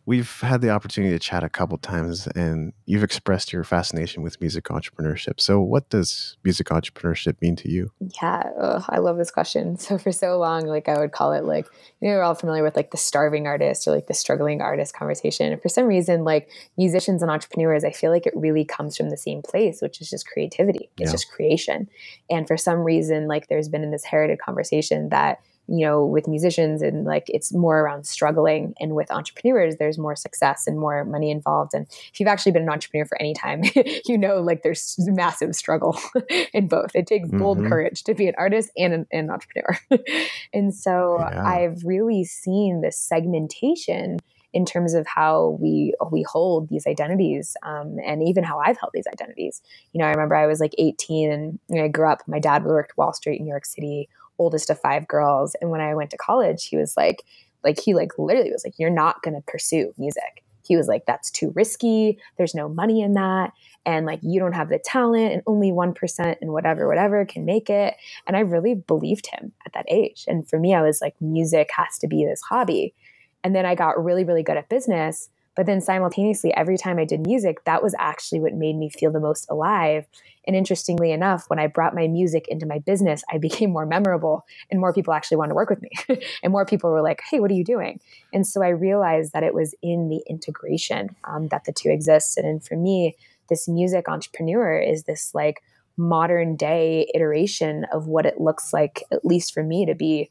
We've 0.08 0.40
had 0.42 0.62
the 0.62 0.70
opportunity 0.70 1.14
to 1.14 1.20
chat 1.20 1.44
a 1.44 1.50
couple 1.50 1.80
times 1.80 2.28
and 2.28 2.74
you've 2.86 3.02
expressed 3.02 3.52
your 3.52 3.64
fascination 3.64 4.22
with 4.22 4.40
music 4.40 4.66
entrepreneurship. 4.66 5.40
So 5.40 5.60
what 5.60 5.90
does 5.90 6.38
music 6.44 6.68
entrepreneurship 6.68 7.42
mean 7.42 7.56
to 7.58 7.70
you? 7.72 7.92
Yeah 8.22 8.44
i 8.90 9.00
love 9.00 9.18
this 9.18 9.32
question. 9.32 9.78
So 9.86 9.98
for 9.98 10.12
so 10.12 10.38
long 10.38 10.66
like 10.66 10.88
i 10.88 10.98
would 11.00 11.12
call 11.12 11.34
it 11.34 11.44
like 11.44 11.68
you 12.02 12.08
know 12.08 12.16
we're 12.16 12.24
all 12.24 12.36
familiar 12.36 12.64
with 12.64 12.76
like 12.76 12.92
the 12.92 12.98
starving 12.98 13.48
artist 13.48 13.88
or 13.88 13.92
like 13.92 14.08
the 14.08 14.14
struggling 14.14 14.62
artist 14.62 14.96
conversation. 14.96 15.52
And 15.52 15.62
for 15.62 15.70
some 15.70 15.86
reason 15.86 16.24
like 16.24 16.50
musicians 16.78 17.24
and 17.24 17.32
entrepreneurs 17.32 17.84
i 17.84 17.92
feel 17.92 18.12
like 18.12 18.28
it 18.28 18.34
really 18.36 18.66
comes 18.66 18.96
from 18.96 19.10
the 19.10 19.18
same 19.18 19.42
place 19.42 19.82
which 19.82 20.02
is 20.02 20.10
just 20.10 20.28
creativity. 20.28 20.90
It's 21.00 21.10
yeah. 21.10 21.12
just 21.12 21.32
creation. 21.32 21.88
And 22.30 22.48
for 22.48 22.58
some 22.58 22.80
reason 22.80 23.28
like 23.28 23.48
there's 23.48 23.70
been 23.70 23.84
in 23.84 23.90
this 23.90 24.04
heritage 24.04 24.40
conversation 24.46 25.10
that 25.10 25.40
you 25.68 25.86
know 25.86 26.06
with 26.06 26.28
musicians 26.28 26.82
and 26.82 27.06
like 27.06 27.26
it's 27.28 27.54
more 27.54 27.80
around 27.80 28.06
struggling 28.06 28.74
and 28.80 28.96
with 28.96 29.12
entrepreneurs 29.12 29.76
there's 29.78 29.98
more 29.98 30.16
success 30.16 30.68
and 30.68 30.80
more 30.80 31.04
money 31.06 31.32
involved 31.32 31.74
and 31.74 31.88
if 32.12 32.20
you've 32.20 32.28
actually 32.28 32.52
been 32.52 32.64
an 32.64 32.70
entrepreneur 32.70 33.06
for 33.06 33.20
any 33.20 33.34
time 33.34 33.62
you 34.06 34.18
know 34.18 34.42
like 34.42 34.64
there's 34.64 34.96
massive 35.00 35.56
struggle 35.56 36.00
in 36.54 36.68
both 36.68 36.92
it 36.96 37.08
takes 37.08 37.28
mm-hmm. 37.28 37.40
bold 37.40 37.66
courage 37.68 38.04
to 38.04 38.14
be 38.14 38.28
an 38.28 38.36
artist 38.38 38.70
and 38.78 38.94
an, 38.94 39.08
an 39.12 39.30
entrepreneur 39.30 39.78
and 40.54 40.74
so 40.74 41.18
yeah. 41.20 41.44
i've 41.44 41.84
really 41.84 42.24
seen 42.24 42.82
this 42.82 42.98
segmentation 42.98 44.18
in 44.56 44.66
terms 44.66 44.94
of 44.94 45.06
how 45.06 45.58
we 45.60 45.94
we 46.12 46.24
hold 46.24 46.70
these 46.70 46.88
identities 46.88 47.58
um, 47.64 47.98
and 48.06 48.24
even 48.24 48.42
how 48.42 48.58
I've 48.58 48.80
held 48.80 48.92
these 48.94 49.06
identities. 49.06 49.62
You 49.92 50.00
know, 50.00 50.06
I 50.06 50.12
remember 50.12 50.34
I 50.34 50.48
was 50.48 50.62
like 50.62 50.74
18 50.78 51.30
and 51.30 51.60
you 51.68 51.76
know, 51.76 51.84
I 51.84 51.88
grew 51.90 52.10
up. 52.10 52.22
My 52.26 52.40
dad 52.40 52.64
worked 52.64 52.98
Wall 52.98 53.12
Street 53.12 53.40
in 53.40 53.44
New 53.44 53.50
York 53.50 53.66
City 53.66 54.08
oldest 54.38 54.70
of 54.70 54.80
five 54.80 55.08
girls. 55.08 55.56
And 55.62 55.70
when 55.70 55.82
I 55.82 55.96
went 55.96 56.12
to 56.12 56.18
college, 56.18 56.66
he 56.66 56.78
was 56.78 56.96
like, 56.98 57.24
like 57.64 57.80
he 57.80 57.94
like 57.94 58.12
literally 58.18 58.52
was 58.52 58.64
like, 58.66 58.78
you're 58.78 58.90
not 58.90 59.22
going 59.24 59.36
to 59.36 59.42
pursue 59.42 59.94
music. 59.98 60.44
He 60.64 60.76
was 60.76 60.88
like, 60.88 61.06
that's 61.06 61.30
too 61.30 61.52
risky. 61.56 62.18
There's 62.38 62.56
no 62.56 62.68
money 62.68 63.02
in 63.02 63.14
that. 63.14 63.54
And 63.86 64.06
like, 64.06 64.20
you 64.24 64.40
don't 64.40 64.54
have 64.54 64.70
the 64.70 64.80
talent 64.80 65.32
and 65.32 65.44
only 65.46 65.72
1% 65.72 66.36
and 66.42 66.52
whatever, 66.52 66.88
whatever 66.88 67.24
can 67.26 67.46
make 67.46 67.70
it. 67.70 67.96
And 68.26 68.36
I 68.36 68.40
really 68.40 68.74
believed 68.74 69.28
him 69.28 69.52
at 69.66 69.74
that 69.74 69.86
age. 69.88 70.26
And 70.28 70.48
for 70.48 70.60
me, 70.60 70.74
I 70.74 70.82
was 70.82 71.02
like, 71.02 71.16
music 71.22 71.70
has 71.76 72.00
to 72.00 72.08
be 72.08 72.26
this 72.26 72.42
hobby. 72.42 72.96
And 73.44 73.56
then 73.56 73.66
I 73.66 73.76
got 73.76 74.04
really, 74.04 74.24
really 74.24 74.42
good 74.42 74.58
at 74.58 74.70
business. 74.70 75.30
But 75.56 75.66
then 75.66 75.82
simultaneously, 75.82 76.54
every 76.54 76.78
time 76.78 77.00
I 77.00 77.06
did 77.06 77.26
music, 77.26 77.64
that 77.64 77.82
was 77.82 77.96
actually 77.98 78.42
what 78.42 78.54
made 78.54 78.76
me 78.76 78.90
feel 78.90 79.12
the 79.12 79.20
most 79.20 79.48
alive. 79.50 80.06
And 80.46 80.56
interestingly 80.56 81.12
enough, 81.12 81.46
when 81.48 81.60
I 81.60 81.68
brought 81.68 81.96
my 81.96 82.08
music 82.08 82.48
into 82.48 82.66
my 82.66 82.80
business, 82.80 83.24
I 83.32 83.38
became 83.46 83.72
more 83.72 83.86
memorable 83.86 84.46
and 84.70 84.80
more 84.80 84.94
people 84.94 85.14
actually 85.14 85.38
wanted 85.38 85.50
to 85.50 85.56
work 85.56 85.70
with 85.70 85.82
me. 85.82 85.92
and 86.44 86.52
more 86.52 86.66
people 86.66 86.92
were 86.92 87.02
like, 87.02 87.22
hey, 87.30 87.40
what 87.40 87.52
are 87.52 87.56
you 87.56 87.64
doing? 87.64 88.00
And 88.34 88.46
so 88.46 88.62
I 88.62 88.70
realized 88.70 89.34
that 89.34 89.44
it 89.44 89.54
was 89.54 89.74
in 89.82 90.10
the 90.10 90.22
integration 90.30 91.16
um, 91.24 91.48
that 91.50 91.66
the 91.66 91.74
two 91.74 91.90
existed. 91.90 92.46
And 92.46 92.64
for 92.64 92.76
me, 92.76 93.16
this 93.50 93.68
music 93.68 94.10
entrepreneur 94.10 94.78
is 94.80 95.04
this 95.04 95.34
like 95.34 95.62
modern 95.98 96.56
day 96.56 97.10
iteration 97.14 97.86
of 97.92 98.08
what 98.08 98.26
it 98.26 98.40
looks 98.40 98.74
like, 98.74 99.04
at 99.12 99.24
least 99.24 99.54
for 99.54 99.64
me, 99.64 99.86
to 99.86 99.96
be 99.96 100.30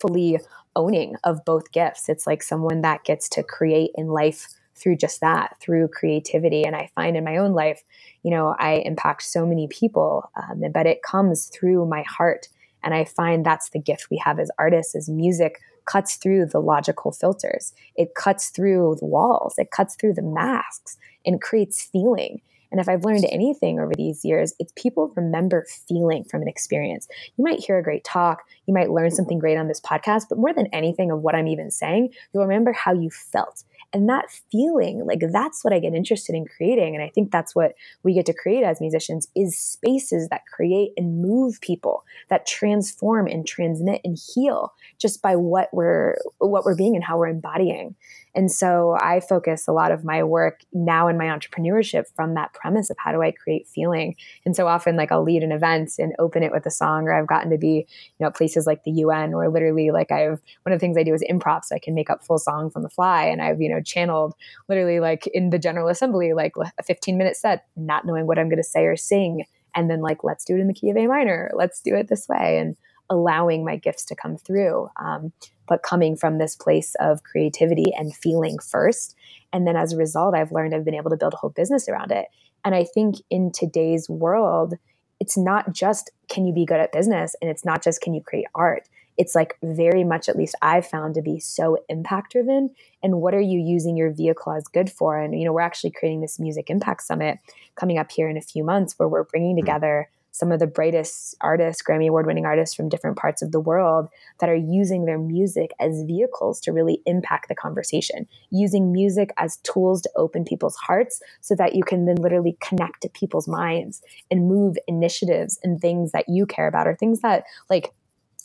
fully 0.00 0.38
owning 0.76 1.16
of 1.24 1.44
both 1.44 1.72
gifts. 1.72 2.08
It's 2.08 2.26
like 2.26 2.42
someone 2.42 2.82
that 2.82 3.04
gets 3.04 3.28
to 3.30 3.42
create 3.42 3.90
in 3.96 4.08
life 4.08 4.48
through 4.74 4.96
just 4.96 5.20
that, 5.20 5.56
through 5.60 5.88
creativity. 5.88 6.64
And 6.64 6.74
I 6.74 6.90
find 6.94 7.16
in 7.16 7.24
my 7.24 7.36
own 7.36 7.52
life, 7.52 7.82
you 8.22 8.30
know, 8.30 8.54
I 8.58 8.82
impact 8.86 9.22
so 9.22 9.46
many 9.46 9.68
people, 9.68 10.30
um, 10.36 10.62
but 10.72 10.86
it 10.86 11.02
comes 11.02 11.46
through 11.46 11.86
my 11.86 12.02
heart. 12.02 12.48
And 12.82 12.94
I 12.94 13.04
find 13.04 13.44
that's 13.44 13.70
the 13.70 13.78
gift 13.78 14.08
we 14.10 14.16
have 14.24 14.38
as 14.38 14.50
artists, 14.58 14.94
as 14.94 15.08
music 15.08 15.60
cuts 15.84 16.16
through 16.16 16.46
the 16.46 16.60
logical 16.60 17.12
filters. 17.12 17.74
It 17.96 18.14
cuts 18.14 18.48
through 18.48 18.96
the 19.00 19.06
walls. 19.06 19.54
It 19.58 19.70
cuts 19.70 19.96
through 19.96 20.14
the 20.14 20.22
masks 20.22 20.96
and 21.26 21.42
creates 21.42 21.82
feeling. 21.82 22.40
And 22.70 22.80
if 22.80 22.88
I've 22.88 23.04
learned 23.04 23.26
anything 23.30 23.80
over 23.80 23.92
these 23.94 24.24
years, 24.24 24.54
it's 24.58 24.72
people 24.76 25.12
remember 25.16 25.66
feeling 25.88 26.24
from 26.24 26.42
an 26.42 26.48
experience. 26.48 27.08
You 27.36 27.44
might 27.44 27.60
hear 27.60 27.78
a 27.78 27.82
great 27.82 28.04
talk, 28.04 28.42
you 28.66 28.74
might 28.74 28.90
learn 28.90 29.10
something 29.10 29.38
great 29.38 29.56
on 29.56 29.68
this 29.68 29.80
podcast, 29.80 30.26
but 30.28 30.38
more 30.38 30.52
than 30.52 30.66
anything 30.68 31.10
of 31.10 31.20
what 31.22 31.34
I'm 31.34 31.48
even 31.48 31.70
saying, 31.70 32.10
you'll 32.32 32.46
remember 32.46 32.72
how 32.72 32.92
you 32.92 33.10
felt. 33.10 33.64
And 33.92 34.08
that 34.08 34.26
feeling, 34.52 35.04
like 35.04 35.22
that's 35.32 35.64
what 35.64 35.72
I 35.72 35.80
get 35.80 35.94
interested 35.94 36.36
in 36.36 36.46
creating. 36.46 36.94
And 36.94 37.02
I 37.02 37.08
think 37.08 37.32
that's 37.32 37.56
what 37.56 37.72
we 38.04 38.14
get 38.14 38.26
to 38.26 38.32
create 38.32 38.62
as 38.62 38.80
musicians 38.80 39.26
is 39.34 39.58
spaces 39.58 40.28
that 40.28 40.46
create 40.46 40.92
and 40.96 41.20
move 41.20 41.60
people, 41.60 42.04
that 42.28 42.46
transform 42.46 43.26
and 43.26 43.44
transmit 43.46 44.00
and 44.04 44.16
heal 44.16 44.74
just 44.98 45.20
by 45.22 45.34
what 45.34 45.70
we're 45.72 46.16
what 46.38 46.64
we're 46.64 46.76
being 46.76 46.94
and 46.94 47.04
how 47.04 47.18
we're 47.18 47.26
embodying. 47.26 47.96
And 48.34 48.50
so 48.50 48.96
I 49.00 49.20
focus 49.20 49.66
a 49.66 49.72
lot 49.72 49.90
of 49.90 50.04
my 50.04 50.22
work 50.22 50.60
now 50.72 51.08
in 51.08 51.18
my 51.18 51.26
entrepreneurship 51.26 52.04
from 52.14 52.34
that 52.34 52.52
premise 52.52 52.90
of 52.90 52.96
how 52.98 53.12
do 53.12 53.22
I 53.22 53.32
create 53.32 53.66
feeling. 53.66 54.14
And 54.44 54.54
so 54.54 54.66
often, 54.66 54.96
like 54.96 55.10
I'll 55.10 55.22
lead 55.22 55.42
an 55.42 55.52
event 55.52 55.92
and 55.98 56.14
open 56.18 56.42
it 56.42 56.52
with 56.52 56.66
a 56.66 56.70
song, 56.70 57.04
or 57.04 57.12
I've 57.12 57.26
gotten 57.26 57.50
to 57.50 57.58
be, 57.58 57.86
you 58.18 58.24
know, 58.24 58.30
places 58.30 58.66
like 58.66 58.84
the 58.84 58.92
UN, 58.92 59.36
where 59.36 59.50
literally, 59.50 59.90
like 59.90 60.12
I've 60.12 60.40
one 60.62 60.72
of 60.72 60.76
the 60.76 60.78
things 60.78 60.96
I 60.96 61.02
do 61.02 61.14
is 61.14 61.24
improv, 61.30 61.64
so 61.64 61.74
I 61.74 61.80
can 61.80 61.94
make 61.94 62.10
up 62.10 62.24
full 62.24 62.38
songs 62.38 62.74
on 62.76 62.82
the 62.82 62.90
fly. 62.90 63.24
And 63.24 63.42
I've, 63.42 63.60
you 63.60 63.68
know, 63.68 63.80
channeled 63.80 64.34
literally 64.68 65.00
like 65.00 65.26
in 65.28 65.50
the 65.50 65.58
General 65.58 65.88
Assembly, 65.88 66.32
like 66.32 66.52
a 66.78 66.82
15 66.82 67.18
minute 67.18 67.36
set, 67.36 67.66
not 67.76 68.04
knowing 68.04 68.26
what 68.26 68.38
I'm 68.38 68.48
going 68.48 68.58
to 68.58 68.64
say 68.64 68.84
or 68.84 68.96
sing. 68.96 69.44
And 69.74 69.88
then 69.88 70.00
like, 70.00 70.24
let's 70.24 70.44
do 70.44 70.56
it 70.56 70.60
in 70.60 70.66
the 70.66 70.74
key 70.74 70.90
of 70.90 70.96
A 70.96 71.06
minor. 71.06 71.50
Let's 71.54 71.80
do 71.80 71.94
it 71.94 72.08
this 72.08 72.28
way. 72.28 72.58
And 72.58 72.76
allowing 73.10 73.64
my 73.64 73.76
gifts 73.76 74.04
to 74.06 74.14
come 74.14 74.36
through. 74.36 74.88
Um, 75.02 75.32
but 75.70 75.84
coming 75.84 76.16
from 76.16 76.36
this 76.36 76.56
place 76.56 76.94
of 77.00 77.22
creativity 77.22 77.94
and 77.96 78.14
feeling 78.14 78.58
first. 78.58 79.16
And 79.52 79.66
then 79.66 79.76
as 79.76 79.92
a 79.92 79.96
result, 79.96 80.34
I've 80.34 80.52
learned 80.52 80.74
I've 80.74 80.84
been 80.84 80.94
able 80.94 81.10
to 81.10 81.16
build 81.16 81.32
a 81.32 81.36
whole 81.36 81.50
business 81.50 81.88
around 81.88 82.10
it. 82.10 82.26
And 82.64 82.74
I 82.74 82.84
think 82.84 83.16
in 83.30 83.52
today's 83.52 84.10
world, 84.10 84.74
it's 85.20 85.38
not 85.38 85.72
just 85.72 86.10
can 86.28 86.44
you 86.44 86.52
be 86.52 86.66
good 86.66 86.80
at 86.80 86.92
business 86.92 87.36
and 87.40 87.50
it's 87.50 87.64
not 87.64 87.82
just 87.82 88.00
can 88.00 88.12
you 88.12 88.20
create 88.20 88.46
art. 88.54 88.88
It's 89.16 89.34
like 89.34 89.56
very 89.62 90.02
much, 90.02 90.28
at 90.28 90.36
least 90.36 90.56
I've 90.60 90.86
found 90.86 91.14
to 91.14 91.22
be 91.22 91.38
so 91.38 91.78
impact 91.88 92.32
driven. 92.32 92.70
And 93.02 93.20
what 93.20 93.34
are 93.34 93.40
you 93.40 93.60
using 93.60 93.96
your 93.96 94.10
vehicle 94.10 94.52
as 94.52 94.64
good 94.64 94.90
for? 94.90 95.18
And, 95.18 95.38
you 95.38 95.44
know, 95.44 95.52
we're 95.52 95.60
actually 95.60 95.92
creating 95.92 96.22
this 96.22 96.40
Music 96.40 96.68
Impact 96.68 97.02
Summit 97.02 97.38
coming 97.76 97.98
up 97.98 98.10
here 98.10 98.28
in 98.28 98.36
a 98.36 98.42
few 98.42 98.64
months 98.64 98.94
where 98.98 99.08
we're 99.08 99.24
bringing 99.24 99.56
hmm. 99.56 99.60
together 99.60 100.08
some 100.32 100.52
of 100.52 100.60
the 100.60 100.66
brightest 100.66 101.34
artists, 101.40 101.82
Grammy 101.82 102.08
Award 102.08 102.26
winning 102.26 102.46
artists 102.46 102.74
from 102.74 102.88
different 102.88 103.16
parts 103.16 103.42
of 103.42 103.52
the 103.52 103.60
world 103.60 104.08
that 104.40 104.48
are 104.48 104.54
using 104.54 105.04
their 105.04 105.18
music 105.18 105.72
as 105.80 106.02
vehicles 106.06 106.60
to 106.60 106.72
really 106.72 107.02
impact 107.06 107.48
the 107.48 107.54
conversation, 107.54 108.26
using 108.50 108.92
music 108.92 109.30
as 109.36 109.58
tools 109.58 110.02
to 110.02 110.10
open 110.16 110.44
people's 110.44 110.76
hearts 110.76 111.20
so 111.40 111.54
that 111.54 111.74
you 111.74 111.82
can 111.82 112.06
then 112.06 112.16
literally 112.16 112.56
connect 112.60 113.02
to 113.02 113.08
people's 113.08 113.48
minds 113.48 114.02
and 114.30 114.48
move 114.48 114.76
initiatives 114.86 115.58
and 115.62 115.80
things 115.80 116.12
that 116.12 116.28
you 116.28 116.46
care 116.46 116.68
about 116.68 116.86
or 116.86 116.94
things 116.94 117.20
that 117.20 117.44
like 117.68 117.92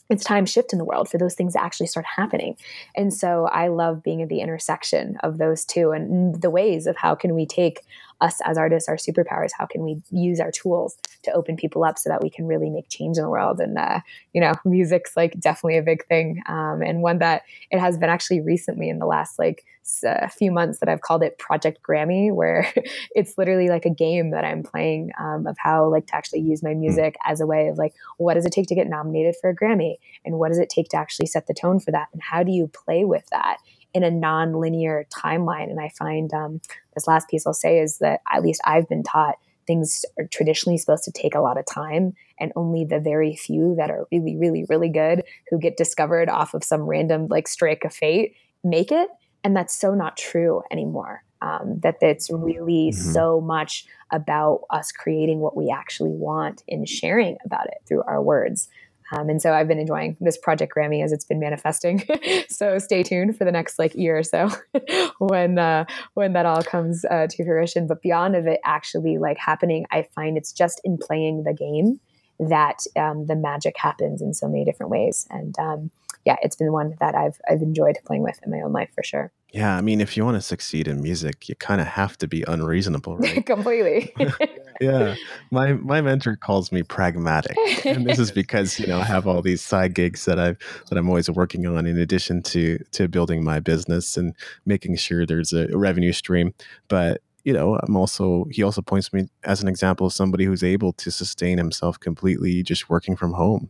it's 0.09 0.23
time 0.23 0.45
shift 0.45 0.71
in 0.71 0.79
the 0.79 0.85
world 0.85 1.09
for 1.09 1.17
those 1.17 1.33
things 1.33 1.53
to 1.53 1.63
actually 1.63 1.87
start 1.87 2.05
happening. 2.05 2.55
And 2.95 3.13
so 3.13 3.45
i 3.51 3.67
love 3.67 4.03
being 4.03 4.21
at 4.21 4.29
the 4.29 4.41
intersection 4.41 5.17
of 5.23 5.37
those 5.37 5.65
two 5.65 5.91
and 5.91 6.41
the 6.41 6.49
ways 6.49 6.87
of 6.87 6.95
how 6.95 7.15
can 7.15 7.35
we 7.35 7.45
take 7.45 7.81
us 8.21 8.39
as 8.45 8.57
artists, 8.57 8.89
our 8.89 8.95
superpowers. 8.95 9.51
How 9.57 9.65
can 9.65 9.83
we 9.83 10.01
use 10.11 10.39
our 10.39 10.51
tools 10.51 10.97
to 11.23 11.31
open 11.31 11.55
people 11.55 11.83
up 11.83 11.97
so 11.97 12.09
that 12.09 12.21
we 12.21 12.29
can 12.29 12.45
really 12.45 12.69
make 12.69 12.89
change 12.89 13.17
in 13.17 13.23
the 13.23 13.29
world? 13.29 13.59
And 13.59 13.77
uh, 13.77 13.99
you 14.33 14.41
know, 14.41 14.53
music's 14.65 15.15
like 15.15 15.39
definitely 15.39 15.77
a 15.77 15.83
big 15.83 16.05
thing, 16.05 16.41
um, 16.47 16.81
and 16.81 17.01
one 17.01 17.19
that 17.19 17.43
it 17.71 17.79
has 17.79 17.97
been 17.97 18.09
actually 18.09 18.41
recently 18.41 18.89
in 18.89 18.99
the 18.99 19.05
last 19.05 19.37
like 19.39 19.65
a 20.03 20.29
few 20.29 20.51
months 20.51 20.79
that 20.79 20.89
I've 20.89 21.01
called 21.01 21.23
it 21.23 21.37
Project 21.37 21.79
Grammy, 21.87 22.33
where 22.33 22.71
it's 23.15 23.37
literally 23.37 23.69
like 23.69 23.85
a 23.85 23.89
game 23.89 24.31
that 24.31 24.43
I'm 24.43 24.63
playing 24.63 25.11
um, 25.19 25.45
of 25.47 25.55
how 25.59 25.89
like 25.89 26.07
to 26.07 26.15
actually 26.15 26.41
use 26.41 26.63
my 26.63 26.73
hmm. 26.73 26.81
music 26.81 27.15
as 27.25 27.41
a 27.41 27.45
way 27.45 27.67
of 27.67 27.77
like, 27.77 27.93
what 28.17 28.35
does 28.35 28.45
it 28.45 28.51
take 28.51 28.67
to 28.67 28.75
get 28.75 28.87
nominated 28.87 29.35
for 29.39 29.49
a 29.49 29.55
Grammy, 29.55 29.95
and 30.23 30.39
what 30.39 30.49
does 30.49 30.59
it 30.59 30.69
take 30.69 30.89
to 30.89 30.97
actually 30.97 31.27
set 31.27 31.47
the 31.47 31.53
tone 31.53 31.79
for 31.79 31.91
that, 31.91 32.07
and 32.13 32.21
how 32.21 32.43
do 32.43 32.51
you 32.51 32.67
play 32.67 33.05
with 33.05 33.25
that 33.31 33.57
in 33.95 34.03
a 34.03 34.11
non-linear 34.11 35.07
timeline. 35.09 35.71
And 35.71 35.79
I 35.79 35.89
find 35.97 36.31
um, 36.33 36.61
this 36.93 37.07
last 37.07 37.29
piece 37.29 37.47
I'll 37.47 37.53
say 37.53 37.79
is 37.79 37.97
that 37.99 38.21
at 38.31 38.43
least 38.43 38.61
I've 38.65 38.87
been 38.87 39.03
taught 39.03 39.35
things 39.65 40.05
are 40.19 40.27
traditionally 40.27 40.77
supposed 40.77 41.05
to 41.05 41.11
take 41.11 41.33
a 41.33 41.39
lot 41.39 41.57
of 41.57 41.65
time 41.65 42.13
and 42.39 42.51
only 42.55 42.85
the 42.85 42.99
very 42.99 43.35
few 43.35 43.73
that 43.77 43.89
are 43.89 44.05
really 44.11 44.37
really 44.37 44.63
really 44.69 44.89
good 44.89 45.23
who 45.49 45.57
get 45.57 45.75
discovered 45.75 46.29
off 46.29 46.53
of 46.53 46.63
some 46.63 46.81
random 46.83 47.25
like 47.31 47.47
strike 47.47 47.83
of 47.83 47.91
fate 47.91 48.35
make 48.63 48.91
it 48.91 49.09
and 49.43 49.55
that's 49.55 49.75
so 49.75 49.95
not 49.95 50.17
true 50.17 50.61
anymore 50.71 51.23
um, 51.41 51.79
that 51.81 51.97
it's 52.01 52.29
really 52.31 52.91
mm-hmm. 52.91 53.11
so 53.11 53.41
much 53.41 53.85
about 54.11 54.61
us 54.69 54.91
creating 54.91 55.39
what 55.39 55.57
we 55.57 55.69
actually 55.69 56.11
want 56.11 56.63
and 56.69 56.87
sharing 56.87 57.37
about 57.43 57.67
it 57.67 57.77
through 57.87 58.03
our 58.03 58.21
words 58.21 58.69
um, 59.11 59.29
and 59.29 59.41
so 59.41 59.53
I've 59.53 59.67
been 59.67 59.79
enjoying 59.79 60.17
this 60.19 60.37
Project 60.37 60.73
Grammy 60.75 61.03
as 61.03 61.11
it's 61.11 61.25
been 61.25 61.39
manifesting. 61.39 62.03
so 62.49 62.79
stay 62.79 63.03
tuned 63.03 63.37
for 63.37 63.45
the 63.45 63.51
next 63.51 63.77
like 63.77 63.93
year 63.95 64.17
or 64.17 64.23
so 64.23 64.49
when 65.19 65.59
uh, 65.59 65.85
when 66.15 66.33
that 66.33 66.45
all 66.45 66.63
comes 66.63 67.05
uh, 67.05 67.27
to 67.29 67.43
fruition. 67.43 67.87
But 67.87 68.01
beyond 68.01 68.35
of 68.35 68.47
it 68.47 68.59
actually 68.65 69.17
like 69.17 69.37
happening, 69.37 69.85
I 69.91 70.07
find 70.15 70.37
it's 70.37 70.51
just 70.51 70.81
in 70.83 70.97
playing 70.97 71.43
the 71.43 71.53
game 71.53 71.99
that 72.39 72.79
um, 72.97 73.27
the 73.27 73.35
magic 73.35 73.75
happens 73.77 74.21
in 74.21 74.33
so 74.33 74.47
many 74.47 74.65
different 74.65 74.91
ways. 74.91 75.27
And 75.29 75.57
um, 75.59 75.91
yeah, 76.25 76.37
it's 76.41 76.55
been 76.55 76.71
one 76.71 76.95
that 76.99 77.13
I've 77.13 77.39
I've 77.47 77.61
enjoyed 77.61 77.97
playing 78.03 78.23
with 78.23 78.39
in 78.43 78.51
my 78.51 78.61
own 78.61 78.73
life 78.73 78.89
for 78.95 79.03
sure. 79.03 79.31
Yeah, 79.51 79.77
I 79.77 79.81
mean, 79.81 80.01
if 80.01 80.17
you 80.17 80.25
want 80.25 80.35
to 80.35 80.41
succeed 80.41 80.87
in 80.87 81.01
music, 81.01 81.47
you 81.47 81.55
kind 81.55 81.79
of 81.79 81.87
have 81.87 82.17
to 82.17 82.27
be 82.27 82.43
unreasonable, 82.47 83.17
right? 83.17 83.45
Completely. 83.45 84.13
yeah, 84.81 85.15
my 85.51 85.73
my 85.73 86.01
mentor 86.01 86.35
calls 86.35 86.71
me 86.71 86.81
pragmatic, 86.81 87.55
and 87.85 88.05
this 88.05 88.17
is 88.17 88.31
because 88.31 88.79
you 88.79 88.87
know 88.87 88.99
I 88.99 89.03
have 89.03 89.27
all 89.27 89.43
these 89.43 89.61
side 89.61 89.93
gigs 89.93 90.25
that 90.25 90.39
I've 90.39 90.57
that 90.89 90.97
I'm 90.97 91.07
always 91.07 91.29
working 91.29 91.67
on 91.67 91.85
in 91.85 91.97
addition 91.97 92.41
to 92.43 92.79
to 92.93 93.07
building 93.07 93.43
my 93.43 93.59
business 93.59 94.17
and 94.17 94.35
making 94.65 94.95
sure 94.95 95.25
there's 95.25 95.53
a 95.53 95.67
revenue 95.77 96.11
stream. 96.11 96.55
But 96.87 97.21
you 97.43 97.53
know, 97.53 97.79
I'm 97.83 97.95
also 97.95 98.45
he 98.49 98.63
also 98.63 98.81
points 98.81 99.13
me 99.13 99.29
as 99.43 99.61
an 99.61 99.67
example 99.67 100.07
of 100.07 100.13
somebody 100.13 100.45
who's 100.45 100.63
able 100.63 100.91
to 100.93 101.11
sustain 101.11 101.59
himself 101.59 101.99
completely 101.99 102.63
just 102.63 102.89
working 102.89 103.15
from 103.15 103.33
home, 103.33 103.69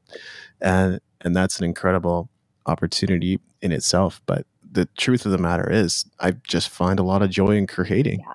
and 0.61 1.01
and 1.19 1.35
that's 1.35 1.59
an 1.59 1.65
incredible 1.65 2.29
opportunity 2.65 3.39
in 3.61 3.71
itself. 3.71 4.21
But 4.25 4.45
the 4.75 4.85
truth 4.97 5.25
of 5.25 5.31
the 5.31 5.37
matter 5.37 5.67
is 5.71 6.05
i 6.19 6.31
just 6.31 6.69
find 6.69 6.99
a 6.99 7.03
lot 7.03 7.21
of 7.21 7.29
joy 7.29 7.51
in 7.51 7.65
creating 7.65 8.19
yeah. 8.19 8.33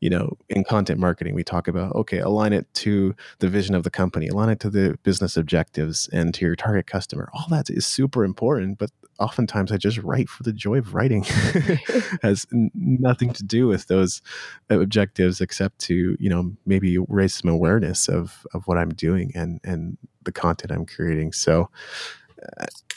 you 0.00 0.10
know 0.10 0.36
in 0.50 0.62
content 0.62 1.00
marketing 1.00 1.34
we 1.34 1.42
talk 1.42 1.66
about 1.66 1.94
okay 1.94 2.18
align 2.18 2.52
it 2.52 2.72
to 2.74 3.14
the 3.38 3.48
vision 3.48 3.74
of 3.74 3.82
the 3.82 3.90
company 3.90 4.28
align 4.28 4.50
it 4.50 4.60
to 4.60 4.70
the 4.70 4.96
business 5.02 5.36
objectives 5.36 6.08
and 6.12 6.34
to 6.34 6.44
your 6.44 6.54
target 6.54 6.86
customer 6.86 7.28
all 7.32 7.46
that 7.48 7.70
is 7.70 7.86
super 7.86 8.22
important 8.22 8.78
but 8.78 8.90
oftentimes 9.18 9.72
i 9.72 9.76
just 9.76 9.98
write 9.98 10.28
for 10.28 10.42
the 10.42 10.52
joy 10.52 10.78
of 10.78 10.94
writing 10.94 11.22
has 12.22 12.46
nothing 12.74 13.32
to 13.32 13.42
do 13.42 13.66
with 13.66 13.86
those 13.86 14.20
objectives 14.68 15.40
except 15.40 15.78
to 15.78 16.16
you 16.20 16.28
know 16.28 16.52
maybe 16.66 16.98
raise 17.08 17.34
some 17.34 17.50
awareness 17.50 18.08
of 18.08 18.46
of 18.52 18.66
what 18.68 18.76
i'm 18.76 18.90
doing 18.90 19.32
and 19.34 19.58
and 19.64 19.96
the 20.24 20.32
content 20.32 20.70
i'm 20.70 20.84
creating 20.84 21.32
so 21.32 21.70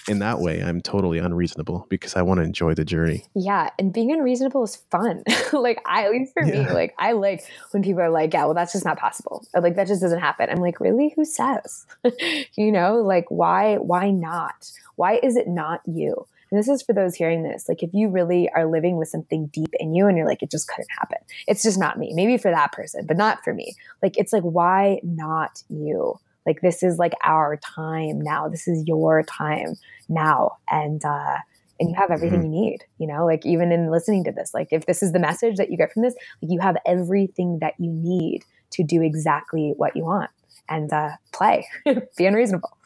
in 0.08 0.19
that 0.19 0.39
way, 0.39 0.62
I'm 0.62 0.82
totally 0.82 1.19
unreasonable 1.19 1.86
because 1.89 2.15
I 2.15 2.21
want 2.21 2.39
to 2.39 2.43
enjoy 2.43 2.73
the 2.73 2.86
journey. 2.86 3.25
Yeah, 3.36 3.69
and 3.77 3.93
being 3.93 4.12
unreasonable 4.12 4.63
is 4.63 4.77
fun. 4.89 5.23
like 5.54 5.82
I, 5.86 6.06
at 6.06 6.12
least 6.12 6.34
for 6.34 6.43
yeah. 6.43 6.63
me, 6.63 6.71
like 6.71 6.93
I 6.97 7.12
like 7.13 7.43
when 7.71 7.84
people 7.84 8.01
are 8.01 8.10
like, 8.10 8.34
"Yeah, 8.34 8.45
well, 8.45 8.54
that's 8.54 8.73
just 8.73 8.86
not 8.86 8.97
possible." 8.97 9.45
Or, 9.54 9.62
like 9.62 9.75
that 9.75 9.88
just 9.88 10.01
doesn't 10.01 10.19
happen. 10.19 10.49
I'm 10.49 10.60
like, 10.60 10.80
really? 10.80 11.13
Who 11.15 11.25
says? 11.25 11.86
you 12.56 12.71
know, 12.71 12.97
like 12.97 13.25
why? 13.30 13.77
Why 13.77 14.12
not? 14.12 14.71
Why 14.95 15.19
is 15.21 15.36
it 15.36 15.47
not 15.47 15.82
you? 15.86 16.27
And 16.51 16.60
this 16.60 16.67
is 16.67 16.82
for 16.82 16.91
those 16.91 17.15
hearing 17.15 17.43
this. 17.43 17.69
Like, 17.69 17.82
if 17.82 17.91
you 17.93 18.10
really 18.10 18.49
are 18.49 18.65
living 18.65 18.97
with 18.97 19.08
something 19.08 19.47
deep 19.47 19.73
in 19.80 19.95
you 19.95 20.08
and 20.08 20.17
you're 20.17 20.27
like, 20.27 20.43
it 20.43 20.51
just 20.51 20.67
couldn't 20.67 20.89
happen. 20.99 21.19
It's 21.47 21.63
just 21.63 21.80
not 21.80 21.97
me. 21.97 22.12
Maybe 22.13 22.38
for 22.38 22.51
that 22.51 22.73
person, 22.73 23.06
but 23.06 23.15
not 23.15 23.41
for 23.41 23.54
me. 23.54 23.75
Like, 24.04 24.17
it's 24.17 24.34
like, 24.34 24.43
why 24.43 24.99
not 25.01 25.63
you? 25.69 26.19
Like 26.45 26.62
this 26.62 26.84
is 26.84 26.97
like 26.97 27.13
our 27.23 27.58
time 27.58 28.19
now. 28.21 28.47
This 28.47 28.67
is 28.67 28.84
your 28.88 29.23
time 29.23 29.75
now. 30.10 30.58
And 30.69 31.04
uh 31.04 31.38
and 31.80 31.89
you 31.89 31.95
have 31.95 32.12
everything 32.12 32.41
mm-hmm. 32.41 32.54
you 32.54 32.62
need 32.62 32.80
you 32.97 33.08
know? 33.08 33.25
Like 33.25 33.45
even 33.45 33.71
in 33.71 33.91
listening 33.91 34.23
to 34.25 34.32
this 34.32 34.54
like 34.54 34.69
if 34.71 34.86
this 34.86 35.04
is 35.04 35.12
the 35.12 35.19
message 35.19 35.58
that 35.58 35.71
you 35.71 35.77
get 35.77 35.91
from 35.93 36.04
this 36.04 36.15
like 36.41 36.51
you 36.51 36.60
have 36.60 36.77
everything 36.86 37.60
that 37.60 37.73
you 37.77 37.91
need 37.91 38.43
to 38.71 38.84
do 38.84 39.01
exactly 39.01 39.73
what 39.77 39.95
you 39.95 40.04
want 40.04 40.32
and 40.69 40.91
uh 40.93 41.12
play 41.32 41.67
be 42.17 42.25
unreasonable. 42.25 42.77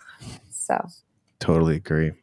So 0.49 0.87
totally 1.39 1.75
agree 1.75 2.13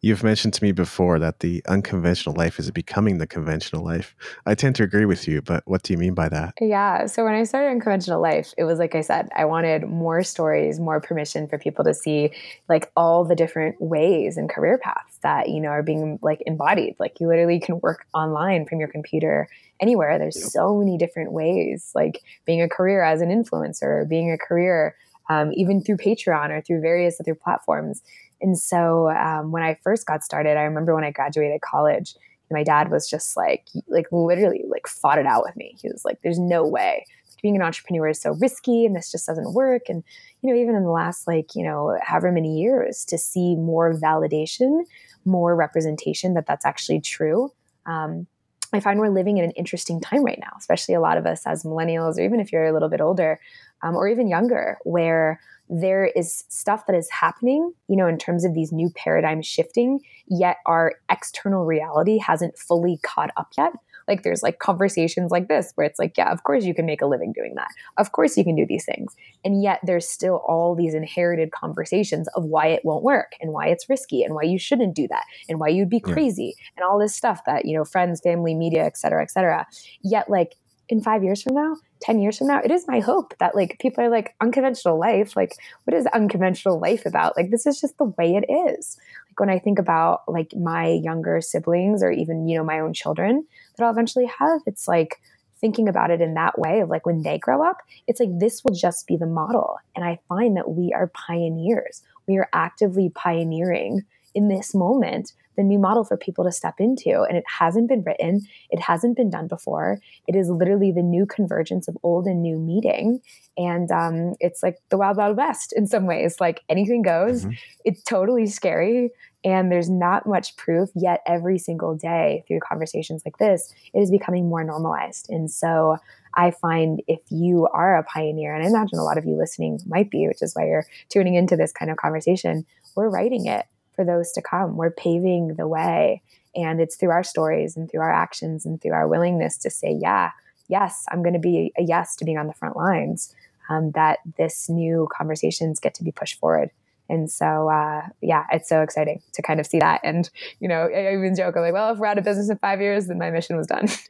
You've 0.00 0.22
mentioned 0.22 0.54
to 0.54 0.64
me 0.64 0.72
before 0.72 1.18
that 1.18 1.40
the 1.40 1.62
unconventional 1.66 2.34
life 2.34 2.58
is 2.58 2.70
becoming 2.70 3.18
the 3.18 3.26
conventional 3.26 3.84
life. 3.84 4.14
I 4.46 4.54
tend 4.54 4.76
to 4.76 4.82
agree 4.82 5.06
with 5.06 5.26
you, 5.26 5.42
but 5.42 5.62
what 5.66 5.82
do 5.82 5.92
you 5.92 5.98
mean 5.98 6.14
by 6.14 6.28
that? 6.28 6.54
Yeah. 6.60 7.06
So 7.06 7.24
when 7.24 7.34
I 7.34 7.44
started 7.44 7.70
unconventional 7.70 8.20
life, 8.20 8.52
it 8.56 8.64
was 8.64 8.78
like 8.78 8.94
I 8.94 9.00
said, 9.00 9.28
I 9.34 9.44
wanted 9.44 9.88
more 9.88 10.22
stories, 10.22 10.78
more 10.78 11.00
permission 11.00 11.48
for 11.48 11.58
people 11.58 11.84
to 11.84 11.94
see 11.94 12.30
like 12.68 12.90
all 12.96 13.24
the 13.24 13.34
different 13.34 13.80
ways 13.80 14.36
and 14.36 14.48
career 14.48 14.78
paths 14.78 15.18
that, 15.22 15.48
you 15.48 15.60
know, 15.60 15.70
are 15.70 15.82
being 15.82 16.18
like 16.22 16.42
embodied. 16.46 16.96
Like 16.98 17.18
you 17.20 17.28
literally 17.28 17.60
can 17.60 17.80
work 17.80 18.06
online 18.14 18.66
from 18.66 18.78
your 18.78 18.88
computer 18.88 19.48
anywhere. 19.80 20.18
There's 20.18 20.52
so 20.52 20.76
many 20.76 20.98
different 20.98 21.32
ways, 21.32 21.90
like 21.94 22.22
being 22.44 22.62
a 22.62 22.68
career 22.68 23.02
as 23.02 23.20
an 23.20 23.30
influencer, 23.30 24.08
being 24.08 24.30
a 24.30 24.38
career 24.38 24.94
um, 25.28 25.52
even 25.54 25.82
through 25.82 25.98
Patreon 25.98 26.50
or 26.50 26.62
through 26.62 26.80
various 26.80 27.20
other 27.20 27.34
platforms. 27.34 28.02
And 28.40 28.58
so 28.58 29.10
um, 29.10 29.50
when 29.50 29.62
I 29.62 29.78
first 29.82 30.06
got 30.06 30.22
started, 30.24 30.56
I 30.56 30.62
remember 30.62 30.94
when 30.94 31.04
I 31.04 31.10
graduated 31.10 31.60
college, 31.60 32.14
my 32.50 32.62
dad 32.62 32.90
was 32.90 33.08
just 33.08 33.36
like, 33.36 33.66
like 33.88 34.06
literally 34.10 34.64
like 34.68 34.86
fought 34.86 35.18
it 35.18 35.26
out 35.26 35.42
with 35.44 35.56
me. 35.56 35.76
He 35.80 35.88
was 35.88 36.04
like, 36.04 36.18
there's 36.22 36.38
no 36.38 36.66
way 36.66 37.04
being 37.42 37.56
an 37.56 37.62
entrepreneur 37.62 38.08
is 38.08 38.20
so 38.20 38.32
risky 38.40 38.84
and 38.84 38.94
this 38.96 39.10
just 39.10 39.26
doesn't 39.26 39.54
work. 39.54 39.82
And, 39.88 40.02
you 40.42 40.50
know, 40.50 40.60
even 40.60 40.74
in 40.74 40.84
the 40.84 40.90
last 40.90 41.26
like, 41.26 41.54
you 41.54 41.64
know, 41.64 41.98
however 42.02 42.32
many 42.32 42.60
years 42.60 43.04
to 43.06 43.18
see 43.18 43.56
more 43.56 43.94
validation, 43.94 44.82
more 45.24 45.54
representation 45.54 46.34
that 46.34 46.46
that's 46.46 46.66
actually 46.66 47.00
true. 47.00 47.52
Um, 47.86 48.26
I 48.72 48.80
find 48.80 48.98
we're 48.98 49.08
living 49.08 49.38
in 49.38 49.44
an 49.44 49.52
interesting 49.52 50.00
time 50.00 50.24
right 50.24 50.38
now, 50.40 50.52
especially 50.58 50.94
a 50.94 51.00
lot 51.00 51.16
of 51.16 51.26
us 51.26 51.46
as 51.46 51.62
millennials, 51.62 52.18
or 52.18 52.22
even 52.22 52.40
if 52.40 52.52
you're 52.52 52.66
a 52.66 52.72
little 52.72 52.90
bit 52.90 53.00
older 53.00 53.40
um, 53.82 53.96
or 53.96 54.08
even 54.08 54.28
younger, 54.28 54.78
where 54.84 55.40
there 55.68 56.06
is 56.06 56.44
stuff 56.48 56.86
that 56.86 56.96
is 56.96 57.10
happening, 57.10 57.72
you 57.88 57.96
know, 57.96 58.06
in 58.06 58.18
terms 58.18 58.44
of 58.44 58.54
these 58.54 58.72
new 58.72 58.90
paradigms 58.90 59.46
shifting, 59.46 60.00
yet 60.28 60.56
our 60.66 60.94
external 61.10 61.64
reality 61.64 62.18
hasn't 62.18 62.58
fully 62.58 62.98
caught 63.02 63.30
up 63.36 63.48
yet. 63.56 63.72
Like 64.06 64.22
there's 64.22 64.42
like 64.42 64.58
conversations 64.58 65.30
like 65.30 65.48
this 65.48 65.72
where 65.74 65.86
it's 65.86 65.98
like, 65.98 66.16
yeah, 66.16 66.32
of 66.32 66.42
course 66.42 66.64
you 66.64 66.74
can 66.74 66.86
make 66.86 67.02
a 67.02 67.06
living 67.06 67.34
doing 67.34 67.54
that. 67.56 67.68
Of 67.98 68.12
course 68.12 68.38
you 68.38 68.44
can 68.44 68.56
do 68.56 68.64
these 68.66 68.86
things. 68.86 69.14
And 69.44 69.62
yet 69.62 69.80
there's 69.82 70.08
still 70.08 70.42
all 70.46 70.74
these 70.74 70.94
inherited 70.94 71.52
conversations 71.52 72.26
of 72.28 72.44
why 72.44 72.68
it 72.68 72.84
won't 72.84 73.04
work 73.04 73.32
and 73.42 73.52
why 73.52 73.66
it's 73.66 73.90
risky 73.90 74.22
and 74.22 74.34
why 74.34 74.44
you 74.44 74.58
shouldn't 74.58 74.96
do 74.96 75.06
that 75.08 75.24
and 75.46 75.60
why 75.60 75.68
you'd 75.68 75.90
be 75.90 76.00
crazy 76.00 76.54
yeah. 76.56 76.64
and 76.78 76.84
all 76.84 76.98
this 76.98 77.14
stuff 77.14 77.42
that, 77.44 77.66
you 77.66 77.76
know, 77.76 77.84
friends, 77.84 78.22
family, 78.22 78.54
media, 78.54 78.84
et 78.84 78.96
cetera, 78.96 79.22
et 79.22 79.30
cetera. 79.30 79.66
Yet 80.02 80.30
like 80.30 80.56
in 80.88 81.02
five 81.02 81.22
years 81.22 81.42
from 81.42 81.54
now, 81.54 81.76
10 82.00 82.20
years 82.20 82.38
from 82.38 82.46
now, 82.46 82.60
it 82.64 82.70
is 82.70 82.88
my 82.88 83.00
hope 83.00 83.34
that 83.38 83.54
like 83.54 83.78
people 83.78 84.02
are 84.02 84.08
like 84.08 84.34
unconventional 84.40 84.98
life. 84.98 85.36
Like, 85.36 85.52
what 85.84 85.94
is 85.94 86.06
unconventional 86.06 86.80
life 86.80 87.04
about? 87.04 87.36
Like, 87.36 87.50
this 87.50 87.66
is 87.66 87.80
just 87.80 87.98
the 87.98 88.04
way 88.04 88.36
it 88.36 88.50
is. 88.50 88.96
Like, 89.28 89.40
when 89.40 89.50
I 89.50 89.58
think 89.58 89.78
about 89.78 90.22
like 90.26 90.52
my 90.56 90.88
younger 90.88 91.40
siblings 91.40 92.02
or 92.02 92.10
even, 92.10 92.48
you 92.48 92.56
know, 92.56 92.64
my 92.64 92.80
own 92.80 92.94
children 92.94 93.46
that 93.76 93.84
I'll 93.84 93.92
eventually 93.92 94.26
have, 94.26 94.60
it's 94.66 94.88
like 94.88 95.20
thinking 95.60 95.88
about 95.88 96.10
it 96.10 96.20
in 96.20 96.34
that 96.34 96.58
way 96.58 96.80
of 96.80 96.88
like 96.88 97.04
when 97.04 97.22
they 97.22 97.38
grow 97.38 97.62
up, 97.62 97.78
it's 98.06 98.20
like 98.20 98.38
this 98.38 98.62
will 98.64 98.74
just 98.74 99.06
be 99.06 99.16
the 99.16 99.26
model. 99.26 99.76
And 99.94 100.04
I 100.04 100.20
find 100.28 100.56
that 100.56 100.70
we 100.70 100.92
are 100.94 101.08
pioneers. 101.08 102.02
We 102.26 102.38
are 102.38 102.48
actively 102.52 103.10
pioneering 103.14 104.04
in 104.34 104.48
this 104.48 104.74
moment 104.74 105.32
the 105.58 105.64
new 105.64 105.78
model 105.78 106.04
for 106.04 106.16
people 106.16 106.44
to 106.44 106.52
step 106.52 106.76
into. 106.78 107.26
And 107.28 107.36
it 107.36 107.44
hasn't 107.58 107.88
been 107.88 108.04
written, 108.04 108.46
it 108.70 108.80
hasn't 108.80 109.16
been 109.16 109.28
done 109.28 109.48
before. 109.48 109.98
It 110.26 110.36
is 110.36 110.48
literally 110.48 110.92
the 110.92 111.02
new 111.02 111.26
convergence 111.26 111.88
of 111.88 111.98
old 112.02 112.26
and 112.26 112.40
new 112.40 112.58
meeting. 112.58 113.20
And 113.58 113.90
um, 113.90 114.34
it's 114.38 114.62
like 114.62 114.78
the 114.88 114.96
wild, 114.96 115.16
wild 115.16 115.36
west 115.36 115.74
in 115.76 115.86
some 115.86 116.06
ways. 116.06 116.36
Like 116.40 116.62
anything 116.68 117.02
goes, 117.02 117.44
mm-hmm. 117.44 117.54
it's 117.84 118.02
totally 118.04 118.46
scary. 118.46 119.10
And 119.44 119.70
there's 119.70 119.90
not 119.90 120.26
much 120.26 120.56
proof 120.56 120.90
yet 120.94 121.22
every 121.26 121.58
single 121.58 121.96
day 121.96 122.44
through 122.46 122.60
conversations 122.60 123.22
like 123.24 123.38
this, 123.38 123.72
it 123.92 124.00
is 124.00 124.10
becoming 124.10 124.48
more 124.48 124.64
normalized. 124.64 125.26
And 125.28 125.50
so 125.50 125.96
I 126.34 126.52
find 126.52 127.02
if 127.08 127.20
you 127.30 127.68
are 127.72 127.96
a 127.96 128.04
pioneer, 128.04 128.54
and 128.54 128.64
I 128.64 128.68
imagine 128.68 128.98
a 128.98 129.04
lot 129.04 129.18
of 129.18 129.24
you 129.24 129.36
listening 129.36 129.80
might 129.86 130.10
be, 130.10 130.28
which 130.28 130.42
is 130.42 130.54
why 130.54 130.66
you're 130.66 130.86
tuning 131.08 131.34
into 131.34 131.56
this 131.56 131.72
kind 131.72 131.90
of 131.90 131.96
conversation, 131.96 132.66
we're 132.94 133.08
writing 133.08 133.46
it 133.46 133.66
for 133.98 134.04
those 134.04 134.30
to 134.30 134.40
come. 134.40 134.76
We're 134.76 134.92
paving 134.92 135.56
the 135.56 135.66
way. 135.66 136.22
And 136.54 136.80
it's 136.80 136.94
through 136.94 137.10
our 137.10 137.24
stories 137.24 137.76
and 137.76 137.90
through 137.90 138.00
our 138.00 138.12
actions 138.12 138.64
and 138.64 138.80
through 138.80 138.92
our 138.92 139.08
willingness 139.08 139.56
to 139.58 139.70
say, 139.70 139.98
yeah, 140.00 140.30
yes, 140.68 141.04
I'm 141.10 141.24
going 141.24 141.32
to 141.32 141.40
be 141.40 141.72
a 141.76 141.82
yes 141.82 142.14
to 142.16 142.24
being 142.24 142.38
on 142.38 142.46
the 142.46 142.54
front 142.54 142.76
lines, 142.76 143.34
um, 143.68 143.90
that 143.92 144.20
this 144.36 144.68
new 144.68 145.08
conversations 145.12 145.80
get 145.80 145.94
to 145.94 146.04
be 146.04 146.12
pushed 146.12 146.38
forward. 146.38 146.70
And 147.08 147.28
so, 147.28 147.68
uh, 147.68 148.02
yeah, 148.20 148.44
it's 148.52 148.68
so 148.68 148.82
exciting 148.82 149.20
to 149.32 149.42
kind 149.42 149.58
of 149.58 149.66
see 149.66 149.80
that. 149.80 150.00
And, 150.04 150.30
you 150.60 150.68
know, 150.68 150.88
I 150.94 151.14
even 151.14 151.34
joke, 151.34 151.56
I'm 151.56 151.62
like, 151.62 151.72
well, 151.72 151.92
if 151.92 151.98
we're 151.98 152.06
out 152.06 152.18
of 152.18 152.24
business 152.24 152.50
in 152.50 152.58
five 152.58 152.80
years, 152.80 153.08
then 153.08 153.18
my 153.18 153.32
mission 153.32 153.56
was 153.56 153.66
done. 153.66 153.88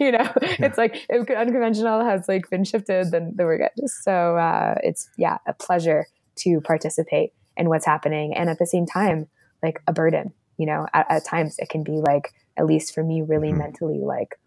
you 0.00 0.10
know, 0.10 0.32
it's 0.42 0.78
like 0.78 1.06
if 1.08 1.30
unconventional 1.30 2.04
has 2.04 2.26
like 2.26 2.50
been 2.50 2.64
shifted, 2.64 3.12
then, 3.12 3.34
then 3.36 3.46
we're 3.46 3.58
good. 3.58 3.88
So 3.88 4.36
uh, 4.36 4.74
it's, 4.82 5.08
yeah, 5.16 5.38
a 5.46 5.52
pleasure 5.52 6.08
to 6.36 6.60
participate 6.62 7.32
in 7.58 7.68
what's 7.68 7.84
happening. 7.84 8.34
And 8.34 8.48
at 8.48 8.58
the 8.58 8.66
same 8.66 8.86
time, 8.86 9.28
like 9.62 9.82
a 9.86 9.92
burden, 9.92 10.32
you 10.56 10.66
know, 10.66 10.86
at, 10.94 11.06
at 11.10 11.26
times 11.26 11.56
it 11.58 11.68
can 11.68 11.82
be 11.82 12.00
like, 12.00 12.32
at 12.56 12.66
least 12.66 12.94
for 12.94 13.04
me, 13.04 13.22
really 13.22 13.48
mm-hmm. 13.48 13.58
mentally 13.58 13.98
like, 13.98 14.38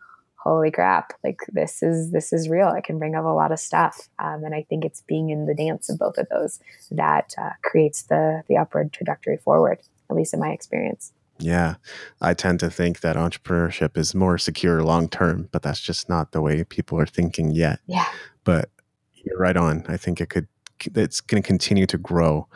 holy 0.44 0.72
crap 0.72 1.14
like 1.24 1.40
this 1.50 1.84
is 1.84 2.12
this 2.12 2.34
is 2.34 2.50
real. 2.50 2.70
It 2.70 2.84
can 2.84 2.98
bring 2.98 3.16
up 3.16 3.26
a 3.26 3.28
lot 3.28 3.52
of 3.52 3.60
stuff. 3.60 4.10
Um, 4.18 4.44
and 4.44 4.56
i 4.56 4.66
think 4.68 4.84
it's 4.84 5.02
being 5.02 5.30
in 5.30 5.46
the 5.46 5.54
dance 5.54 5.90
of 5.90 6.00
both 6.00 6.18
of 6.18 6.28
those 6.30 6.60
that 6.90 7.34
uh, 7.38 7.52
creates 7.62 8.04
the 8.04 8.42
the 8.48 8.58
upward 8.58 8.92
trajectory 8.92 9.38
forward 9.38 9.80
at 10.10 10.16
least 10.16 10.34
in 10.34 10.40
my 10.40 10.50
experience. 10.50 11.14
Yeah. 11.40 11.76
I 12.22 12.34
tend 12.34 12.60
to 12.60 12.70
think 12.70 13.00
that 13.00 13.16
entrepreneurship 13.16 13.98
is 13.98 14.14
more 14.14 14.38
secure 14.38 14.84
long 14.84 15.10
term 15.10 15.48
but 15.52 15.62
that's 15.62 15.80
just 15.80 16.10
not 16.10 16.32
the 16.32 16.42
way 16.42 16.64
people 16.64 17.00
are 17.00 17.06
thinking 17.06 17.52
yet. 17.52 17.80
Yeah. 17.86 18.08
But 18.44 18.70
you're 19.14 19.38
right 19.38 19.58
on. 19.58 19.86
I 19.88 19.98
think 19.98 20.20
it 20.20 20.30
could 20.30 20.48
it's 20.96 21.22
going 21.22 21.44
to 21.44 21.46
continue 21.46 21.86
to 21.86 21.98
grow 22.00 22.48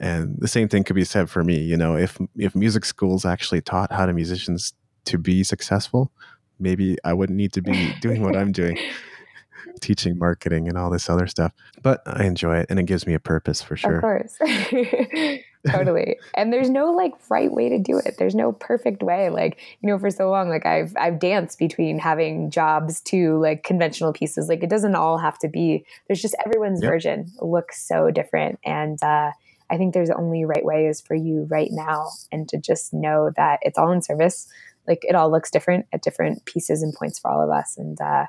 and 0.00 0.36
the 0.38 0.48
same 0.48 0.68
thing 0.68 0.82
could 0.82 0.96
be 0.96 1.04
said 1.04 1.30
for 1.30 1.44
me 1.44 1.58
you 1.58 1.76
know 1.76 1.96
if 1.96 2.18
if 2.36 2.54
music 2.54 2.84
schools 2.84 3.24
actually 3.24 3.60
taught 3.60 3.92
how 3.92 4.06
to 4.06 4.12
musicians 4.12 4.72
to 5.04 5.18
be 5.18 5.44
successful 5.44 6.10
maybe 6.60 6.96
I 7.04 7.12
wouldn't 7.12 7.36
need 7.36 7.52
to 7.54 7.62
be 7.62 7.94
doing 8.00 8.22
what 8.22 8.36
I'm 8.36 8.52
doing, 8.52 8.78
teaching 9.80 10.18
marketing 10.18 10.68
and 10.68 10.76
all 10.76 10.90
this 10.90 11.08
other 11.08 11.26
stuff. 11.26 11.52
But 11.82 12.02
I 12.06 12.24
enjoy 12.24 12.58
it 12.58 12.66
and 12.68 12.78
it 12.78 12.84
gives 12.84 13.06
me 13.06 13.14
a 13.14 13.18
purpose 13.18 13.62
for 13.62 13.76
sure. 13.76 13.96
Of 13.96 14.00
course. 14.02 14.38
totally. 15.70 16.18
And 16.34 16.52
there's 16.52 16.70
no 16.70 16.92
like 16.92 17.12
right 17.30 17.50
way 17.50 17.70
to 17.70 17.78
do 17.78 17.98
it. 17.98 18.16
There's 18.18 18.34
no 18.34 18.52
perfect 18.52 19.02
way. 19.02 19.30
Like, 19.30 19.58
you 19.80 19.88
know, 19.88 19.98
for 19.98 20.10
so 20.10 20.30
long, 20.30 20.48
like 20.48 20.66
I've 20.66 20.92
I've 20.96 21.18
danced 21.18 21.58
between 21.58 21.98
having 21.98 22.50
jobs 22.50 23.00
to 23.02 23.38
like 23.40 23.62
conventional 23.62 24.12
pieces. 24.12 24.48
Like 24.48 24.62
it 24.62 24.70
doesn't 24.70 24.94
all 24.94 25.18
have 25.18 25.38
to 25.40 25.48
be 25.48 25.84
there's 26.06 26.22
just 26.22 26.36
everyone's 26.44 26.82
yep. 26.82 26.90
version 26.90 27.26
looks 27.40 27.86
so 27.86 28.10
different. 28.10 28.58
And 28.64 29.02
uh 29.02 29.32
I 29.70 29.76
think 29.76 29.94
there's 29.94 30.10
only 30.10 30.44
right 30.44 30.64
way 30.64 30.86
is 30.86 31.00
for 31.00 31.14
you 31.14 31.46
right 31.48 31.70
now 31.70 32.08
and 32.32 32.48
to 32.48 32.58
just 32.58 32.92
know 32.92 33.30
that 33.36 33.60
it's 33.62 33.78
all 33.78 33.92
in 33.92 34.02
service 34.02 34.48
like 34.86 35.04
it 35.04 35.14
all 35.14 35.30
looks 35.30 35.50
different 35.50 35.86
at 35.92 36.02
different 36.02 36.44
pieces 36.46 36.82
and 36.82 36.92
points 36.92 37.18
for 37.18 37.30
all 37.30 37.42
of 37.42 37.50
us. 37.50 37.76
And, 37.78 38.00
uh, 38.00 38.26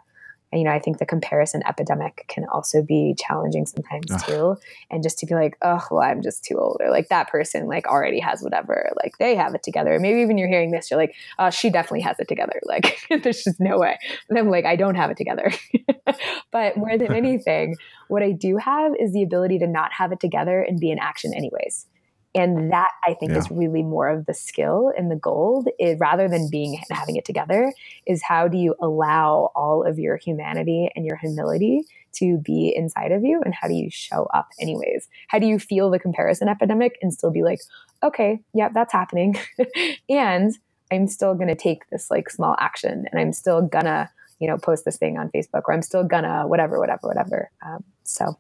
you 0.54 0.64
know, 0.64 0.72
I 0.72 0.80
think 0.80 0.98
the 0.98 1.06
comparison 1.06 1.62
epidemic 1.66 2.26
can 2.28 2.46
also 2.52 2.82
be 2.82 3.16
challenging 3.18 3.66
sometimes 3.66 4.12
Ugh. 4.12 4.22
too. 4.26 4.58
And 4.90 5.02
just 5.02 5.18
to 5.20 5.26
be 5.26 5.34
like, 5.34 5.58
oh, 5.62 5.86
well, 5.90 6.02
I'm 6.02 6.22
just 6.22 6.44
too 6.44 6.58
old, 6.58 6.82
or 6.82 6.90
like 6.90 7.10
that 7.10 7.30
person 7.30 7.68
like 7.68 7.88
already 7.88 8.20
has 8.20 8.42
whatever, 8.42 8.92
like 9.02 9.18
they 9.18 9.36
have 9.36 9.56
it 9.56 9.64
together. 9.64 9.98
Maybe 10.00 10.22
even 10.22 10.38
you're 10.38 10.50
hearing 10.50 10.72
this, 10.72 10.92
you're 10.92 11.00
like, 11.00 11.16
oh, 11.40 11.50
she 11.50 11.70
definitely 11.70 12.02
has 12.02 12.20
it 12.20 12.28
together. 12.28 12.60
Like 12.72 13.00
there's 13.10 13.44
just 13.44 13.60
no 13.60 13.80
way. 13.80 14.00
And 14.30 14.40
I'm 14.40 14.50
like, 14.50 14.64
I 14.64 14.78
don't 14.78 14.96
have 14.96 15.12
it 15.12 15.18
together. 15.18 15.52
but 16.52 16.78
more 16.78 16.98
than 16.98 17.14
anything, 17.14 17.76
what 18.08 18.24
I 18.24 18.32
do 18.32 18.56
have 18.56 18.94
is 18.98 19.12
the 19.12 19.24
ability 19.24 19.60
to 19.60 19.68
not 19.68 19.92
have 19.92 20.14
it 20.14 20.22
together 20.22 20.62
and 20.62 20.80
be 20.80 20.90
in 20.90 20.98
action 20.98 21.34
anyways. 21.36 21.88
And 22.34 22.72
that 22.72 22.92
I 23.06 23.14
think 23.14 23.34
yeah. 23.34 23.40
is 23.40 23.52
really 23.52 23.84
more 23.84 24.08
of 24.08 24.26
the 24.26 24.34
skill 24.34 24.92
and 24.98 25.12
the 25.12 25.18
gold 25.18 25.68
is 25.80 26.00
rather 26.00 26.30
than 26.30 26.50
being 26.50 26.82
having 26.90 27.18
it 27.18 27.26
together 27.26 27.74
is 28.08 28.24
how 28.24 28.48
do 28.48 28.58
you 28.58 28.76
allow 28.82 29.52
all 29.54 29.86
of 29.86 30.00
your 30.00 30.16
humanity 30.16 30.90
and 30.96 31.06
your 31.06 31.18
humility 31.18 31.84
to 32.14 32.38
be 32.38 32.74
inside 32.76 33.12
of 33.12 33.24
you 33.24 33.42
and 33.44 33.54
how 33.54 33.68
do 33.68 33.74
you 33.74 33.90
show 33.90 34.28
up 34.34 34.48
anyways? 34.60 35.10
How 35.28 35.40
do 35.40 35.46
you 35.46 35.60
feel 35.60 35.90
the 35.90 36.00
comparison 36.00 36.48
epidemic 36.48 36.98
and 37.02 37.14
still 37.14 37.32
be 37.32 37.44
like, 37.44 37.60
okay, 38.02 38.40
yeah, 38.54 38.70
that's 38.70 38.94
happening. 38.94 39.36
and 40.10 40.54
I'm 40.90 41.08
still 41.08 41.36
going 41.36 41.50
to 41.50 41.56
take 41.56 41.90
this 41.90 42.10
like 42.10 42.30
small 42.30 42.56
action 42.60 43.06
and 43.12 43.20
I'm 43.20 43.34
still 43.34 43.62
gonna, 43.62 44.10
you 44.40 44.48
know, 44.48 44.58
post 44.58 44.86
this 44.86 44.98
thing 44.98 45.18
on 45.18 45.30
Facebook 45.30 45.64
or 45.66 45.74
I'm 45.74 45.82
still 45.82 46.04
gonna 46.04 46.48
whatever, 46.48 46.80
whatever, 46.80 47.08
whatever. 47.08 47.52
Um, 47.66 47.84
so 48.04 48.38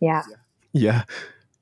yeah. 0.00 0.22
Yeah 0.72 1.04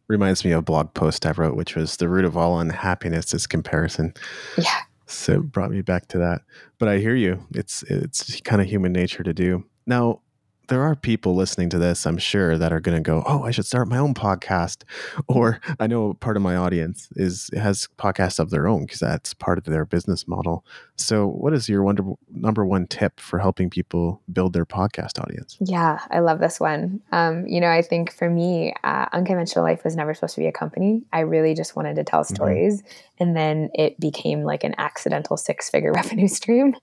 reminds 0.08 0.44
me 0.44 0.52
of 0.52 0.60
a 0.60 0.62
blog 0.62 0.94
post 0.94 1.26
I 1.26 1.32
wrote, 1.32 1.56
which 1.56 1.74
was 1.74 1.96
the 1.96 2.08
root 2.08 2.24
of 2.24 2.36
all 2.36 2.60
unhappiness 2.60 3.34
is 3.34 3.46
comparison. 3.46 4.14
Yeah. 4.56 4.80
So 5.06 5.34
it 5.34 5.52
brought 5.52 5.70
me 5.70 5.82
back 5.82 6.08
to 6.08 6.18
that. 6.18 6.42
But 6.78 6.88
I 6.88 6.98
hear 6.98 7.14
you. 7.14 7.44
It's 7.54 7.82
it's 7.84 8.40
kind 8.40 8.60
of 8.60 8.68
human 8.68 8.92
nature 8.92 9.22
to 9.22 9.32
do. 9.32 9.64
Now, 9.86 10.20
there 10.68 10.82
are 10.82 10.94
people 10.94 11.34
listening 11.34 11.68
to 11.70 11.78
this, 11.78 12.06
I'm 12.06 12.18
sure, 12.18 12.58
that 12.58 12.72
are 12.72 12.80
going 12.80 12.96
to 12.96 13.02
go, 13.02 13.22
"Oh, 13.26 13.44
I 13.44 13.50
should 13.50 13.66
start 13.66 13.88
my 13.88 13.98
own 13.98 14.14
podcast." 14.14 14.84
Or 15.28 15.60
I 15.80 15.86
know 15.86 16.14
part 16.14 16.36
of 16.36 16.42
my 16.42 16.56
audience 16.56 17.08
is 17.16 17.50
has 17.54 17.88
podcasts 17.98 18.38
of 18.38 18.50
their 18.50 18.68
own 18.68 18.82
because 18.82 19.00
that's 19.00 19.34
part 19.34 19.58
of 19.58 19.64
their 19.64 19.84
business 19.84 20.28
model. 20.28 20.64
So, 20.96 21.26
what 21.26 21.52
is 21.52 21.68
your 21.68 21.82
wonder, 21.82 22.04
number 22.30 22.64
one 22.64 22.86
tip 22.86 23.20
for 23.20 23.38
helping 23.38 23.70
people 23.70 24.22
build 24.32 24.52
their 24.52 24.66
podcast 24.66 25.20
audience? 25.20 25.56
Yeah, 25.60 25.98
I 26.10 26.20
love 26.20 26.38
this 26.38 26.58
one. 26.60 27.00
Um, 27.12 27.46
you 27.46 27.60
know, 27.60 27.70
I 27.70 27.82
think 27.82 28.12
for 28.12 28.30
me, 28.30 28.74
uh, 28.84 29.06
Unconventional 29.12 29.64
Life 29.64 29.84
was 29.84 29.96
never 29.96 30.14
supposed 30.14 30.34
to 30.36 30.40
be 30.40 30.46
a 30.46 30.52
company. 30.52 31.02
I 31.12 31.20
really 31.20 31.54
just 31.54 31.76
wanted 31.76 31.96
to 31.96 32.04
tell 32.04 32.22
mm-hmm. 32.22 32.34
stories, 32.34 32.82
mm-hmm. 32.82 32.94
And 33.18 33.36
then 33.36 33.70
it 33.74 33.98
became 33.98 34.42
like 34.42 34.64
an 34.64 34.74
accidental 34.78 35.36
six-figure 35.36 35.92
revenue 35.94 36.28
stream. 36.28 36.74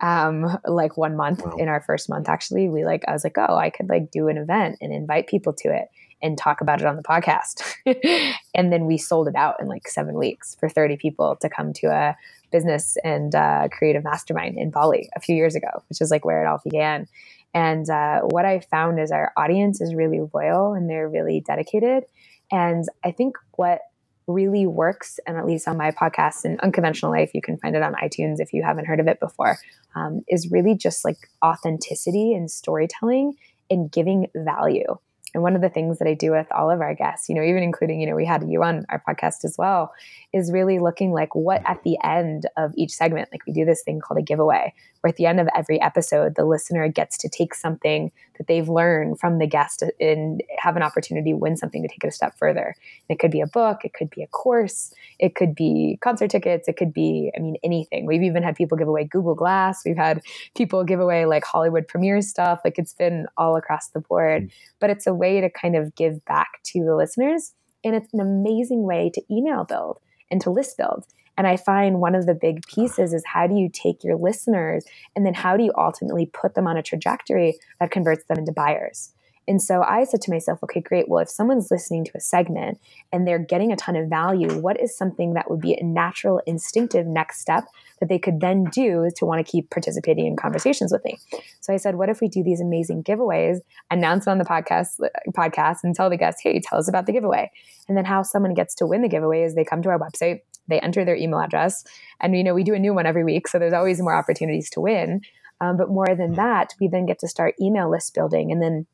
Um, 0.00 0.58
like 0.66 0.96
one 0.96 1.16
month 1.16 1.44
wow. 1.44 1.56
in 1.58 1.68
our 1.68 1.80
first 1.80 2.08
month, 2.08 2.28
actually, 2.28 2.68
we 2.68 2.84
like 2.84 3.04
I 3.06 3.12
was 3.12 3.24
like, 3.24 3.36
oh, 3.38 3.56
I 3.56 3.70
could 3.70 3.88
like 3.88 4.10
do 4.10 4.28
an 4.28 4.38
event 4.38 4.78
and 4.80 4.92
invite 4.92 5.28
people 5.28 5.52
to 5.54 5.68
it 5.68 5.88
and 6.20 6.36
talk 6.36 6.60
about 6.60 6.80
it 6.80 6.86
on 6.86 6.96
the 6.96 7.02
podcast. 7.02 7.62
and 8.54 8.72
then 8.72 8.86
we 8.86 8.98
sold 8.98 9.28
it 9.28 9.36
out 9.36 9.56
in 9.60 9.68
like 9.68 9.86
seven 9.88 10.16
weeks 10.16 10.56
for 10.58 10.68
30 10.68 10.96
people 10.96 11.36
to 11.36 11.48
come 11.48 11.72
to 11.74 11.86
a 11.86 12.16
business 12.50 12.96
and 13.04 13.34
uh, 13.34 13.68
creative 13.70 14.04
mastermind 14.04 14.58
in 14.58 14.70
Bali 14.70 15.08
a 15.14 15.20
few 15.20 15.36
years 15.36 15.54
ago, 15.54 15.68
which 15.88 16.00
is 16.00 16.10
like 16.10 16.24
where 16.24 16.42
it 16.42 16.48
all 16.48 16.60
began. 16.64 17.06
And 17.54 17.88
uh, 17.88 18.20
what 18.22 18.44
I 18.44 18.60
found 18.60 19.00
is 19.00 19.10
our 19.10 19.32
audience 19.36 19.80
is 19.80 19.94
really 19.94 20.20
loyal 20.34 20.74
and 20.74 20.88
they're 20.88 21.08
really 21.08 21.42
dedicated. 21.46 22.04
And 22.50 22.84
I 23.04 23.12
think 23.12 23.36
what 23.52 23.80
really 24.28 24.66
works, 24.66 25.18
and 25.26 25.36
at 25.36 25.46
least 25.46 25.66
on 25.66 25.76
my 25.76 25.90
podcast 25.90 26.44
and 26.44 26.60
Unconventional 26.60 27.10
Life, 27.10 27.32
you 27.34 27.40
can 27.40 27.56
find 27.56 27.74
it 27.74 27.82
on 27.82 27.94
iTunes 27.94 28.36
if 28.38 28.52
you 28.52 28.62
haven't 28.62 28.84
heard 28.84 29.00
of 29.00 29.08
it 29.08 29.18
before, 29.18 29.58
um, 29.96 30.22
is 30.28 30.50
really 30.52 30.76
just 30.76 31.04
like 31.04 31.16
authenticity 31.44 32.34
and 32.34 32.50
storytelling 32.50 33.34
and 33.70 33.90
giving 33.90 34.28
value. 34.36 34.96
And 35.34 35.42
one 35.42 35.54
of 35.54 35.60
the 35.60 35.68
things 35.68 35.98
that 35.98 36.08
I 36.08 36.14
do 36.14 36.30
with 36.30 36.46
all 36.52 36.70
of 36.70 36.80
our 36.80 36.94
guests, 36.94 37.28
you 37.28 37.34
know, 37.34 37.42
even 37.42 37.62
including, 37.62 38.00
you 38.00 38.08
know, 38.08 38.16
we 38.16 38.24
had 38.24 38.48
you 38.48 38.62
on 38.62 38.86
our 38.88 39.02
podcast 39.06 39.44
as 39.44 39.56
well, 39.58 39.92
is 40.32 40.52
really 40.52 40.78
looking 40.78 41.12
like 41.12 41.34
what 41.34 41.62
at 41.66 41.82
the 41.82 41.98
end 42.02 42.46
of 42.56 42.72
each 42.76 42.92
segment, 42.92 43.28
like 43.32 43.46
we 43.46 43.52
do 43.52 43.64
this 43.64 43.82
thing 43.82 44.00
called 44.00 44.18
a 44.18 44.22
giveaway, 44.22 44.72
where 45.00 45.10
at 45.10 45.16
the 45.16 45.26
end 45.26 45.40
of 45.40 45.48
every 45.54 45.80
episode, 45.80 46.34
the 46.34 46.44
listener 46.44 46.88
gets 46.88 47.16
to 47.18 47.28
take 47.28 47.54
something 47.54 48.10
that 48.36 48.46
they've 48.46 48.68
learned 48.68 49.18
from 49.18 49.38
the 49.38 49.46
guest 49.46 49.82
and 50.00 50.42
have 50.58 50.76
an 50.76 50.82
opportunity 50.82 51.32
to 51.32 51.36
win 51.36 51.56
something 51.56 51.82
to 51.82 51.88
take 51.88 52.04
it 52.04 52.08
a 52.08 52.12
step 52.12 52.36
further. 52.38 52.74
It 53.08 53.18
could 53.18 53.30
be 53.30 53.40
a 53.40 53.46
book, 53.46 53.84
it 53.84 53.94
could 53.94 54.10
be 54.10 54.22
a 54.22 54.26
course, 54.28 54.92
it 55.18 55.34
could 55.34 55.54
be 55.54 55.98
concert 56.00 56.30
tickets, 56.30 56.68
it 56.68 56.76
could 56.76 56.92
be, 56.92 57.30
I 57.36 57.40
mean, 57.40 57.56
anything. 57.62 58.06
We've 58.06 58.22
even 58.22 58.42
had 58.42 58.56
people 58.56 58.78
give 58.78 58.88
away 58.88 59.04
Google 59.04 59.34
Glass, 59.34 59.82
we've 59.84 59.96
had 59.96 60.22
people 60.54 60.84
give 60.84 61.00
away 61.00 61.26
like 61.26 61.44
Hollywood 61.44 61.88
premiere 61.88 62.22
stuff. 62.22 62.60
Like 62.64 62.78
it's 62.78 62.94
been 62.94 63.26
all 63.36 63.56
across 63.56 63.88
the 63.88 64.00
board, 64.00 64.44
mm. 64.44 64.50
but 64.80 64.90
it's 64.90 65.06
a 65.06 65.14
way 65.14 65.40
to 65.40 65.50
kind 65.50 65.76
of 65.76 65.94
give 65.94 66.24
back 66.24 66.62
to 66.64 66.84
the 66.84 66.94
listeners. 66.94 67.54
And 67.84 67.94
it's 67.94 68.12
an 68.12 68.20
amazing 68.20 68.82
way 68.82 69.10
to 69.14 69.22
email 69.30 69.64
build 69.64 69.98
and 70.30 70.40
to 70.42 70.50
list 70.50 70.76
build. 70.76 71.04
And 71.38 71.46
I 71.46 71.56
find 71.56 72.00
one 72.00 72.16
of 72.16 72.26
the 72.26 72.34
big 72.34 72.66
pieces 72.66 73.14
is 73.14 73.22
how 73.24 73.46
do 73.46 73.54
you 73.54 73.70
take 73.72 74.02
your 74.02 74.16
listeners 74.16 74.84
and 75.14 75.24
then 75.24 75.34
how 75.34 75.56
do 75.56 75.62
you 75.62 75.72
ultimately 75.78 76.26
put 76.26 76.54
them 76.54 76.66
on 76.66 76.76
a 76.76 76.82
trajectory 76.82 77.58
that 77.78 77.92
converts 77.92 78.24
them 78.24 78.38
into 78.38 78.52
buyers? 78.52 79.12
And 79.46 79.62
so 79.62 79.82
I 79.82 80.04
said 80.04 80.20
to 80.22 80.30
myself, 80.30 80.62
okay, 80.62 80.80
great. 80.80 81.08
Well, 81.08 81.22
if 81.22 81.30
someone's 81.30 81.70
listening 81.70 82.04
to 82.04 82.12
a 82.14 82.20
segment 82.20 82.78
and 83.10 83.26
they're 83.26 83.38
getting 83.38 83.72
a 83.72 83.76
ton 83.76 83.96
of 83.96 84.10
value, 84.10 84.58
what 84.58 84.78
is 84.78 84.94
something 84.94 85.32
that 85.32 85.50
would 85.50 85.60
be 85.60 85.72
a 85.72 85.82
natural, 85.82 86.42
instinctive 86.46 87.06
next 87.06 87.40
step 87.40 87.64
that 88.00 88.10
they 88.10 88.18
could 88.18 88.40
then 88.40 88.64
do 88.64 89.08
to 89.16 89.24
want 89.24 89.44
to 89.44 89.50
keep 89.50 89.70
participating 89.70 90.26
in 90.26 90.36
conversations 90.36 90.92
with 90.92 91.02
me? 91.02 91.16
So 91.60 91.72
I 91.72 91.78
said, 91.78 91.94
what 91.94 92.10
if 92.10 92.20
we 92.20 92.28
do 92.28 92.42
these 92.42 92.60
amazing 92.60 93.04
giveaways, 93.04 93.60
announce 93.90 94.26
it 94.26 94.30
on 94.30 94.36
the 94.36 94.44
podcast, 94.44 95.00
podcast, 95.34 95.78
and 95.82 95.94
tell 95.94 96.10
the 96.10 96.18
guests, 96.18 96.42
hey, 96.42 96.60
tell 96.60 96.78
us 96.78 96.88
about 96.88 97.06
the 97.06 97.12
giveaway. 97.12 97.50
And 97.88 97.96
then 97.96 98.04
how 98.04 98.24
someone 98.24 98.52
gets 98.52 98.74
to 98.76 98.86
win 98.86 99.00
the 99.00 99.08
giveaway 99.08 99.44
is 99.44 99.54
they 99.54 99.64
come 99.64 99.80
to 99.80 99.88
our 99.88 99.98
website, 99.98 100.40
they 100.68 100.80
enter 100.80 101.04
their 101.04 101.16
email 101.16 101.40
address, 101.40 101.84
and 102.20 102.36
you 102.36 102.44
know 102.44 102.54
we 102.54 102.64
do 102.64 102.74
a 102.74 102.78
new 102.78 102.94
one 102.94 103.06
every 103.06 103.24
week, 103.24 103.48
so 103.48 103.58
there's 103.58 103.72
always 103.72 104.00
more 104.00 104.14
opportunities 104.14 104.70
to 104.70 104.80
win. 104.80 105.22
Um, 105.60 105.76
but 105.76 105.88
more 105.88 106.14
than 106.14 106.34
that, 106.34 106.74
we 106.80 106.86
then 106.86 107.06
get 107.06 107.18
to 107.20 107.28
start 107.28 107.54
email 107.60 107.90
list 107.90 108.14
building, 108.14 108.52
and 108.52 108.62
then 108.62 108.86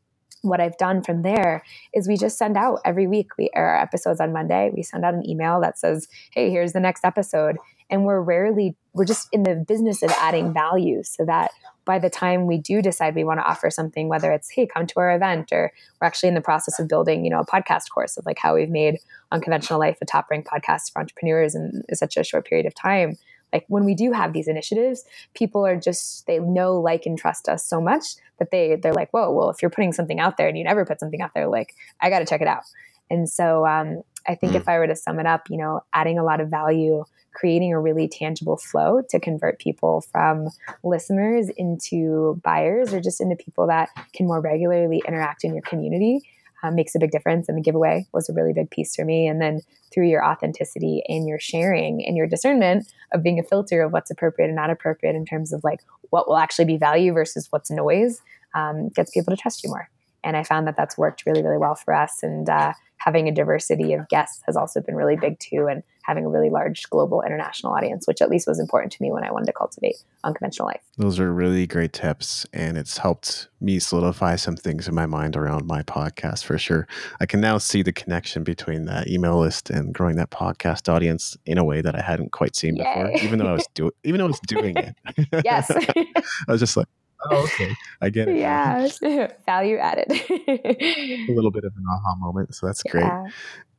what 0.45 0.61
I've 0.61 0.77
done 0.77 1.03
from 1.03 1.23
there 1.23 1.63
is 1.93 2.09
we 2.09 2.17
just 2.17 2.39
send 2.39 2.57
out 2.57 2.81
every 2.85 3.07
week. 3.07 3.37
We 3.39 3.51
air 3.55 3.69
our 3.69 3.81
episodes 3.81 4.21
on 4.21 4.33
Monday. 4.33 4.71
We 4.75 4.83
send 4.83 5.05
out 5.05 5.15
an 5.15 5.29
email 5.29 5.61
that 5.61 5.79
says, 5.79 6.09
"Hey, 6.33 6.51
here's 6.51 6.73
the 6.73 6.81
next 6.81 7.05
episode." 7.05 7.57
And 7.91 8.05
we're 8.05 8.21
rarely 8.21 8.77
we're 8.95 9.05
just 9.05 9.29
in 9.33 9.43
the 9.43 9.57
business 9.57 10.03
of 10.03 10.11
adding 10.21 10.55
value 10.55 11.03
so 11.03 11.25
that 11.27 11.51
by 11.85 11.99
the 11.99 12.09
time 12.09 12.47
we 12.47 12.59
do 12.59 12.81
decide 12.81 13.15
we 13.15 13.25
want 13.25 13.41
to 13.41 13.45
offer 13.45 13.71
something 13.71 14.09
whether 14.09 14.33
it's 14.33 14.51
hey 14.51 14.67
come 14.67 14.87
to 14.87 15.01
our 15.01 15.15
event 15.15 15.53
or 15.53 15.73
we're 16.01 16.07
actually 16.07 16.29
in 16.29 16.35
the 16.35 16.41
process 16.41 16.79
of 16.79 16.89
building 16.89 17.25
you 17.25 17.31
know 17.31 17.41
a 17.41 17.47
podcast 17.47 17.91
course 17.93 18.17
of 18.17 18.25
like 18.25 18.39
how 18.39 18.55
we've 18.55 18.71
made 18.71 18.97
unconventional 19.33 19.79
life 19.79 19.99
a 20.01 20.07
top 20.07 20.27
ranked 20.31 20.49
podcast 20.49 20.93
for 20.93 21.01
entrepreneurs 21.01 21.55
in, 21.55 21.83
in 21.89 21.95
such 21.95 22.17
a 22.17 22.25
short 22.25 22.47
period 22.47 22.67
of 22.67 22.75
time 22.75 23.17
like 23.55 23.65
when 23.69 23.85
we 23.85 23.95
do 23.95 24.13
have 24.13 24.33
these 24.33 24.49
initiatives 24.49 25.05
people 25.35 25.65
are 25.65 25.77
just 25.77 26.27
they 26.27 26.39
know 26.41 26.79
like 26.79 27.07
and 27.07 27.17
trust 27.17 27.49
us 27.49 27.65
so 27.65 27.81
much 27.81 28.17
that 28.39 28.51
they 28.51 28.77
they're 28.77 28.93
like 28.93 29.11
whoa 29.13 29.31
well 29.31 29.49
if 29.49 29.63
you're 29.63 29.71
putting 29.71 29.93
something 29.93 30.21
out 30.21 30.37
there 30.37 30.49
and 30.49 30.59
you 30.59 30.65
never 30.65 30.85
put 30.85 31.01
something 31.01 31.23
out 31.23 31.31
there 31.35 31.47
like 31.47 31.75
i 32.03 32.11
got 32.11 32.19
to 32.19 32.27
check 32.27 32.43
it 32.43 32.49
out 32.49 32.65
and 33.09 33.31
so 33.31 33.65
um, 33.65 34.03
i 34.27 34.35
think 34.35 34.53
mm. 34.53 34.57
if 34.57 34.69
i 34.69 34.77
were 34.77 34.87
to 34.87 34.97
sum 34.97 35.19
it 35.19 35.27
up 35.27 35.49
you 35.49 35.57
know 35.57 35.81
adding 35.95 36.19
a 36.19 36.25
lot 36.25 36.41
of 36.41 36.51
value 36.51 37.05
creating 37.33 37.73
a 37.73 37.81
really 37.81 38.07
tangible 38.07 38.57
flow 38.57 39.03
to 39.11 39.19
convert 39.19 39.59
people 39.59 40.01
from 40.01 40.49
listeners 40.85 41.49
into 41.57 42.41
buyers 42.45 42.95
or 42.95 43.01
just 43.01 43.21
into 43.21 43.35
people 43.37 43.67
that 43.67 43.89
can 44.13 44.27
more 44.27 44.41
regularly 44.41 45.03
interact 45.07 45.45
in 45.45 45.53
your 45.53 45.63
community 45.63 46.21
um, 46.65 46.75
makes 46.75 46.95
a 46.95 46.99
big 46.99 47.11
difference. 47.11 47.49
And 47.49 47.59
the 47.59 47.63
giveaway 47.63 48.07
was 48.13 48.29
a 48.29 48.33
really 48.33 48.53
big 48.53 48.71
piece 48.71 48.97
for 48.97 49.05
me. 49.05 49.27
And 49.29 49.41
then 49.41 49.61
through 49.93 50.09
your 50.09 50.25
authenticity 50.25 51.03
and 51.09 51.29
your 51.29 51.39
sharing 51.39 52.05
and 52.05 52.17
your 52.17 52.27
discernment 52.27 52.87
of 53.13 53.23
being 53.23 53.39
a 53.39 53.43
filter 53.43 53.83
of 53.83 53.93
what's 53.93 54.11
appropriate 54.11 54.49
and 54.49 54.57
not 54.57 54.71
appropriate 54.71 55.15
in 55.15 55.27
terms 55.27 55.53
of 55.53 55.63
like 55.63 55.81
what 56.11 56.27
will 56.27 56.39
actually 56.39 56.65
be 56.65 56.79
value 56.79 57.13
versus 57.13 57.49
what's 57.51 57.71
noise 57.71 58.23
um, 58.55 58.89
gets 58.89 59.11
people 59.11 59.35
to 59.35 59.41
trust 59.41 59.63
you 59.63 59.69
more. 59.69 59.91
And 60.25 60.37
I 60.39 60.43
found 60.43 60.67
that 60.67 60.77
that's 60.77 60.97
worked 60.97 61.27
really, 61.27 61.43
really 61.43 61.59
well 61.59 61.75
for 61.75 61.95
us. 61.95 62.23
And 62.23 62.49
uh, 62.49 62.73
having 63.05 63.29
a 63.29 63.33
diversity 63.33 63.93
of 63.93 64.09
guests 64.09 64.43
has 64.47 64.57
also 64.57 64.81
been 64.81 64.95
really 64.95 65.17
big 65.17 65.39
too. 65.39 65.67
And 65.71 65.83
having 66.05 66.25
a 66.25 66.29
really 66.29 66.49
large 66.49 66.89
global 66.89 67.21
international 67.21 67.75
audience, 67.75 68.07
which 68.07 68.23
at 68.23 68.31
least 68.31 68.47
was 68.47 68.59
important 68.59 68.93
to 68.93 69.03
me 69.03 69.13
when 69.13 69.25
I 69.25 69.31
wanted 69.31 69.47
to 69.47 69.53
cultivate 69.53 69.97
unconventional 70.23 70.69
life. 70.69 70.81
Those 70.97 71.21
are 71.21 71.33
really 71.33 71.67
great 71.67 71.93
tips. 71.93 72.47
And 72.55 72.79
it's 72.79 72.97
helped 72.97 73.49
me 73.61 73.79
solidify 73.79 74.37
some 74.37 74.57
things 74.57 74.89
in 74.89 74.95
my 74.95 75.05
mind 75.05 75.37
around 75.37 75.67
my 75.67 75.83
podcast 75.83 76.45
for 76.45 76.57
sure. 76.57 76.87
I 77.21 77.27
can 77.27 77.43
now 77.43 77.59
see 77.59 77.83
the 77.83 77.93
connection 77.93 78.43
between 78.43 78.87
that 78.87 79.09
email 79.09 79.39
list 79.39 79.69
and 79.69 79.93
growing 79.93 80.17
that 80.17 80.31
podcast 80.31 80.91
audience 80.91 81.37
in 81.45 81.59
a 81.59 81.65
way 81.65 81.83
that 81.83 81.95
I 81.95 82.01
hadn't 82.01 82.33
quite 82.33 82.57
seen 82.57 82.77
Yay. 82.77 82.85
before, 82.85 83.11
even 83.23 83.39
though 83.39 83.49
I 83.49 83.53
was 83.53 83.69
doing 83.75 83.93
even 84.05 84.19
though 84.19 84.25
I 84.25 84.29
was 84.29 84.41
doing 84.47 84.77
it. 84.79 84.97
yes. 85.45 85.71
I 85.97 86.53
was 86.53 86.61
just 86.61 86.77
like, 86.77 86.89
oh, 87.31 87.45
okay. 87.45 87.75
I 88.01 88.11
get 88.11 88.29
it. 88.29 88.37
Yeah. 88.37 88.89
Value 89.47 89.79
added. 89.79 90.11
a 90.11 91.33
little 91.33 91.51
bit 91.51 91.65
of 91.65 91.73
an 91.77 91.85
aha 91.89 92.17
moment. 92.19 92.55
So 92.55 92.67
that's 92.67 92.83
great. 92.83 93.05
Yeah. 93.05 93.27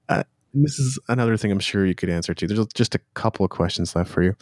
Uh, 0.09 0.23
this 0.53 0.79
is 0.79 0.99
another 1.09 1.37
thing 1.37 1.51
I'm 1.51 1.59
sure 1.59 1.85
you 1.85 1.95
could 1.95 2.09
answer 2.09 2.33
to. 2.33 2.47
There's 2.47 2.65
just 2.73 2.95
a 2.95 2.99
couple 3.13 3.43
of 3.43 3.51
questions 3.51 3.95
left 3.95 4.09
for 4.09 4.23
you. 4.23 4.35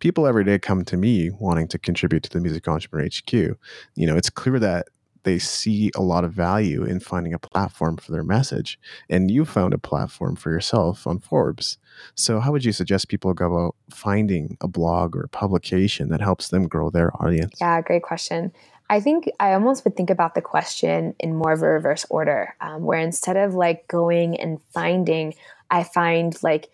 People 0.00 0.26
every 0.26 0.44
day 0.44 0.58
come 0.58 0.84
to 0.84 0.96
me 0.96 1.30
wanting 1.38 1.68
to 1.68 1.78
contribute 1.78 2.24
to 2.24 2.30
the 2.30 2.40
Music 2.40 2.66
Entrepreneur 2.66 3.06
HQ. 3.06 3.32
You 3.32 4.06
know, 4.06 4.16
it's 4.16 4.30
clear 4.30 4.58
that 4.58 4.88
they 5.24 5.38
see 5.38 5.90
a 5.94 6.02
lot 6.02 6.24
of 6.24 6.32
value 6.32 6.82
in 6.84 7.00
finding 7.00 7.32
a 7.32 7.38
platform 7.38 7.96
for 7.96 8.12
their 8.12 8.24
message. 8.24 8.78
And 9.08 9.30
you 9.30 9.44
found 9.44 9.74
a 9.74 9.78
platform 9.78 10.36
for 10.36 10.50
yourself 10.50 11.06
on 11.06 11.20
Forbes. 11.20 11.78
So, 12.14 12.40
how 12.40 12.52
would 12.52 12.64
you 12.64 12.72
suggest 12.72 13.08
people 13.08 13.32
go 13.34 13.54
about 13.54 13.76
finding 13.90 14.56
a 14.60 14.68
blog 14.68 15.16
or 15.16 15.28
publication 15.28 16.08
that 16.08 16.20
helps 16.20 16.48
them 16.48 16.68
grow 16.68 16.90
their 16.90 17.10
audience? 17.22 17.54
Yeah, 17.60 17.80
great 17.82 18.02
question. 18.02 18.52
I 18.90 19.00
think 19.00 19.30
I 19.40 19.54
almost 19.54 19.84
would 19.84 19.96
think 19.96 20.10
about 20.10 20.34
the 20.34 20.42
question 20.42 21.14
in 21.18 21.36
more 21.36 21.52
of 21.52 21.62
a 21.62 21.66
reverse 21.66 22.04
order, 22.10 22.54
um, 22.60 22.82
where 22.82 22.98
instead 22.98 23.36
of 23.36 23.54
like 23.54 23.88
going 23.88 24.38
and 24.38 24.60
finding, 24.74 25.34
I 25.70 25.84
find 25.84 26.36
like 26.42 26.68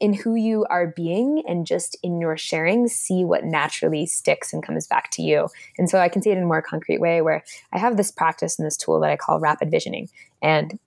in 0.00 0.14
who 0.14 0.34
you 0.34 0.66
are 0.68 0.88
being 0.88 1.42
and 1.46 1.66
just 1.66 1.96
in 2.02 2.20
your 2.20 2.36
sharing, 2.36 2.88
see 2.88 3.24
what 3.24 3.44
naturally 3.44 4.04
sticks 4.06 4.52
and 4.52 4.64
comes 4.64 4.86
back 4.86 5.10
to 5.12 5.22
you. 5.22 5.48
And 5.78 5.88
so 5.88 5.98
I 5.98 6.08
can 6.08 6.22
see 6.22 6.30
it 6.30 6.36
in 6.36 6.42
a 6.42 6.46
more 6.46 6.62
concrete 6.62 7.00
way 7.00 7.22
where 7.22 7.44
I 7.72 7.78
have 7.78 7.96
this 7.96 8.10
practice 8.10 8.58
and 8.58 8.66
this 8.66 8.76
tool 8.76 9.00
that 9.00 9.10
I 9.10 9.16
call 9.16 9.38
rapid 9.38 9.70
visioning. 9.70 10.08
And 10.42 10.78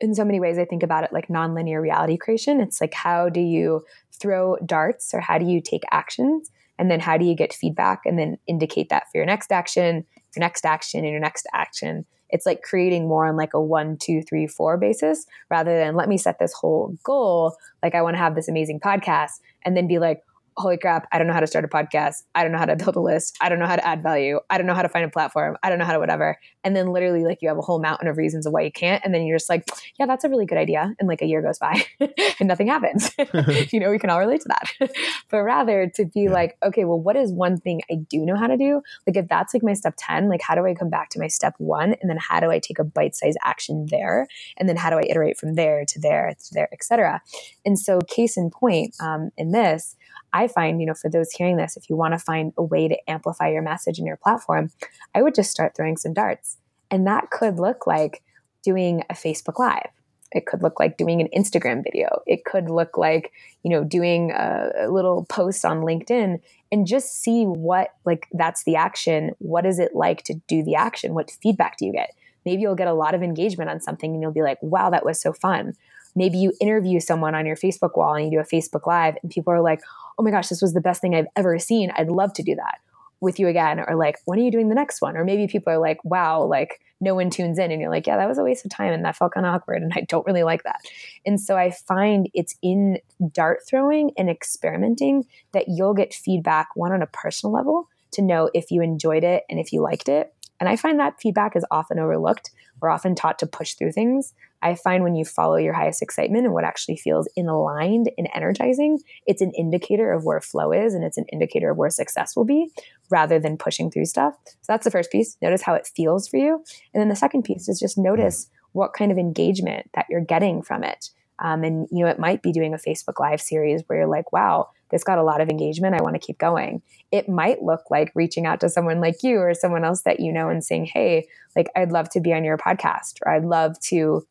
in 0.00 0.14
so 0.14 0.24
many 0.24 0.40
ways, 0.40 0.58
I 0.58 0.64
think 0.64 0.82
about 0.82 1.04
it 1.04 1.12
like 1.12 1.28
nonlinear 1.28 1.80
reality 1.80 2.16
creation. 2.16 2.60
It's 2.60 2.80
like, 2.80 2.94
how 2.94 3.28
do 3.28 3.40
you 3.40 3.84
throw 4.12 4.56
darts 4.66 5.14
or 5.14 5.20
how 5.20 5.38
do 5.38 5.46
you 5.46 5.60
take 5.60 5.82
actions? 5.92 6.50
And 6.78 6.90
then 6.90 7.00
how 7.00 7.18
do 7.18 7.24
you 7.24 7.34
get 7.34 7.52
feedback 7.52 8.02
and 8.04 8.18
then 8.18 8.38
indicate 8.46 8.88
that 8.88 9.04
for 9.10 9.18
your 9.18 9.26
next 9.26 9.50
action, 9.50 10.04
your 10.36 10.40
next 10.40 10.64
action, 10.64 11.00
and 11.00 11.10
your 11.10 11.20
next 11.20 11.46
action? 11.52 12.04
It's 12.30 12.46
like 12.46 12.62
creating 12.62 13.08
more 13.08 13.26
on 13.26 13.36
like 13.36 13.54
a 13.54 13.60
one, 13.60 13.96
two, 13.96 14.22
three, 14.22 14.46
four 14.46 14.76
basis 14.76 15.26
rather 15.50 15.76
than 15.78 15.96
let 15.96 16.08
me 16.08 16.18
set 16.18 16.38
this 16.38 16.52
whole 16.52 16.96
goal. 17.02 17.56
Like 17.82 17.94
I 17.94 18.02
want 18.02 18.14
to 18.14 18.18
have 18.18 18.34
this 18.34 18.48
amazing 18.48 18.80
podcast 18.80 19.40
and 19.64 19.76
then 19.76 19.86
be 19.86 19.98
like, 19.98 20.22
holy 20.58 20.76
crap, 20.76 21.06
I 21.12 21.18
don't 21.18 21.26
know 21.26 21.32
how 21.32 21.40
to 21.40 21.46
start 21.46 21.64
a 21.64 21.68
podcast. 21.68 22.24
I 22.34 22.42
don't 22.42 22.52
know 22.52 22.58
how 22.58 22.66
to 22.66 22.76
build 22.76 22.96
a 22.96 23.00
list. 23.00 23.36
I 23.40 23.48
don't 23.48 23.58
know 23.58 23.66
how 23.66 23.76
to 23.76 23.86
add 23.86 24.02
value. 24.02 24.40
I 24.50 24.58
don't 24.58 24.66
know 24.66 24.74
how 24.74 24.82
to 24.82 24.88
find 24.88 25.04
a 25.04 25.08
platform. 25.08 25.56
I 25.62 25.70
don't 25.70 25.78
know 25.78 25.84
how 25.84 25.92
to 25.92 25.98
whatever. 25.98 26.38
And 26.64 26.74
then 26.74 26.88
literally 26.88 27.24
like 27.24 27.38
you 27.40 27.48
have 27.48 27.58
a 27.58 27.62
whole 27.62 27.80
mountain 27.80 28.08
of 28.08 28.16
reasons 28.16 28.44
of 28.46 28.52
why 28.52 28.62
you 28.62 28.72
can't. 28.72 29.02
And 29.04 29.14
then 29.14 29.24
you're 29.24 29.38
just 29.38 29.48
like, 29.48 29.64
yeah, 29.98 30.06
that's 30.06 30.24
a 30.24 30.28
really 30.28 30.46
good 30.46 30.58
idea. 30.58 30.94
And 30.98 31.08
like 31.08 31.22
a 31.22 31.26
year 31.26 31.40
goes 31.40 31.58
by 31.58 31.82
and 32.00 32.48
nothing 32.48 32.66
happens. 32.66 33.10
you 33.72 33.80
know, 33.80 33.90
we 33.90 33.98
can 33.98 34.10
all 34.10 34.18
relate 34.18 34.40
to 34.42 34.48
that. 34.48 34.90
but 35.30 35.42
rather 35.42 35.90
to 35.94 36.04
be 36.04 36.22
yeah. 36.22 36.30
like, 36.30 36.56
okay, 36.62 36.84
well, 36.84 37.00
what 37.00 37.16
is 37.16 37.32
one 37.32 37.58
thing 37.58 37.80
I 37.90 37.94
do 37.94 38.24
know 38.26 38.36
how 38.36 38.46
to 38.46 38.56
do? 38.56 38.82
Like 39.06 39.16
if 39.16 39.28
that's 39.28 39.54
like 39.54 39.62
my 39.62 39.74
step 39.74 39.94
10, 39.96 40.28
like 40.28 40.42
how 40.42 40.54
do 40.54 40.66
I 40.66 40.74
come 40.74 40.90
back 40.90 41.10
to 41.10 41.18
my 41.18 41.28
step 41.28 41.54
one? 41.58 41.94
And 42.00 42.10
then 42.10 42.18
how 42.18 42.40
do 42.40 42.50
I 42.50 42.58
take 42.58 42.78
a 42.78 42.84
bite-sized 42.84 43.38
action 43.44 43.86
there? 43.90 44.26
And 44.56 44.68
then 44.68 44.76
how 44.76 44.90
do 44.90 44.96
I 44.96 45.02
iterate 45.02 45.38
from 45.38 45.54
there 45.54 45.84
to 45.84 46.00
there 46.00 46.34
to 46.34 46.54
there, 46.54 46.68
etc. 46.72 47.22
And 47.64 47.78
so 47.78 48.00
case 48.00 48.36
in 48.36 48.50
point 48.50 48.94
um, 49.00 49.30
in 49.36 49.52
this, 49.52 49.96
I 50.32 50.48
find, 50.48 50.80
you 50.80 50.86
know, 50.86 50.94
for 50.94 51.10
those 51.10 51.30
hearing 51.30 51.56
this, 51.56 51.76
if 51.76 51.88
you 51.88 51.96
want 51.96 52.14
to 52.14 52.18
find 52.18 52.52
a 52.56 52.62
way 52.62 52.88
to 52.88 53.10
amplify 53.10 53.48
your 53.48 53.62
message 53.62 53.98
in 53.98 54.06
your 54.06 54.16
platform, 54.16 54.70
I 55.14 55.22
would 55.22 55.34
just 55.34 55.50
start 55.50 55.74
throwing 55.76 55.96
some 55.96 56.12
darts. 56.12 56.58
And 56.90 57.06
that 57.06 57.30
could 57.30 57.58
look 57.58 57.86
like 57.86 58.22
doing 58.62 59.04
a 59.10 59.14
Facebook 59.14 59.58
Live. 59.58 59.90
It 60.32 60.44
could 60.44 60.62
look 60.62 60.78
like 60.78 60.98
doing 60.98 61.22
an 61.22 61.28
Instagram 61.34 61.82
video. 61.82 62.20
It 62.26 62.44
could 62.44 62.68
look 62.68 62.98
like, 62.98 63.32
you 63.62 63.70
know, 63.70 63.82
doing 63.82 64.30
a, 64.32 64.70
a 64.80 64.90
little 64.90 65.24
post 65.30 65.64
on 65.64 65.80
LinkedIn 65.80 66.40
and 66.70 66.86
just 66.86 67.22
see 67.22 67.44
what, 67.44 67.94
like, 68.04 68.26
that's 68.32 68.64
the 68.64 68.76
action. 68.76 69.30
What 69.38 69.64
is 69.64 69.78
it 69.78 69.94
like 69.94 70.24
to 70.24 70.34
do 70.46 70.62
the 70.62 70.74
action? 70.74 71.14
What 71.14 71.30
feedback 71.30 71.78
do 71.78 71.86
you 71.86 71.92
get? 71.92 72.14
Maybe 72.44 72.60
you'll 72.62 72.74
get 72.74 72.88
a 72.88 72.94
lot 72.94 73.14
of 73.14 73.22
engagement 73.22 73.70
on 73.70 73.80
something 73.80 74.12
and 74.12 74.22
you'll 74.22 74.32
be 74.32 74.42
like, 74.42 74.58
wow, 74.62 74.90
that 74.90 75.04
was 75.04 75.20
so 75.20 75.32
fun. 75.32 75.74
Maybe 76.14 76.38
you 76.38 76.52
interview 76.60 77.00
someone 77.00 77.34
on 77.34 77.46
your 77.46 77.56
Facebook 77.56 77.96
wall 77.96 78.14
and 78.14 78.26
you 78.26 78.30
do 78.30 78.40
a 78.40 78.44
Facebook 78.44 78.86
Live 78.86 79.16
and 79.22 79.30
people 79.30 79.52
are 79.52 79.60
like, 79.60 79.80
oh 80.18 80.22
my 80.22 80.30
gosh, 80.30 80.48
this 80.48 80.62
was 80.62 80.74
the 80.74 80.80
best 80.80 81.00
thing 81.00 81.14
I've 81.14 81.28
ever 81.36 81.58
seen. 81.58 81.92
I'd 81.96 82.10
love 82.10 82.32
to 82.34 82.42
do 82.42 82.54
that 82.56 82.78
with 83.20 83.38
you 83.38 83.48
again. 83.48 83.80
Or 83.80 83.94
like, 83.96 84.16
when 84.24 84.38
are 84.38 84.42
you 84.42 84.50
doing 84.50 84.68
the 84.68 84.74
next 84.74 85.00
one? 85.00 85.16
Or 85.16 85.24
maybe 85.24 85.46
people 85.46 85.72
are 85.72 85.78
like, 85.78 86.04
wow, 86.04 86.42
like 86.42 86.80
no 87.00 87.14
one 87.14 87.30
tunes 87.30 87.58
in. 87.58 87.70
And 87.70 87.80
you're 87.80 87.90
like, 87.90 88.06
yeah, 88.06 88.16
that 88.16 88.28
was 88.28 88.38
a 88.38 88.42
waste 88.42 88.64
of 88.64 88.70
time. 88.70 88.92
And 88.92 89.04
that 89.04 89.16
felt 89.16 89.32
kind 89.32 89.46
of 89.46 89.54
awkward. 89.54 89.82
And 89.82 89.92
I 89.94 90.02
don't 90.02 90.26
really 90.26 90.42
like 90.42 90.64
that. 90.64 90.80
And 91.24 91.40
so 91.40 91.56
I 91.56 91.70
find 91.70 92.28
it's 92.34 92.56
in 92.62 92.98
dart 93.32 93.60
throwing 93.66 94.12
and 94.16 94.28
experimenting 94.28 95.26
that 95.52 95.68
you'll 95.68 95.94
get 95.94 96.14
feedback, 96.14 96.68
one 96.74 96.92
on 96.92 97.02
a 97.02 97.06
personal 97.06 97.52
level 97.52 97.88
to 98.12 98.22
know 98.22 98.50
if 98.54 98.70
you 98.70 98.82
enjoyed 98.82 99.24
it 99.24 99.44
and 99.48 99.60
if 99.60 99.72
you 99.72 99.82
liked 99.82 100.08
it. 100.08 100.32
And 100.60 100.68
I 100.68 100.76
find 100.76 100.98
that 100.98 101.20
feedback 101.20 101.54
is 101.54 101.64
often 101.70 101.98
overlooked. 101.98 102.50
We're 102.80 102.88
often 102.88 103.14
taught 103.14 103.38
to 103.40 103.46
push 103.46 103.74
through 103.74 103.92
things. 103.92 104.34
I 104.62 104.74
find 104.74 105.04
when 105.04 105.14
you 105.14 105.24
follow 105.24 105.56
your 105.56 105.72
highest 105.72 106.02
excitement 106.02 106.44
and 106.44 106.52
what 106.52 106.64
actually 106.64 106.96
feels 106.96 107.28
in 107.36 107.48
aligned 107.48 108.10
and 108.18 108.28
energizing, 108.34 108.98
it's 109.26 109.40
an 109.40 109.52
indicator 109.56 110.12
of 110.12 110.24
where 110.24 110.40
flow 110.40 110.72
is 110.72 110.94
and 110.94 111.04
it's 111.04 111.18
an 111.18 111.26
indicator 111.32 111.70
of 111.70 111.76
where 111.76 111.90
success 111.90 112.34
will 112.34 112.44
be 112.44 112.70
rather 113.10 113.38
than 113.38 113.56
pushing 113.56 113.90
through 113.90 114.06
stuff. 114.06 114.34
So 114.44 114.72
that's 114.72 114.84
the 114.84 114.90
first 114.90 115.12
piece. 115.12 115.36
Notice 115.40 115.62
how 115.62 115.74
it 115.74 115.88
feels 115.94 116.28
for 116.28 116.36
you. 116.36 116.64
And 116.92 117.00
then 117.00 117.08
the 117.08 117.16
second 117.16 117.44
piece 117.44 117.68
is 117.68 117.78
just 117.78 117.98
notice 117.98 118.50
what 118.72 118.92
kind 118.92 119.12
of 119.12 119.18
engagement 119.18 119.90
that 119.94 120.06
you're 120.10 120.20
getting 120.20 120.62
from 120.62 120.84
it. 120.84 121.10
Um, 121.40 121.62
and 121.62 121.86
you 121.92 122.04
know, 122.04 122.10
it 122.10 122.18
might 122.18 122.42
be 122.42 122.52
doing 122.52 122.74
a 122.74 122.78
Facebook 122.78 123.20
Live 123.20 123.40
series 123.40 123.82
where 123.86 124.00
you're 124.00 124.08
like, 124.08 124.32
wow, 124.32 124.70
this 124.90 125.04
got 125.04 125.18
a 125.18 125.22
lot 125.22 125.40
of 125.40 125.48
engagement. 125.48 125.94
I 125.94 126.02
want 126.02 126.14
to 126.14 126.26
keep 126.26 126.38
going. 126.38 126.82
It 127.12 127.28
might 127.28 127.62
look 127.62 127.82
like 127.90 128.10
reaching 128.14 128.46
out 128.46 128.60
to 128.60 128.68
someone 128.68 129.00
like 129.00 129.22
you 129.22 129.38
or 129.38 129.54
someone 129.54 129.84
else 129.84 130.02
that 130.02 130.20
you 130.20 130.32
know 130.32 130.48
and 130.48 130.64
saying, 130.64 130.86
hey, 130.86 131.28
like, 131.54 131.68
I'd 131.76 131.92
love 131.92 132.08
to 132.10 132.20
be 132.20 132.32
on 132.32 132.44
your 132.44 132.58
podcast 132.58 133.18
or 133.24 133.32
I'd 133.32 133.44
love 133.44 133.78
to 133.88 134.26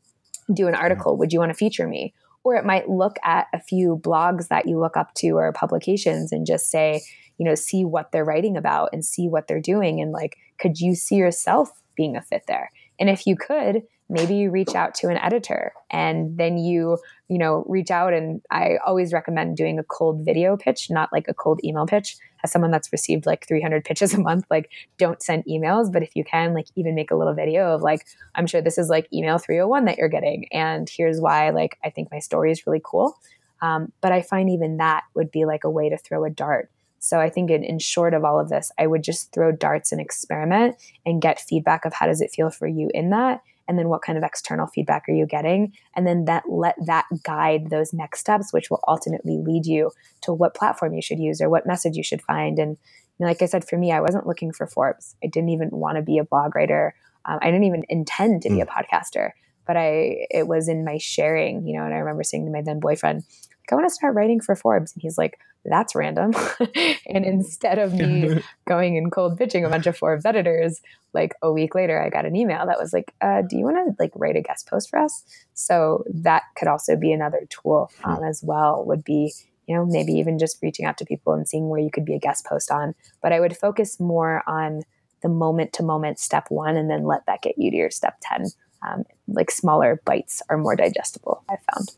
do 0.54 0.68
an 0.68 0.76
article. 0.76 1.18
Would 1.18 1.34
you 1.34 1.40
want 1.40 1.52
to 1.52 1.58
feature 1.58 1.88
me? 1.88 2.14
Or 2.44 2.56
it 2.56 2.66
might 2.66 2.90
look 2.90 3.18
at 3.24 3.48
a 3.54 3.60
few 3.60 4.00
blogs 4.02 4.48
that 4.48 4.68
you 4.68 4.80
look 4.80 4.96
up 4.96 5.14
to 5.16 5.32
or 5.32 5.52
publications 5.52 6.32
and 6.32 6.46
just 6.46 6.72
say, 6.72 7.02
you 7.38 7.46
know, 7.46 7.56
see 7.56 7.84
what 7.84 8.12
they're 8.12 8.26
writing 8.26 8.58
about 8.58 8.90
and 8.94 9.04
see 9.04 9.28
what 9.28 9.48
they're 9.48 9.60
doing. 9.60 10.02
And 10.02 10.12
like, 10.12 10.38
could 10.58 10.80
you 10.80 10.96
see 10.96 11.16
yourself 11.16 11.70
being 11.96 12.16
a 12.16 12.22
fit 12.22 12.44
there? 12.48 12.72
And 13.00 13.10
if 13.10 13.28
you 13.28 13.36
could, 13.36 13.84
maybe 14.10 14.36
you 14.36 14.50
reach 14.50 14.76
out 14.76 14.96
to 14.96 15.10
an 15.10 15.18
editor 15.18 15.74
and 15.92 16.38
then 16.38 16.58
you 16.58 16.98
you 17.28 17.38
know 17.38 17.66
reach 17.68 17.92
out 17.92 18.14
and 18.14 18.42
i 18.52 18.78
always 18.86 19.14
recommend 19.14 19.58
doing 19.58 19.80
a 19.80 19.84
cold 19.84 20.24
video 20.24 20.56
pitch 20.56 20.90
not 20.90 21.10
like 21.12 21.26
a 21.28 21.34
cold 21.34 21.60
email 21.64 21.86
pitch 21.86 22.18
as 22.44 22.52
someone 22.52 22.72
that's 22.72 22.92
received 22.92 23.26
like 23.26 23.48
300 23.48 23.84
pitches 23.86 24.14
a 24.14 24.20
month, 24.20 24.46
like 24.50 24.70
don't 24.98 25.22
send 25.22 25.44
emails. 25.46 25.92
But 25.92 26.04
if 26.04 26.16
you 26.16 26.24
can, 26.24 26.54
like 26.54 26.68
even 26.76 26.96
make 26.96 27.12
a 27.12 27.16
little 27.16 27.34
video 27.34 27.74
of 27.74 27.82
like, 27.82 28.06
I'm 28.36 28.48
sure 28.48 28.62
this 28.62 28.78
is 28.78 28.90
like 28.90 29.08
email 29.14 29.38
301 29.38 29.86
that 29.86 29.98
you're 29.98 30.10
getting. 30.10 30.48
And 30.52 30.90
here's 30.90 31.20
why, 31.20 31.50
like, 31.50 31.78
I 31.84 31.90
think 31.90 32.10
my 32.12 32.20
story 32.20 32.52
is 32.52 32.66
really 32.66 32.82
cool. 32.84 33.18
Um, 33.62 33.92
but 34.02 34.12
I 34.12 34.22
find 34.22 34.50
even 34.50 34.78
that 34.78 35.04
would 35.16 35.32
be 35.32 35.46
like 35.46 35.64
a 35.64 35.70
way 35.70 35.90
to 35.90 35.98
throw 35.98 36.24
a 36.24 36.30
dart. 36.30 36.70
So 37.00 37.20
I 37.20 37.30
think 37.30 37.50
in, 37.50 37.64
in 37.64 37.80
short 37.80 38.14
of 38.14 38.24
all 38.24 38.40
of 38.40 38.50
this, 38.50 38.72
I 38.78 38.88
would 38.88 39.04
just 39.04 39.32
throw 39.32 39.52
darts 39.52 39.92
and 39.92 40.02
experiment 40.02 40.76
and 41.06 41.22
get 41.22 41.40
feedback 41.40 41.86
of 41.86 41.94
how 41.94 42.08
does 42.08 42.22
it 42.22 42.32
feel 42.32 42.50
for 42.50 42.68
you 42.68 42.90
in 42.94 43.12
that 43.12 43.42
and 43.68 43.78
then 43.78 43.90
what 43.90 44.02
kind 44.02 44.18
of 44.18 44.24
external 44.24 44.68
feedback 44.68 45.04
are 45.08 45.14
you 45.14 45.26
getting? 45.26 45.74
And 45.96 46.08
then 46.08 46.26
that 46.26 46.44
let 46.50 46.76
that 46.86 47.06
guide 47.24 47.70
those 47.70 47.94
next 47.94 48.20
steps 48.20 48.52
which 48.52 48.70
will 48.70 48.84
ultimately 48.88 49.38
lead 49.38 49.66
you 49.66 49.92
to 50.22 50.34
what 50.34 50.56
platform 50.56 50.94
you 50.94 51.02
should 51.02 51.20
use 51.20 51.42
or 51.42 51.50
what 51.50 51.68
message 51.68 51.96
you 51.96 52.04
should 52.04 52.22
find. 52.22 52.60
And 52.60 52.78
you 53.20 53.26
know, 53.26 53.28
like 53.28 53.42
i 53.42 53.46
said 53.46 53.68
for 53.68 53.78
me 53.78 53.92
i 53.92 54.00
wasn't 54.00 54.28
looking 54.28 54.54
for 54.54 54.68
forbes. 54.68 55.16
I 55.24 55.28
didn't 55.28 55.50
even 55.50 55.70
want 55.72 55.98
to 55.98 56.04
be 56.04 56.18
a 56.18 56.24
blog 56.24 56.56
writer. 56.56 56.94
Um, 57.26 57.40
i 57.42 57.48
didn't 57.48 57.66
even 57.66 57.84
intend 57.90 58.44
to 58.44 58.50
be 58.50 58.62
a 58.62 58.66
hmm. 58.66 58.72
podcaster 58.72 59.32
but 59.66 59.76
i 59.76 60.26
it 60.30 60.48
was 60.48 60.70
in 60.70 60.86
my 60.86 60.98
sharing 60.98 61.68
you 61.68 61.78
know 61.78 61.84
and 61.84 61.94
i 61.94 61.98
remember 61.98 62.24
saying 62.24 62.46
to 62.46 62.52
my 62.52 62.62
then 62.62 62.80
boyfriend 62.80 63.24
like, 63.68 63.74
i 63.74 63.76
want 63.76 63.90
to 63.90 63.94
start 63.94 64.16
writing 64.16 64.40
for 64.40 64.56
forbes. 64.56 64.94
And 64.94 65.02
he's 65.02 65.18
like 65.18 65.40
that's 65.68 65.96
random. 65.96 66.34
and 67.08 67.26
instead 67.26 67.78
of 67.80 67.94
me 67.94 68.42
going 68.68 68.98
and 68.98 69.12
cold 69.12 69.38
pitching 69.38 69.66
a 69.66 69.70
bunch 69.70 69.88
of 69.88 69.98
Forbes 69.98 70.26
editors, 70.26 70.82
like 71.14 71.34
a 71.42 71.52
week 71.52 71.76
later, 71.76 72.02
I 72.02 72.10
got 72.10 72.26
an 72.26 72.36
email 72.36 72.66
that 72.66 72.80
was 72.80 72.94
like, 72.94 73.14
uh, 73.22 73.42
"Do 73.42 73.58
you 73.58 73.64
want 73.64 73.78
to 73.78 74.02
like 74.02 74.12
write 74.16 74.36
a 74.36 74.42
guest 74.42 74.68
post 74.70 74.90
for 74.90 75.00
us?" 75.00 75.24
So 75.54 76.04
that 76.14 76.44
could 76.56 76.68
also 76.68 76.96
be 76.96 77.12
another 77.12 77.48
tool 77.50 77.92
um, 78.04 78.24
as 78.24 78.44
well. 78.44 78.84
Would 78.86 79.04
be 79.04 79.34
you 79.68 79.76
know 79.76 79.86
maybe 79.86 80.14
even 80.14 80.40
just 80.40 80.62
reaching 80.62 80.86
out 80.86 80.98
to 80.98 81.06
people 81.06 81.34
and 81.34 81.48
seeing 81.48 81.70
where 81.70 81.82
you 81.82 81.92
could 81.92 82.06
be 82.06 82.16
a 82.16 82.20
guest 82.20 82.46
post 82.46 82.72
on. 82.72 82.96
But 83.22 83.34
I 83.34 83.40
would 83.40 83.58
focus 83.58 84.00
more 84.00 84.44
on 84.48 84.84
the 85.22 85.30
moment 85.30 85.74
to 85.74 85.84
moment 85.84 86.20
step 86.20 86.46
one, 86.50 86.78
and 86.78 86.90
then 86.90 87.06
let 87.06 87.26
that 87.26 87.42
get 87.42 87.58
you 87.58 87.72
to 87.72 87.78
your 87.78 87.92
step 87.92 88.18
ten. 88.22 88.46
Um, 88.88 89.06
like 89.28 89.50
smaller 89.50 90.02
bites 90.06 90.42
are 90.50 90.58
more 90.58 90.76
digestible. 90.76 91.44
I 91.50 91.56
found 91.72 91.90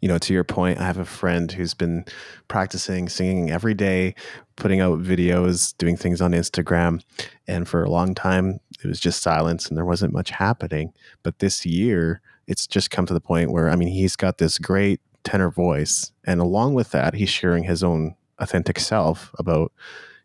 you 0.00 0.08
know, 0.08 0.18
to 0.18 0.32
your 0.32 0.44
point, 0.44 0.80
I 0.80 0.84
have 0.84 0.98
a 0.98 1.04
friend 1.04 1.50
who's 1.52 1.74
been 1.74 2.04
practicing 2.48 3.08
singing 3.08 3.50
every 3.50 3.74
day, 3.74 4.14
putting 4.56 4.80
out 4.80 5.00
videos, 5.00 5.76
doing 5.76 5.96
things 5.96 6.20
on 6.20 6.32
Instagram. 6.32 7.02
And 7.46 7.68
for 7.68 7.82
a 7.82 7.90
long 7.90 8.14
time, 8.14 8.60
it 8.82 8.88
was 8.88 9.00
just 9.00 9.22
silence 9.22 9.68
and 9.68 9.76
there 9.76 9.84
wasn't 9.84 10.14
much 10.14 10.30
happening. 10.30 10.92
But 11.22 11.38
this 11.38 11.66
year, 11.66 12.22
it's 12.46 12.66
just 12.66 12.90
come 12.90 13.06
to 13.06 13.14
the 13.14 13.20
point 13.20 13.52
where, 13.52 13.68
I 13.70 13.76
mean, 13.76 13.88
he's 13.88 14.16
got 14.16 14.38
this 14.38 14.58
great 14.58 15.00
tenor 15.22 15.50
voice. 15.50 16.12
And 16.24 16.40
along 16.40 16.74
with 16.74 16.90
that, 16.92 17.14
he's 17.14 17.28
sharing 17.28 17.64
his 17.64 17.82
own 17.82 18.16
authentic 18.38 18.78
self 18.78 19.30
about, 19.38 19.72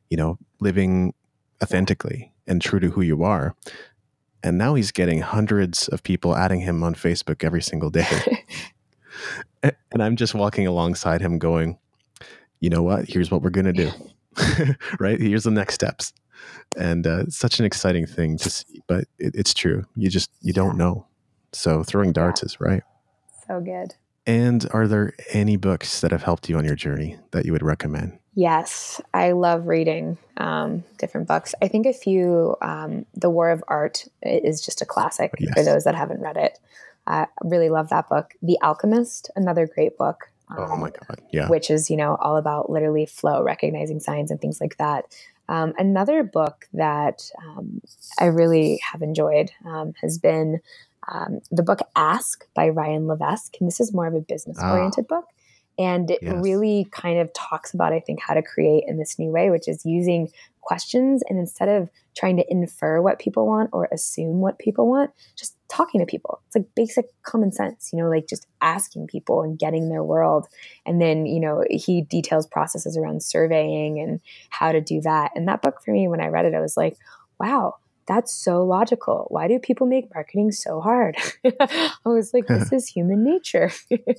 you 0.10 0.16
know, 0.16 0.38
living 0.62 1.14
authentically 1.62 2.32
and 2.48 2.62
true 2.62 2.80
to 2.80 2.90
who 2.92 3.02
you 3.02 3.24
are. 3.24 3.56
And 4.42 4.58
now 4.58 4.76
he's 4.76 4.92
getting 4.92 5.22
hundreds 5.22 5.88
of 5.88 6.04
people 6.04 6.36
adding 6.36 6.62
him 6.62 6.84
on 6.84 6.94
Facebook 6.96 7.44
every 7.44 7.62
single 7.62 7.90
day. 7.90 8.46
and 9.92 10.04
I'm 10.04 10.16
just 10.16 10.34
walking 10.34 10.68
alongside 10.68 11.22
him 11.22 11.38
going, 11.38 11.78
you 12.60 12.70
know 12.70 12.84
what? 12.84 13.08
Here's 13.08 13.32
what 13.32 13.42
we're 13.42 13.50
going 13.50 13.74
to 13.74 13.74
do. 13.74 13.92
right? 15.00 15.20
Here's 15.20 15.44
the 15.44 15.52
next 15.52 15.76
steps. 15.76 16.14
And 16.78 17.08
uh, 17.08 17.22
it's 17.22 17.38
such 17.38 17.60
an 17.60 17.66
exciting 17.66 18.06
thing 18.06 18.38
to 18.38 18.50
see, 18.50 18.82
but 18.88 19.06
it, 19.18 19.34
it's 19.36 19.54
true. 19.54 19.86
You 19.96 20.10
just, 20.10 20.30
you 20.42 20.54
don't 20.54 20.78
know. 20.78 21.06
So 21.54 21.84
throwing 21.84 22.12
darts 22.12 22.44
is 22.44 22.60
right. 22.60 22.84
So 23.48 23.62
good. 23.62 23.96
And 24.28 24.68
are 24.72 24.88
there 24.88 25.14
any 25.32 25.56
books 25.56 26.02
that 26.02 26.12
have 26.12 26.24
helped 26.24 26.50
you 26.50 26.58
on 26.58 26.66
your 26.66 26.76
journey 26.76 27.18
that 27.32 27.46
you 27.46 27.52
would 27.54 27.64
recommend? 27.64 28.18
Yes, 28.34 29.00
I 29.14 29.32
love 29.32 29.68
reading 29.68 30.18
um, 30.38 30.84
different 30.98 31.28
books. 31.28 31.56
I 31.62 31.70
think 31.70 31.86
a 31.86 31.94
few, 31.94 32.58
um, 32.62 33.06
The 33.14 33.30
War 33.30 33.50
of 33.52 33.64
Art 33.70 34.06
is 34.22 34.66
just 34.66 34.82
a 34.82 34.86
classic 34.86 35.34
yes. 35.40 35.54
for 35.54 35.64
those 35.64 35.86
that 35.86 35.96
haven't 35.96 36.20
read 36.20 36.36
it. 36.36 36.60
I 37.08 37.28
really 37.44 37.70
love 37.70 37.90
that 37.90 38.10
book. 38.10 38.34
The 38.42 38.58
Alchemist, 38.62 39.30
another 39.36 39.68
great 39.68 39.98
book. 39.98 40.32
Um, 40.50 40.58
oh 40.60 40.78
my 40.78 40.92
God. 40.92 41.22
Yeah. 41.32 41.48
Which 41.48 41.70
is, 41.70 41.90
you 41.90 41.98
know, 41.98 42.16
all 42.16 42.38
about 42.38 42.70
literally 42.70 43.06
flow, 43.06 43.44
recognizing 43.44 44.00
signs 44.00 44.32
and 44.32 44.40
things 44.40 44.60
like 44.62 44.78
that. 44.78 45.06
Um, 45.48 45.74
another 45.78 46.24
book 46.24 46.66
that 46.74 47.30
um, 47.44 47.82
I 48.20 48.26
really 48.26 48.80
have 48.92 49.02
enjoyed 49.02 49.52
um, 49.66 49.94
has 50.02 50.18
been 50.18 50.60
um, 51.12 51.40
the 51.52 51.64
book 51.64 51.80
Ask 51.96 52.48
by 52.56 52.70
Ryan 52.70 53.08
Levesque. 53.08 53.56
And 53.60 53.68
this 53.68 53.80
is 53.80 53.94
more 53.94 54.08
of 54.08 54.16
a 54.16 54.22
business 54.22 54.58
oriented 54.62 55.06
ah. 55.12 55.16
book. 55.16 55.26
And 55.78 56.10
it 56.10 56.20
yes. 56.22 56.34
really 56.38 56.88
kind 56.92 57.20
of 57.20 57.34
talks 57.34 57.74
about, 57.74 57.92
I 57.92 58.00
think, 58.00 58.22
how 58.22 58.34
to 58.34 58.42
create 58.42 58.86
in 58.88 58.98
this 58.98 59.20
new 59.20 59.30
way, 59.30 59.50
which 59.50 59.68
is 59.68 59.86
using 59.86 60.32
questions 60.66 61.24
and 61.30 61.40
instead 61.40 61.70
of 61.70 61.90
trying 62.18 62.38
to 62.38 62.46
infer 62.50 63.02
what 63.02 63.20
people 63.20 63.46
want 63.46 63.70
or 63.74 63.88
assume 63.92 64.40
what 64.40 64.60
people 64.60 64.90
want, 64.90 65.12
just 65.36 65.56
talking 65.68 66.00
to 66.00 66.06
people. 66.06 66.42
It's 66.48 66.56
like 66.56 66.76
basic 66.76 67.06
common 67.24 67.52
sense, 67.52 67.90
you 67.92 68.00
know, 68.00 68.10
like 68.10 68.28
just 68.28 68.48
asking 68.62 69.08
people 69.08 69.42
and 69.42 69.60
getting 69.60 69.90
their 69.90 70.04
world. 70.04 70.48
And 70.86 71.02
then, 71.02 71.26
you 71.26 71.40
know, 71.40 71.64
he 71.70 72.02
details 72.02 72.48
processes 72.48 72.98
around 72.98 73.24
surveying 73.24 74.00
and 74.00 74.20
how 74.50 74.72
to 74.72 74.82
do 74.82 75.02
that. 75.02 75.32
And 75.36 75.48
that 75.48 75.62
book 75.62 75.82
for 75.84 75.92
me, 75.92 76.08
when 76.08 76.22
I 76.22 76.28
read 76.28 76.46
it, 76.46 76.54
I 76.54 76.62
was 76.62 76.78
like, 76.78 76.98
wow, 77.40 77.76
that's 78.08 78.34
so 78.34 78.64
logical. 78.64 79.26
Why 79.30 79.48
do 79.48 79.58
people 79.60 79.88
make 79.88 80.14
marketing 80.14 80.52
so 80.52 80.80
hard? 80.80 81.16
I 81.46 81.92
was 82.06 82.34
like, 82.34 82.48
this 82.48 82.72
is 82.72 82.88
human 82.88 83.24
nature. 83.24 83.72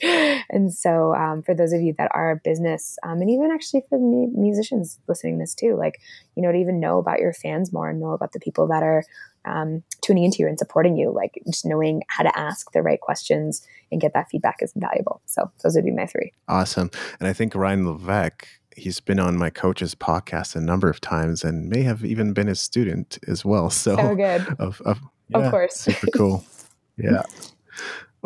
and 0.51 0.73
so, 0.73 1.15
um, 1.15 1.43
for 1.43 1.55
those 1.55 1.73
of 1.73 1.81
you 1.81 1.95
that 1.99 2.11
are 2.13 2.33
a 2.33 2.37
business, 2.37 2.99
um, 3.03 3.21
and 3.21 3.31
even 3.31 3.51
actually 3.53 3.83
for 3.89 3.99
the 3.99 4.33
musicians 4.37 4.99
listening 5.09 5.39
this 5.39 5.55
too, 5.55 5.77
like, 5.77 6.01
you 6.35 6.43
know, 6.43 6.51
to 6.51 6.59
even 6.59 6.81
know 6.81 6.99
about 6.99 7.21
your 7.21 7.33
fans 7.33 7.73
more 7.73 7.89
and 7.89 8.01
know 8.01 8.11
about 8.11 8.33
the 8.33 8.41
people 8.41 8.67
that 8.69 8.83
are 8.83 9.05
um, 9.45 9.85
tuning 10.03 10.25
into 10.25 10.39
you 10.41 10.49
and 10.49 10.59
supporting 10.59 10.97
you, 10.97 11.13
like 11.13 11.41
just 11.47 11.65
knowing 11.65 12.03
how 12.09 12.25
to 12.25 12.39
ask 12.39 12.73
the 12.73 12.83
right 12.83 13.01
questions 13.01 13.65
and 13.93 14.01
get 14.01 14.13
that 14.15 14.29
feedback 14.29 14.57
is 14.61 14.73
invaluable. 14.75 15.21
So, 15.27 15.51
those 15.63 15.77
would 15.77 15.85
be 15.85 15.93
my 15.93 16.07
three. 16.07 16.33
Awesome. 16.49 16.91
And 17.21 17.29
I 17.29 17.33
think 17.33 17.55
Ryan 17.55 17.87
Levesque 17.87 18.49
he's 18.77 19.01
been 19.01 19.19
on 19.19 19.37
my 19.37 19.51
coach's 19.51 19.95
podcast 19.95 20.55
a 20.55 20.61
number 20.61 20.89
of 20.89 21.01
times 21.01 21.43
and 21.43 21.69
may 21.69 21.83
have 21.83 22.05
even 22.05 22.33
been 22.33 22.49
a 22.49 22.55
student 22.55 23.19
as 23.27 23.45
well. 23.45 23.71
So, 23.87 23.97
so 23.97 24.15
good. 24.15 24.47
Of, 24.59 24.81
of, 24.83 25.01
yeah, 25.29 25.39
of 25.39 25.51
course. 25.51 25.75
super 25.75 26.07
cool. 26.15 26.45
Yeah. 26.99 27.25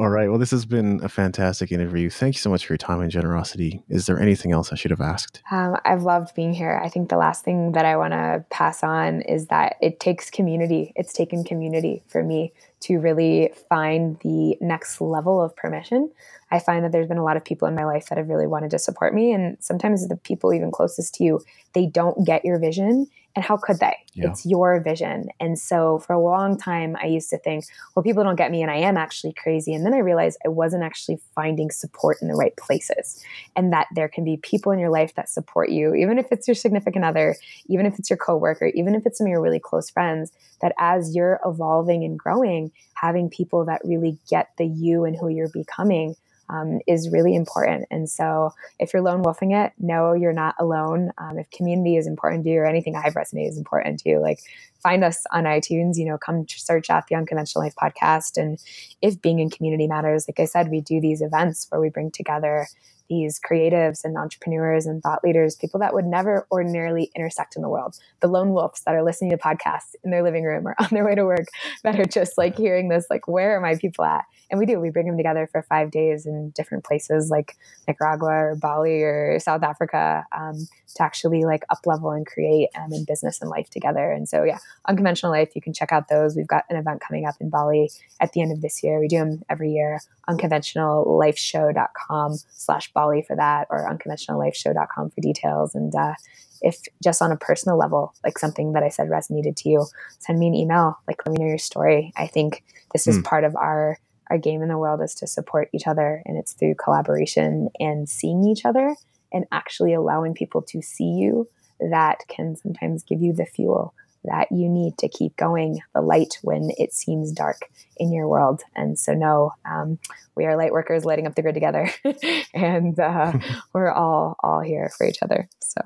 All 0.01 0.09
right. 0.09 0.31
Well, 0.31 0.39
this 0.39 0.51
has 0.53 0.65
been 0.65 0.99
a 1.05 1.11
fantastic 1.11 1.71
interview. 1.71 2.09
Thank 2.09 2.35
you 2.35 2.39
so 2.39 2.49
much 2.49 2.65
for 2.65 2.73
your 2.73 2.79
time 2.79 3.03
and 3.03 3.11
generosity. 3.11 3.83
Is 3.91 4.07
there 4.07 4.19
anything 4.19 4.51
else 4.51 4.73
I 4.73 4.75
should 4.75 4.93
have 4.93 5.03
asked? 5.03 5.43
Um, 5.51 5.77
I've 5.85 6.05
loved 6.05 6.35
being 6.35 6.55
here. 6.55 6.81
I 6.83 6.89
think 6.89 7.11
the 7.11 7.19
last 7.19 7.45
thing 7.45 7.73
that 7.73 7.85
I 7.85 7.99
want 7.99 8.15
to 8.15 8.43
pass 8.49 8.83
on 8.83 9.21
is 9.21 9.49
that 9.49 9.77
it 9.83 10.01
takes 10.01 10.31
community. 10.31 10.95
It's 10.97 11.13
taken 11.13 11.45
community 11.45 12.03
for 12.09 12.23
me 12.23 12.55
to 12.81 12.99
really 12.99 13.53
find 13.69 14.19
the 14.21 14.57
next 14.63 15.03
level 15.03 15.39
of 15.39 15.55
permission. 15.55 16.11
I 16.51 16.61
find 16.61 16.83
that 16.83 16.93
there's 16.93 17.07
been 17.07 17.19
a 17.19 17.25
lot 17.25 17.37
of 17.37 17.45
people 17.45 17.69
in 17.69 17.75
my 17.75 17.85
life 17.85 18.07
that 18.07 18.17
have 18.17 18.31
really 18.31 18.47
wanted 18.47 18.71
to 18.71 18.79
support 18.79 19.13
me. 19.13 19.35
And 19.35 19.59
sometimes 19.61 20.09
the 20.09 20.17
people 20.17 20.55
even 20.55 20.71
closest 20.71 21.17
to 21.17 21.25
you, 21.25 21.41
they 21.75 21.85
don't 21.85 22.25
get 22.25 22.43
your 22.43 22.59
vision. 22.59 23.07
And 23.37 23.45
how 23.45 23.57
could 23.57 23.79
they? 23.79 23.97
Yeah. 24.15 24.31
It's 24.31 24.45
your 24.45 24.81
vision. 24.81 25.29
And 25.39 25.59
so 25.59 26.01
for 26.01 26.13
a 26.13 26.21
long 26.21 26.59
time, 26.59 26.97
I 27.01 27.07
used 27.07 27.31
to 27.31 27.39
think, 27.39 27.65
well, 27.95 28.03
people 28.03 28.25
don't 28.25 28.37
get 28.37 28.51
me 28.51 28.61
and 28.61 28.71
I 28.71 28.77
am 28.77 28.97
actually 28.97 29.33
crazy. 29.35 29.73
And 29.73 29.87
then 29.87 29.95
I 29.95 29.99
realized 29.99 30.39
I 30.45 30.49
wasn't 30.49 30.83
actually 30.83 31.21
finding 31.35 31.71
support 31.71 32.19
in 32.21 32.29
the 32.29 32.35
right 32.35 32.57
places. 32.57 33.25
And 33.55 33.73
that 33.73 33.87
there 33.95 34.09
can 34.09 34.25
be 34.25 34.37
people 34.39 34.73
in 34.73 34.81
your 34.81 34.91
life 34.91 35.15
that 35.15 35.29
support 35.29 35.71
you, 35.71 35.95
even 35.95 36.19
if 36.19 36.27
it's 36.33 36.49
your 36.49 36.57
significant 36.57 37.05
other, 37.05 37.37
even 37.67 37.87
if 37.87 37.99
it's 37.99 38.11
your 38.11 38.17
coworker, 38.17 38.67
even 38.75 38.95
if 38.95 39.07
it's 39.07 39.19
some 39.19 39.29
of 39.29 39.31
your 39.31 39.41
really 39.41 39.61
close 39.61 39.91
friends, 39.91 40.33
that 40.61 40.75
as 40.79 41.15
you're 41.15 41.41
evolving 41.45 42.03
and 42.05 42.19
growing, 42.19 42.73
having 42.95 43.31
people 43.31 43.65
that 43.65 43.81
really 43.85 44.19
get 44.29 44.51
the 44.59 44.67
you 44.67 45.05
and 45.05 45.17
who 45.17 45.29
you're 45.29 45.49
becoming 45.49 46.17
um, 46.51 46.81
is 46.87 47.11
really 47.11 47.35
important. 47.35 47.87
And 47.91 48.11
so 48.11 48.53
if 48.79 48.93
you're 48.93 49.03
lone 49.03 49.23
wolfing 49.23 49.53
it, 49.53 49.73
know 49.79 50.13
you're 50.13 50.33
not 50.33 50.55
alone. 50.59 51.13
Um, 51.19 51.39
if 51.39 51.51
community 51.51 51.97
is 51.97 52.07
important 52.07 52.45
to 52.45 52.51
you 52.51 52.59
or 52.59 52.67
anything 52.67 52.97
I've 52.97 53.15
resonated 53.15 53.51
is 53.51 53.59
important 53.59 54.01
to 54.01 54.09
you, 54.09 54.21
like 54.21 54.41
find 54.83 55.05
us 55.05 55.25
on 55.33 55.45
iTunes, 55.45 55.97
you 55.97 56.05
know, 56.05 56.19
come 56.19 56.47
search 56.49 56.91
out 56.91 57.07
the 57.07 57.15
Unconventional 57.15 57.65
Life 57.65 57.75
podcast. 57.81 58.37
And 58.37 58.59
if 59.01 59.23
being 59.23 59.39
in 59.39 59.51
community 59.51 59.87
matters, 59.87 60.27
like 60.29 60.41
I 60.41 60.45
said, 60.47 60.71
we 60.71 60.81
do 60.81 61.01
these 61.01 61.23
events 61.23 61.67
where 61.71 61.81
we 61.81 61.89
bring 61.89 62.11
together 62.11 62.67
these 63.11 63.39
creatives 63.39 64.05
and 64.05 64.17
entrepreneurs 64.17 64.87
and 64.87 65.03
thought 65.03 65.23
leaders, 65.25 65.57
people 65.57 65.81
that 65.81 65.93
would 65.93 66.07
never 66.07 66.47
ordinarily 66.51 67.11
intersect 67.17 67.57
in 67.57 67.63
the 67.63 67.69
world. 67.69 67.99
The 68.21 68.29
lone 68.29 68.53
wolves 68.53 68.83
that 68.87 68.95
are 68.95 69.03
listening 69.03 69.33
to 69.33 69.37
podcasts 69.37 69.97
in 70.05 70.13
their 70.13 70.23
living 70.23 70.45
room 70.45 70.67
or 70.67 70.77
on 70.79 70.89
their 70.93 71.05
way 71.05 71.17
to 71.17 71.27
work 71.27 71.49
that 71.83 72.01
are 72.01 72.07
just 72.07 72.39
like 72.39 72.57
hearing 72.57 72.89
this, 72.89 73.07
like, 73.11 73.29
where 73.29 73.57
are 73.57 73.61
my 73.61 73.77
people 73.77 74.05
at? 74.05 74.25
And 74.51 74.59
we 74.59 74.67
do, 74.67 74.81
we 74.81 74.91
bring 74.91 75.07
them 75.07 75.17
together 75.17 75.49
for 75.51 75.63
five 75.63 75.91
days 75.91 76.27
in 76.27 76.51
different 76.51 76.85
places 76.85 77.31
like 77.31 77.57
Nicaragua 77.87 78.31
or 78.31 78.57
Bali 78.57 79.03
or 79.03 79.39
South 79.41 79.63
Africa 79.63 80.27
um, 80.37 80.67
to 80.95 81.03
actually 81.03 81.45
like 81.45 81.65
up 81.71 81.87
level 81.87 82.11
and 82.11 82.27
create 82.27 82.69
um, 82.77 82.93
in 82.93 83.05
business 83.05 83.41
and 83.41 83.49
life 83.51 83.71
together. 83.71 84.11
And 84.11 84.29
so, 84.29 84.43
yeah, 84.45 84.59
Unconventional 84.89 85.33
Life, 85.33 85.53
you 85.55 85.63
can 85.63 85.73
check 85.73 85.93
out 85.93 86.09
those. 86.09 86.37
We've 86.37 86.47
got 86.47 86.65
an 86.69 86.77
event 86.77 87.01
coming 87.01 87.27
up 87.27 87.37
in 87.41 87.49
Bali 87.51 87.91
at 88.21 88.33
the 88.33 88.43
end 88.43 88.53
of 88.53 88.61
this 88.61 88.83
year. 88.83 89.01
We 89.01 89.09
do 89.09 89.19
them 89.19 89.43
every 89.49 89.73
year. 89.73 90.01
Unconventionallifeshow.com 90.29 92.37
slash 92.51 92.93
Bali 93.01 93.23
for 93.23 93.37
that 93.37 93.67
or 93.71 93.89
unconventionallifeshow.com 93.91 95.11
for 95.11 95.21
details. 95.21 95.75
And 95.75 95.95
uh, 95.95 96.15
if 96.61 96.83
just 97.03 97.23
on 97.23 97.33
a 97.33 97.37
personal 97.37 97.79
level, 97.79 98.15
like 98.25 98.39
something 98.39 98.73
that 98.75 98.83
I 98.83 98.91
said 98.91 99.09
resonated 99.09 99.57
to 99.57 99.69
you, 99.69 99.87
send 100.19 100.39
me 100.39 100.49
an 100.49 100.55
email. 100.55 100.99
Like, 101.09 101.25
let 101.25 101.33
me 101.33 101.43
know 101.43 101.49
your 101.49 101.59
story. 101.59 102.13
I 102.17 102.27
think 102.27 102.63
this 102.93 103.07
is 103.07 103.19
mm. 103.19 103.25
part 103.25 103.45
of 103.45 103.57
our 103.57 103.99
our 104.29 104.39
game 104.39 104.63
in 104.63 104.69
the 104.69 104.79
world 104.79 105.03
is 105.03 105.15
to 105.17 105.27
support 105.27 105.69
each 105.73 105.89
other, 105.89 106.23
and 106.25 106.37
it's 106.37 106.53
through 106.53 106.77
collaboration 106.77 107.69
and 107.81 108.09
seeing 108.09 108.45
each 108.45 108.65
other 108.65 108.95
and 109.33 109.45
actually 109.51 109.93
allowing 109.93 110.35
people 110.35 110.63
to 110.63 110.81
see 110.81 111.05
you 111.05 111.49
that 111.81 112.19
can 112.29 112.55
sometimes 112.55 113.03
give 113.03 113.21
you 113.21 113.33
the 113.33 113.47
fuel 113.47 113.93
that 114.25 114.49
you 114.51 114.69
need 114.69 114.99
to 114.99 115.09
keep 115.09 115.37
going, 115.37 115.81
the 115.95 116.01
light 116.01 116.39
when 116.43 116.71
it 116.79 116.93
seems 116.93 117.33
dark 117.33 117.69
in 117.97 118.13
your 118.13 118.29
world. 118.29 118.63
And 118.77 118.99
so, 118.99 119.15
no, 119.15 119.53
um, 119.65 119.99
we 120.35 120.45
are 120.47 120.57
light 120.57 120.73
workers 120.73 121.05
lighting 121.05 121.27
up 121.27 121.35
the 121.35 121.43
grid 121.43 121.55
together, 121.55 121.91
and 122.55 122.99
uh, 122.99 123.33
we're 123.73 123.91
all 123.91 124.37
all 124.41 124.61
here 124.61 124.91
for 124.97 125.07
each 125.07 125.23
other. 125.23 125.49
So 125.61 125.81